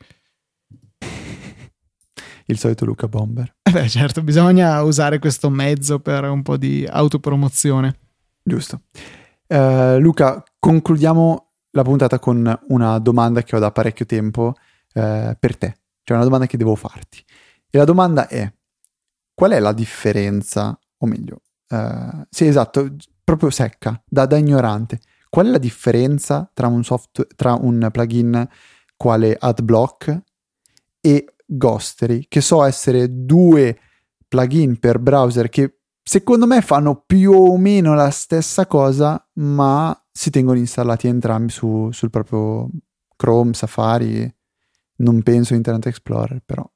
Il 2.46 2.58
solito 2.58 2.86
Luca 2.86 3.08
Bomber. 3.08 3.56
Eh 3.62 3.72
beh, 3.72 3.88
certo, 3.88 4.24
bisogna 4.24 4.82
usare 4.82 5.20
questo 5.20 5.50
mezzo 5.50 6.00
per 6.00 6.24
un 6.24 6.42
po' 6.42 6.58
di 6.58 6.88
autopromozione. 6.90 7.98
Giusto. 8.44 8.82
Uh, 9.48 9.98
Luca, 10.00 10.44
concludiamo 10.60 11.52
la 11.72 11.84
puntata 11.84 12.20
con 12.20 12.60
una 12.70 13.00
domanda 13.00 13.44
che 13.44 13.56
ho 13.56 13.60
da 13.60 13.72
parecchio 13.72 14.06
tempo 14.06 14.56
eh, 14.94 15.36
per 15.40 15.58
te. 15.58 15.78
Cioè 16.04 16.18
una 16.18 16.26
domanda 16.26 16.48
che 16.48 16.58
devo 16.58 16.76
farti. 16.76 17.24
E 17.70 17.78
la 17.78 17.86
domanda 17.86 18.28
è, 18.28 18.52
qual 19.34 19.52
è 19.52 19.60
la 19.60 19.74
differenza, 19.74 20.78
o 20.98 21.06
meglio, 21.06 21.42
eh, 21.70 22.28
sì 22.30 22.48
esatto, 22.48 22.96
proprio 23.24 23.50
secca, 23.50 24.02
da, 24.06 24.26
da, 24.26 24.38
ignorante, 24.38 25.00
qual 25.30 25.48
è 25.48 25.50
la 25.50 25.58
differenza 25.58 26.50
tra 26.54 26.68
un, 26.68 26.84
soft, 26.84 27.36
tra 27.36 27.54
un 27.54 27.88
plugin 27.92 28.48
quale 28.98 29.38
AdBlock 29.40 30.22
e 31.00 31.34
Ghostery, 31.46 32.26
che 32.28 32.42
so 32.42 32.64
essere 32.64 33.26
due 33.26 33.80
plugin 34.28 34.80
per 34.80 35.00
browser 35.00 35.50
che 35.50 35.80
secondo 36.04 36.46
me 36.46 36.62
fanno 36.62 37.04
più 37.06 37.32
o 37.32 37.58
meno 37.58 37.94
la 37.96 38.10
stessa 38.10 38.66
cosa, 38.68 39.26
ma 39.34 39.98
si 40.12 40.30
tengono 40.30 40.58
installati 40.58 41.08
entrambi 41.08 41.52
su, 41.52 41.90
sul 41.92 42.10
proprio 42.10 42.70
Chrome, 43.16 43.54
Safari 43.54 44.34
non 45.02 45.22
penso 45.24 45.54
Internet 45.54 45.88
Explorer, 45.88 46.42
però. 46.46 46.70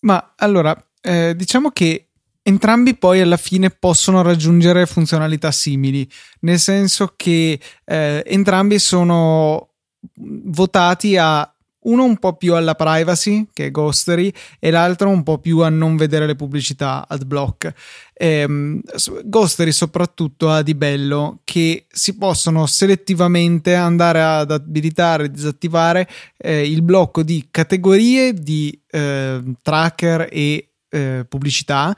Ma 0.00 0.34
allora, 0.36 0.76
eh, 1.00 1.34
diciamo 1.36 1.70
che 1.70 2.08
entrambi 2.42 2.96
poi 2.96 3.20
alla 3.20 3.36
fine 3.36 3.70
possono 3.70 4.22
raggiungere 4.22 4.86
funzionalità 4.86 5.50
simili, 5.52 6.08
nel 6.40 6.58
senso 6.58 7.14
che 7.16 7.60
eh, 7.84 8.22
entrambi 8.26 8.78
sono 8.78 9.74
votati 10.14 11.16
a 11.16 11.51
uno 11.82 12.04
un 12.04 12.18
po' 12.18 12.34
più 12.34 12.54
alla 12.54 12.74
privacy, 12.74 13.48
che 13.52 13.66
è 13.66 13.70
Ghostery, 13.70 14.32
e 14.58 14.70
l'altro 14.70 15.08
un 15.08 15.22
po' 15.22 15.38
più 15.38 15.60
a 15.60 15.68
non 15.68 15.96
vedere 15.96 16.26
le 16.26 16.36
pubblicità 16.36 17.06
ad 17.08 17.24
block. 17.24 17.72
Ehm, 18.14 18.80
Ghostery 19.24 19.72
soprattutto 19.72 20.50
ha 20.50 20.62
di 20.62 20.74
bello 20.74 21.40
che 21.44 21.86
si 21.90 22.16
possono 22.16 22.66
selettivamente 22.66 23.74
andare 23.74 24.22
ad 24.22 24.50
abilitare 24.50 25.24
e 25.24 25.30
disattivare 25.30 26.08
eh, 26.36 26.68
il 26.68 26.82
blocco 26.82 27.22
di 27.22 27.48
categorie 27.50 28.32
di 28.34 28.78
eh, 28.90 29.42
tracker 29.62 30.28
e 30.30 30.68
eh, 30.88 31.24
pubblicità 31.28 31.96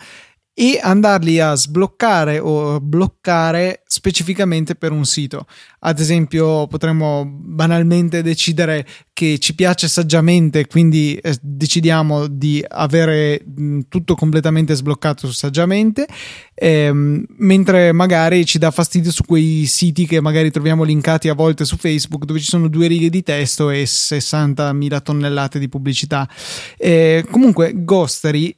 e 0.57 0.79
andarli 0.81 1.41
a 1.41 1.55
sbloccare 1.55 2.39
o 2.39 2.81
bloccare 2.81 3.83
specificamente 3.87 4.77
per 4.77 4.93
un 4.93 5.05
sito. 5.05 5.47
Ad 5.81 5.99
esempio, 5.99 6.69
potremmo 6.69 7.25
banalmente 7.27 8.23
decidere 8.23 8.87
che 9.13 9.39
ci 9.41 9.57
piace 9.57 9.89
saggiamente, 9.89 10.67
quindi 10.69 11.17
eh, 11.17 11.37
decidiamo 11.41 12.29
di 12.29 12.65
avere 12.67 13.43
mh, 13.45 13.81
tutto 13.89 14.15
completamente 14.15 14.75
sbloccato 14.75 15.33
saggiamente, 15.33 16.07
ehm, 16.55 17.25
mentre 17.39 17.91
magari 17.91 18.47
ci 18.47 18.59
dà 18.59 18.71
fastidio 18.71 19.11
su 19.11 19.25
quei 19.25 19.67
siti 19.67 20.07
che 20.07 20.21
magari 20.21 20.53
troviamo 20.53 20.85
linkati 20.85 21.29
a 21.29 21.35
volte 21.35 21.65
su 21.65 21.77
Facebook 21.77 22.27
dove 22.27 22.39
ci 22.39 22.47
sono 22.47 22.69
due 22.69 22.87
righe 22.87 23.11
di 23.11 23.25
testo 23.25 23.71
e 23.71 23.83
60.000 23.83 25.03
tonnellate 25.03 25.59
di 25.59 25.69
pubblicità. 25.69 26.29
Eh, 26.77 27.27
comunque, 27.29 27.73
Ghostery 27.75 28.57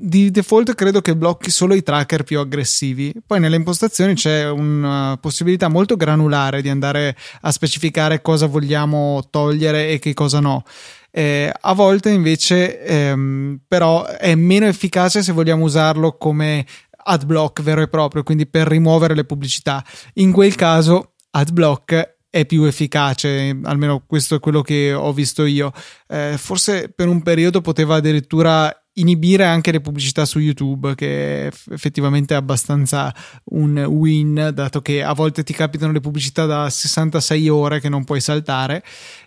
di 0.00 0.30
default 0.30 0.76
credo 0.76 1.00
che 1.00 1.16
blocchi 1.16 1.50
solo 1.50 1.74
i 1.74 1.82
tracker 1.82 2.22
più 2.22 2.38
aggressivi. 2.38 3.12
Poi 3.26 3.40
nelle 3.40 3.56
impostazioni 3.56 4.14
c'è 4.14 4.48
una 4.48 5.18
possibilità 5.20 5.66
molto 5.66 5.96
granulare 5.96 6.62
di 6.62 6.68
andare 6.68 7.16
a 7.40 7.50
specificare 7.50 8.22
cosa 8.22 8.46
vogliamo 8.46 9.26
togliere 9.28 9.88
e 9.88 9.98
che 9.98 10.14
cosa 10.14 10.38
no. 10.38 10.62
Eh, 11.10 11.52
a 11.60 11.72
volte 11.72 12.10
invece 12.10 12.84
ehm, 12.84 13.60
però 13.66 14.06
è 14.06 14.36
meno 14.36 14.66
efficace 14.66 15.22
se 15.22 15.32
vogliamo 15.32 15.64
usarlo 15.64 16.16
come 16.16 16.64
ad 17.10 17.24
block 17.24 17.62
vero 17.62 17.80
e 17.80 17.88
proprio, 17.88 18.22
quindi 18.22 18.46
per 18.46 18.68
rimuovere 18.68 19.16
le 19.16 19.24
pubblicità. 19.24 19.84
In 20.14 20.30
quel 20.30 20.54
caso 20.54 21.14
ad 21.30 21.50
block 21.50 22.18
è 22.30 22.44
più 22.46 22.64
efficace, 22.64 23.58
almeno 23.64 24.04
questo 24.06 24.36
è 24.36 24.40
quello 24.40 24.62
che 24.62 24.92
ho 24.92 25.12
visto 25.12 25.44
io. 25.44 25.72
Eh, 26.06 26.34
forse 26.36 26.92
per 26.94 27.08
un 27.08 27.22
periodo 27.22 27.62
poteva 27.62 27.96
addirittura 27.96 28.72
inibire 29.00 29.44
anche 29.44 29.72
le 29.72 29.80
pubblicità 29.80 30.24
su 30.24 30.38
YouTube, 30.38 30.94
che 30.94 31.46
è 31.46 31.50
effettivamente 31.72 32.34
abbastanza 32.34 33.14
un 33.50 33.78
win, 33.78 34.50
dato 34.54 34.80
che 34.80 35.02
a 35.02 35.12
volte 35.12 35.42
ti 35.42 35.52
capitano 35.52 35.92
le 35.92 36.00
pubblicità 36.00 36.46
da 36.46 36.68
66 36.68 37.48
ore 37.48 37.80
che 37.80 37.88
non 37.88 38.04
puoi 38.04 38.20
saltare. 38.20 38.82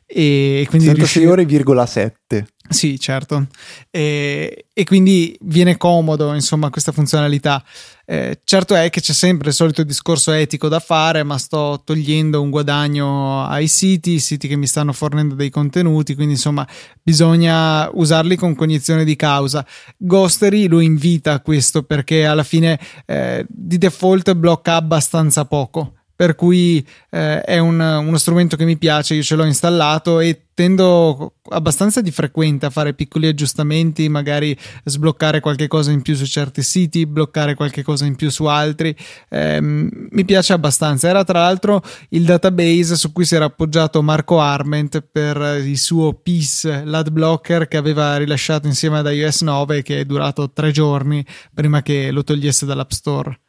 E 0.06 0.66
quindi 0.68 0.88
66 0.88 0.94
riuscire... 0.96 1.28
ore, 1.28 1.46
virgola 1.46 1.86
7. 1.86 2.48
Sì, 2.72 2.98
certo. 2.98 3.48
E, 3.90 4.68
e, 4.74 4.84
quindi 4.86 5.38
viene 5.42 5.76
comodo, 5.76 6.34
insomma, 6.34 6.70
questa 6.70 6.94
funzionalità. 6.94 7.62
Eh, 8.06 8.40
certo 8.46 8.76
è 8.76 8.90
che 8.90 9.02
c'è 9.02 9.12
sempre 9.12 9.50
il 9.50 9.56
solito 9.56 9.84
discorso 9.84 10.32
etico 10.32 10.70
da 10.70 10.80
fare, 10.80 11.24
ma 11.24 11.38
sto 11.38 11.82
togliendo 11.84 12.42
un 12.42 12.50
guadagno 12.50 13.46
ai 13.46 13.68
siti, 13.68 14.20
siti 14.20 14.48
che 14.48 14.56
mi 14.56 14.68
stanno 14.68 14.94
fornendo 14.94 15.36
dei 15.36 15.50
contenuti, 15.50 16.16
quindi 16.16 16.34
insomma 16.34 16.66
bisogna 17.02 17.90
usarli 17.92 18.38
con 18.38 18.56
cognizione 18.56 19.04
di 19.04 19.18
causa. 19.18 19.66
Ghostery 19.98 20.68
lo 20.68 20.80
invita 20.80 21.34
a 21.34 21.42
questo 21.42 21.84
perché 21.84 22.26
alla 22.26 22.44
fine 22.44 22.80
eh, 23.06 23.46
di 23.50 23.78
default 23.78 24.34
blocca 24.34 24.76
abbastanza 24.76 25.46
poco 25.46 25.96
per 26.22 26.36
cui 26.36 26.88
eh, 27.10 27.42
è 27.42 27.58
un, 27.58 27.80
uno 27.80 28.18
strumento 28.20 28.56
che 28.56 28.64
mi 28.64 28.78
piace, 28.78 29.16
io 29.16 29.24
ce 29.24 29.34
l'ho 29.34 29.44
installato 29.44 30.20
e 30.20 30.50
tendo 30.54 31.38
abbastanza 31.50 32.00
di 32.00 32.12
frequente 32.12 32.68
a 32.68 32.70
fare 32.70 32.94
piccoli 32.94 33.26
aggiustamenti, 33.26 34.08
magari 34.08 34.56
sbloccare 34.84 35.40
qualche 35.40 35.68
cosa 35.68 35.90
in 35.90 36.04
più 36.04 36.14
su 36.14 36.28
certi 36.28 36.62
siti, 36.62 37.08
bloccare 37.08 37.56
qualche 37.56 37.82
cosa 37.82 38.06
in 38.06 38.16
più 38.16 38.30
su 38.30 38.46
altri. 38.46 38.96
Eh, 39.30 39.58
mi 39.62 40.24
piace 40.24 40.54
abbastanza. 40.54 41.10
Era 41.10 41.24
tra 41.24 41.40
l'altro 41.40 41.82
il 42.10 42.24
database 42.24 42.96
su 42.98 43.12
cui 43.12 43.26
si 43.26 43.34
era 43.34 43.46
appoggiato 43.46 44.04
Marco 44.04 44.40
Arment 44.40 45.02
per 45.02 45.64
il 45.66 45.80
suo 45.80 46.14
PIS 46.14 46.84
l'ad 46.84 47.10
blocker 47.10 47.68
che 47.68 47.78
aveva 47.78 48.18
rilasciato 48.18 48.68
insieme 48.68 49.00
ad 49.00 49.12
iOS 49.12 49.42
9 49.42 49.82
che 49.82 50.02
è 50.02 50.06
durato 50.06 50.52
tre 50.52 50.70
giorni 50.70 51.26
prima 51.52 51.82
che 51.82 52.12
lo 52.12 52.24
togliesse 52.24 52.68
dall'App 52.68 52.92
Store. 52.92 53.40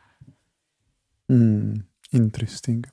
Mm. 1.31 1.75
Interesting. 2.13 2.89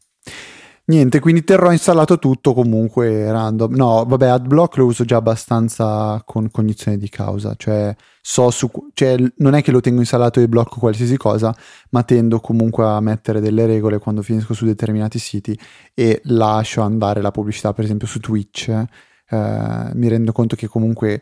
Niente, 0.89 1.19
quindi 1.19 1.43
terrò 1.43 1.71
installato 1.71 2.17
tutto 2.17 2.55
comunque 2.55 3.31
random. 3.31 3.75
No, 3.75 4.05
vabbè, 4.07 4.25
AdBlock 4.27 4.77
lo 4.77 4.85
uso 4.85 5.05
già 5.05 5.17
abbastanza 5.17 6.19
con 6.25 6.49
cognizione 6.49 6.97
di 6.97 7.09
causa, 7.09 7.53
cioè 7.55 7.95
so 8.21 8.49
su 8.49 8.71
cioè 8.93 9.15
non 9.37 9.53
è 9.53 9.61
che 9.61 9.71
lo 9.71 9.81
tengo 9.81 9.99
installato 9.99 10.39
e 10.39 10.47
blocco 10.47 10.79
qualsiasi 10.79 11.15
cosa, 11.15 11.55
ma 11.91 12.01
tendo 12.01 12.39
comunque 12.39 12.85
a 12.85 12.99
mettere 13.01 13.39
delle 13.39 13.67
regole 13.67 13.99
quando 13.99 14.23
finisco 14.23 14.55
su 14.55 14.65
determinati 14.65 15.19
siti 15.19 15.57
e 15.93 16.21
lascio 16.23 16.81
andare 16.81 17.21
la 17.21 17.29
pubblicità, 17.31 17.71
per 17.71 17.83
esempio 17.83 18.07
su 18.07 18.19
Twitch. 18.19 18.69
Eh, 18.69 19.91
mi 19.93 20.07
rendo 20.07 20.31
conto 20.31 20.55
che 20.55 20.67
comunque 20.67 21.21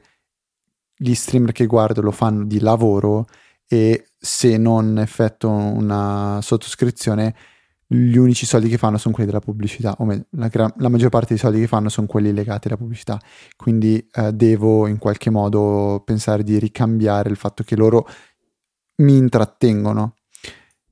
gli 0.96 1.14
streamer 1.14 1.52
che 1.52 1.66
guardo 1.66 2.02
lo 2.02 2.12
fanno 2.12 2.46
di 2.46 2.62
lavoro 2.62 3.26
e 3.68 4.12
se 4.18 4.58
non 4.58 4.98
effetto 4.98 5.50
una 5.50 6.40
sottoscrizione 6.42 7.36
gli 7.90 8.18
unici 8.18 8.46
soldi 8.46 8.68
che 8.68 8.78
fanno 8.78 8.98
sono 8.98 9.14
quelli 9.14 9.30
della 9.30 9.42
pubblicità, 9.42 9.96
o 10.00 10.06
meglio, 10.06 10.26
la, 10.32 10.50
la, 10.78 10.90
maggior 10.90 11.10
parte 11.10 11.30
dei 11.30 11.38
soldi 11.38 11.62
che 11.62 11.68
fanno 11.68 11.88
sono 11.88 12.06
quelli 12.06 12.34
legati 12.34 12.68
alla 12.68 12.76
pubblicità. 12.76 13.20
Quindi 13.56 14.06
eh, 14.14 14.34
devo 14.34 14.88
in 14.88 14.98
qualche 14.98 15.30
modo 15.30 16.02
pensare 16.06 16.44
di 16.44 16.60
ricambiare 16.60 17.30
il 17.30 17.38
fatto 17.38 17.64
che 17.64 17.78
loro 17.78 18.06
mi 18.98 19.16
intrattengono. 19.16 20.16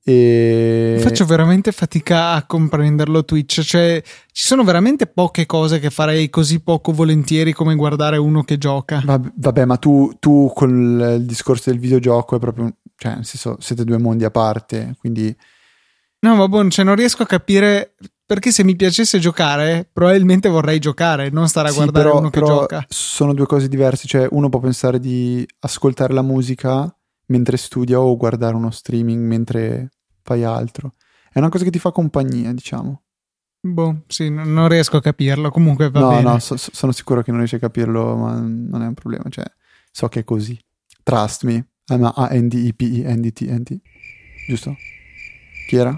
E... 0.08 1.00
Faccio 1.02 1.26
veramente 1.26 1.72
fatica 1.72 2.34
a 2.34 2.46
comprenderlo 2.46 3.26
Twitch, 3.26 3.62
cioè 3.62 4.02
ci 4.32 4.46
sono 4.46 4.64
veramente 4.64 5.08
poche 5.08 5.46
cose 5.48 5.80
che 5.80 5.90
farei 5.90 6.30
così 6.30 6.62
poco 6.62 6.94
volentieri 6.94 7.52
come 7.54 7.76
guardare 7.76 8.18
uno 8.18 8.44
che 8.44 8.58
gioca. 8.58 9.02
Vabbè, 9.04 9.34
vabbè 9.36 9.66
ma 9.66 9.78
tu, 9.78 10.14
tu 10.20 10.52
con 10.54 11.18
il 11.18 11.26
discorso 11.26 11.72
del 11.72 11.80
videogioco 11.80 12.36
è 12.36 12.40
proprio, 12.40 12.76
cioè 12.96 13.16
nel 13.16 13.26
senso 13.26 13.58
siete 13.60 13.84
due 13.84 13.98
mondi 13.98 14.24
a 14.24 14.32
parte, 14.32 14.96
quindi 15.00 15.36
No, 16.26 16.34
ma 16.34 16.48
buon, 16.48 16.72
cioè 16.72 16.84
non 16.84 16.96
riesco 16.96 17.22
a 17.22 17.28
capire 17.28 17.94
perché 18.26 18.52
se 18.52 18.64
mi 18.64 18.76
piacesse 18.76 19.20
giocare, 19.20 19.88
probabilmente 19.94 20.50
vorrei 20.50 20.80
giocare, 20.80 21.30
non 21.30 21.48
stare 21.48 21.68
a 21.68 21.72
sì, 21.72 21.78
guardare 21.78 22.06
però, 22.06 22.18
uno 22.18 22.32
che 22.32 22.42
gioca. 22.42 22.84
Sono 22.90 23.36
due 23.36 23.46
cose 23.46 23.68
diverse, 23.68 24.08
cioè 24.08 24.28
uno 24.32 24.50
può 24.50 24.60
pensare 24.60 25.00
di 25.00 25.48
ascoltare 25.60 26.14
la 26.16 26.24
musica 26.24 26.92
mentre 27.28 27.58
studia 27.58 28.00
o 28.00 28.18
guardare 28.18 28.56
uno 28.56 28.72
streaming 28.72 29.24
mentre 29.24 29.92
fai 30.24 30.44
altro. 30.44 30.96
È 31.32 31.38
una 31.38 31.50
cosa 31.50 31.64
che 31.64 31.70
ti 31.70 31.78
fa 31.78 31.92
compagnia, 31.92 32.52
diciamo. 32.54 33.04
Boh, 33.62 34.02
sì, 34.08 34.32
non 34.32 34.68
riesco 34.68 34.98
a 34.98 35.02
capirlo, 35.02 35.52
comunque 35.52 35.92
va 35.92 36.00
no, 36.00 36.10
bene. 36.10 36.22
No, 36.24 36.32
no, 36.32 36.40
so, 36.40 36.56
sono 36.58 36.92
sicuro 36.92 37.22
che 37.22 37.30
non 37.30 37.38
riesci 37.38 37.58
a 37.58 37.60
capirlo, 37.60 38.16
ma 38.16 38.40
non 38.40 38.82
è 38.82 38.88
un 38.88 38.96
problema, 38.96 39.26
cioè 39.30 39.46
so 39.92 40.08
che 40.08 40.22
è 40.22 40.24
così. 40.24 40.60
Trust 41.04 41.44
me, 41.44 41.68
I'm 41.90 42.04
a 42.04 42.14
A-N-D-E-P-E-N-D-T-N-T, 42.16 43.80
giusto? 44.48 44.76
Chi 45.68 45.76
era? 45.76 45.96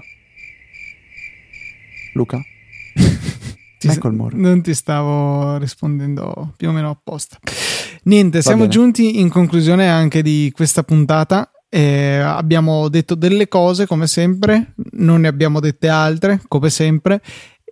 Luca? 2.18 2.42
Michael 3.84 4.14
Moore. 4.14 4.36
Non 4.36 4.60
ti 4.60 4.74
stavo 4.74 5.56
rispondendo 5.58 6.52
più 6.56 6.68
o 6.68 6.72
meno 6.72 6.90
apposta. 6.90 7.38
Niente, 8.04 8.38
Va 8.38 8.42
siamo 8.42 8.62
bene. 8.62 8.72
giunti 8.72 9.20
in 9.20 9.28
conclusione 9.28 9.88
anche 9.88 10.22
di 10.22 10.52
questa 10.54 10.82
puntata. 10.82 11.50
Eh, 11.70 12.16
abbiamo 12.16 12.88
detto 12.88 13.14
delle 13.14 13.46
cose 13.46 13.86
come 13.86 14.06
sempre, 14.06 14.72
non 14.92 15.20
ne 15.20 15.28
abbiamo 15.28 15.60
dette 15.60 15.88
altre 15.88 16.40
come 16.48 16.70
sempre 16.70 17.20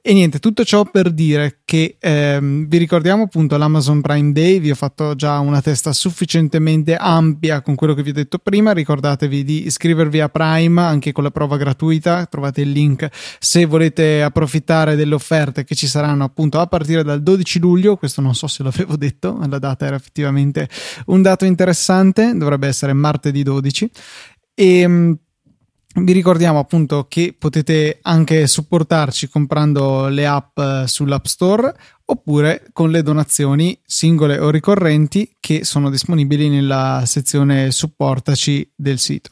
e 0.09 0.13
niente, 0.13 0.39
tutto 0.39 0.65
ciò 0.65 0.85
per 0.85 1.11
dire 1.11 1.63
che 1.65 1.97
ehm, 1.99 2.69
vi 2.69 2.79
ricordiamo 2.79 3.25
appunto 3.25 3.57
l'Amazon 3.57 4.01
Prime 4.01 4.31
Day, 4.31 4.61
vi 4.61 4.71
ho 4.71 4.77
fatto 4.77 5.17
già 5.17 5.41
una 5.41 5.61
testa 5.61 5.93
sufficientemente 5.93 6.95
ampia 6.95 7.61
con 7.61 7.75
quello 7.75 7.93
che 7.93 8.05
vi 8.05 8.11
ho 8.11 8.13
detto 8.13 8.39
prima, 8.39 8.71
ricordatevi 8.71 9.43
di 9.43 9.67
iscrivervi 9.67 10.21
a 10.21 10.29
Prime 10.29 10.81
anche 10.81 11.11
con 11.11 11.25
la 11.25 11.33
prova 11.33 11.57
gratuita, 11.57 12.25
trovate 12.27 12.61
il 12.61 12.71
link 12.71 13.09
se 13.41 13.65
volete 13.65 14.23
approfittare 14.23 14.95
delle 14.95 15.17
offerte 15.17 15.65
che 15.65 15.75
ci 15.75 15.89
saranno 15.89 16.23
appunto 16.23 16.61
a 16.61 16.69
partire 16.69 17.03
dal 17.03 17.21
12 17.21 17.59
luglio, 17.59 17.97
questo 17.97 18.21
non 18.21 18.37
so 18.37 18.47
se 18.47 18.63
l'avevo 18.63 18.97
detto, 18.97 19.37
la 19.45 19.59
data 19.59 19.87
era 19.87 19.97
effettivamente 19.97 20.69
un 21.07 21.21
dato 21.21 21.45
interessante, 21.47 22.33
dovrebbe 22.37 22.69
essere 22.69 22.93
martedì 22.93 23.43
12 23.43 23.91
e 24.55 24.79
ehm, 24.79 25.19
vi 25.99 26.13
ricordiamo 26.13 26.59
appunto 26.59 27.07
che 27.09 27.35
potete 27.39 27.99
anche 28.03 28.47
supportarci 28.47 29.29
comprando 29.29 30.09
le 30.09 30.27
app 30.27 30.59
eh, 30.59 30.85
sull'App 30.87 31.25
Store 31.25 31.75
oppure 32.05 32.67
con 32.73 32.91
le 32.91 33.03
donazioni 33.03 33.79
singole 33.85 34.39
o 34.39 34.51
ricorrenti 34.51 35.37
che 35.41 35.65
sono 35.65 35.89
disponibili 35.89 36.49
nella 36.49 37.03
sezione 37.07 37.71
supportaci 37.71 38.71
del 38.75 38.99
sito. 38.99 39.31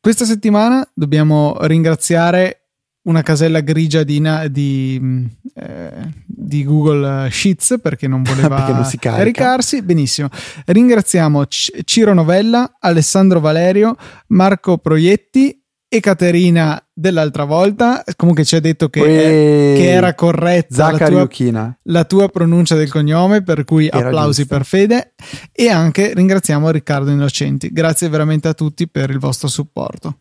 Questa 0.00 0.24
settimana 0.24 0.86
dobbiamo 0.92 1.56
ringraziare 1.60 2.62
una 3.02 3.22
casella 3.22 3.60
grigia 3.60 4.02
di, 4.02 4.20
di, 4.50 4.98
mm, 5.00 5.24
eh, 5.54 6.12
di 6.26 6.64
Google 6.64 7.30
Sheets 7.30 7.76
perché 7.80 8.08
non 8.08 8.22
voleva 8.22 8.56
perché 8.66 8.72
non 8.72 8.90
caricarsi. 8.98 9.82
Benissimo. 9.82 10.28
Ringraziamo 10.64 11.44
C- 11.44 11.82
Ciro 11.84 12.12
Novella, 12.12 12.76
Alessandro 12.80 13.38
Valerio, 13.38 13.96
Marco 14.28 14.78
Proietti 14.78 15.60
e 15.88 16.00
Caterina 16.00 16.84
dell'altra 16.92 17.44
volta 17.44 18.02
comunque 18.16 18.44
ci 18.44 18.56
ha 18.56 18.60
detto 18.60 18.88
che, 18.88 19.00
è, 19.02 19.76
che 19.76 19.90
era 19.90 20.14
corretta 20.14 20.90
la 20.90 20.98
tua, 20.98 21.78
la 21.82 22.04
tua, 22.04 22.28
pronuncia 22.28 22.74
del 22.74 22.90
cognome 22.90 23.42
per 23.42 23.64
cui 23.64 23.86
era 23.86 24.08
applausi 24.08 24.40
giusto. 24.42 24.56
per 24.56 24.64
Fede 24.64 25.14
e 25.52 25.68
anche 25.68 26.12
ringraziamo 26.14 26.70
Riccardo 26.70 27.10
Innocenti 27.10 27.70
grazie 27.72 28.08
veramente 28.08 28.48
a 28.48 28.54
tutti 28.54 28.88
per 28.88 29.10
il 29.10 29.18
vostro 29.18 29.48
supporto 29.48 30.20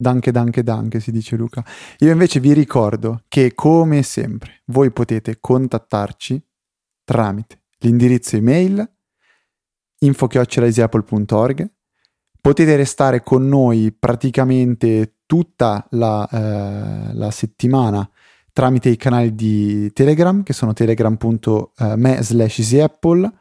Danke, 0.00 0.30
danke, 0.30 0.62
danke, 0.62 1.00
si 1.00 1.10
dice 1.10 1.34
Luca. 1.34 1.64
Io 1.98 2.12
invece 2.12 2.38
vi 2.38 2.52
ricordo 2.52 3.24
che, 3.26 3.52
come 3.52 4.04
sempre, 4.04 4.62
voi 4.66 4.92
potete 4.92 5.38
contattarci 5.40 6.40
tramite 7.02 7.62
l'indirizzo 7.78 8.36
email 8.36 8.88
info-easyapple.org 9.98 11.70
potete 12.40 12.76
restare 12.76 13.22
con 13.22 13.46
noi 13.48 13.94
praticamente 13.96 15.14
tutta 15.26 15.86
la, 15.90 16.28
eh, 16.28 17.14
la 17.14 17.30
settimana 17.30 18.08
tramite 18.52 18.88
i 18.88 18.96
canali 18.96 19.34
di 19.34 19.92
Telegram 19.92 20.42
che 20.42 20.52
sono 20.52 20.72
telegram.me 20.72 22.22
slash 22.22 22.58
easyapple 22.58 23.32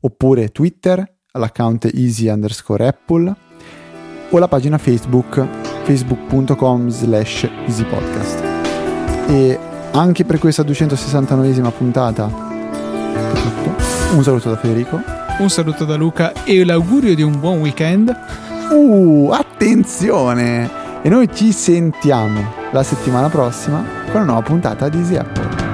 oppure 0.00 0.48
Twitter 0.50 1.16
all'account 1.32 1.90
easy 1.92 2.28
underscore 2.28 2.86
apple 2.86 3.34
o 4.30 4.38
la 4.38 4.48
pagina 4.48 4.78
Facebook 4.78 5.46
facebook.com 5.84 6.88
slash 6.88 7.50
easypodcast. 7.66 8.42
E 9.28 9.58
anche 9.92 10.24
per 10.24 10.38
questa 10.38 10.62
269esima 10.62 11.70
puntata 11.70 12.24
un 14.14 14.22
saluto 14.22 14.48
da 14.48 14.56
Federico 14.56 15.23
un 15.38 15.50
saluto 15.50 15.84
da 15.84 15.96
Luca 15.96 16.32
e 16.44 16.64
l'augurio 16.64 17.14
di 17.14 17.22
un 17.22 17.38
buon 17.38 17.58
weekend. 17.58 18.14
Uh, 18.70 19.30
attenzione! 19.32 20.70
E 21.02 21.08
noi 21.08 21.28
ci 21.34 21.52
sentiamo 21.52 22.52
la 22.70 22.82
settimana 22.82 23.28
prossima 23.28 23.84
con 24.06 24.22
una 24.22 24.24
nuova 24.24 24.42
puntata 24.42 24.88
di 24.88 24.98
Easy 24.98 25.16
Apple. 25.16 25.73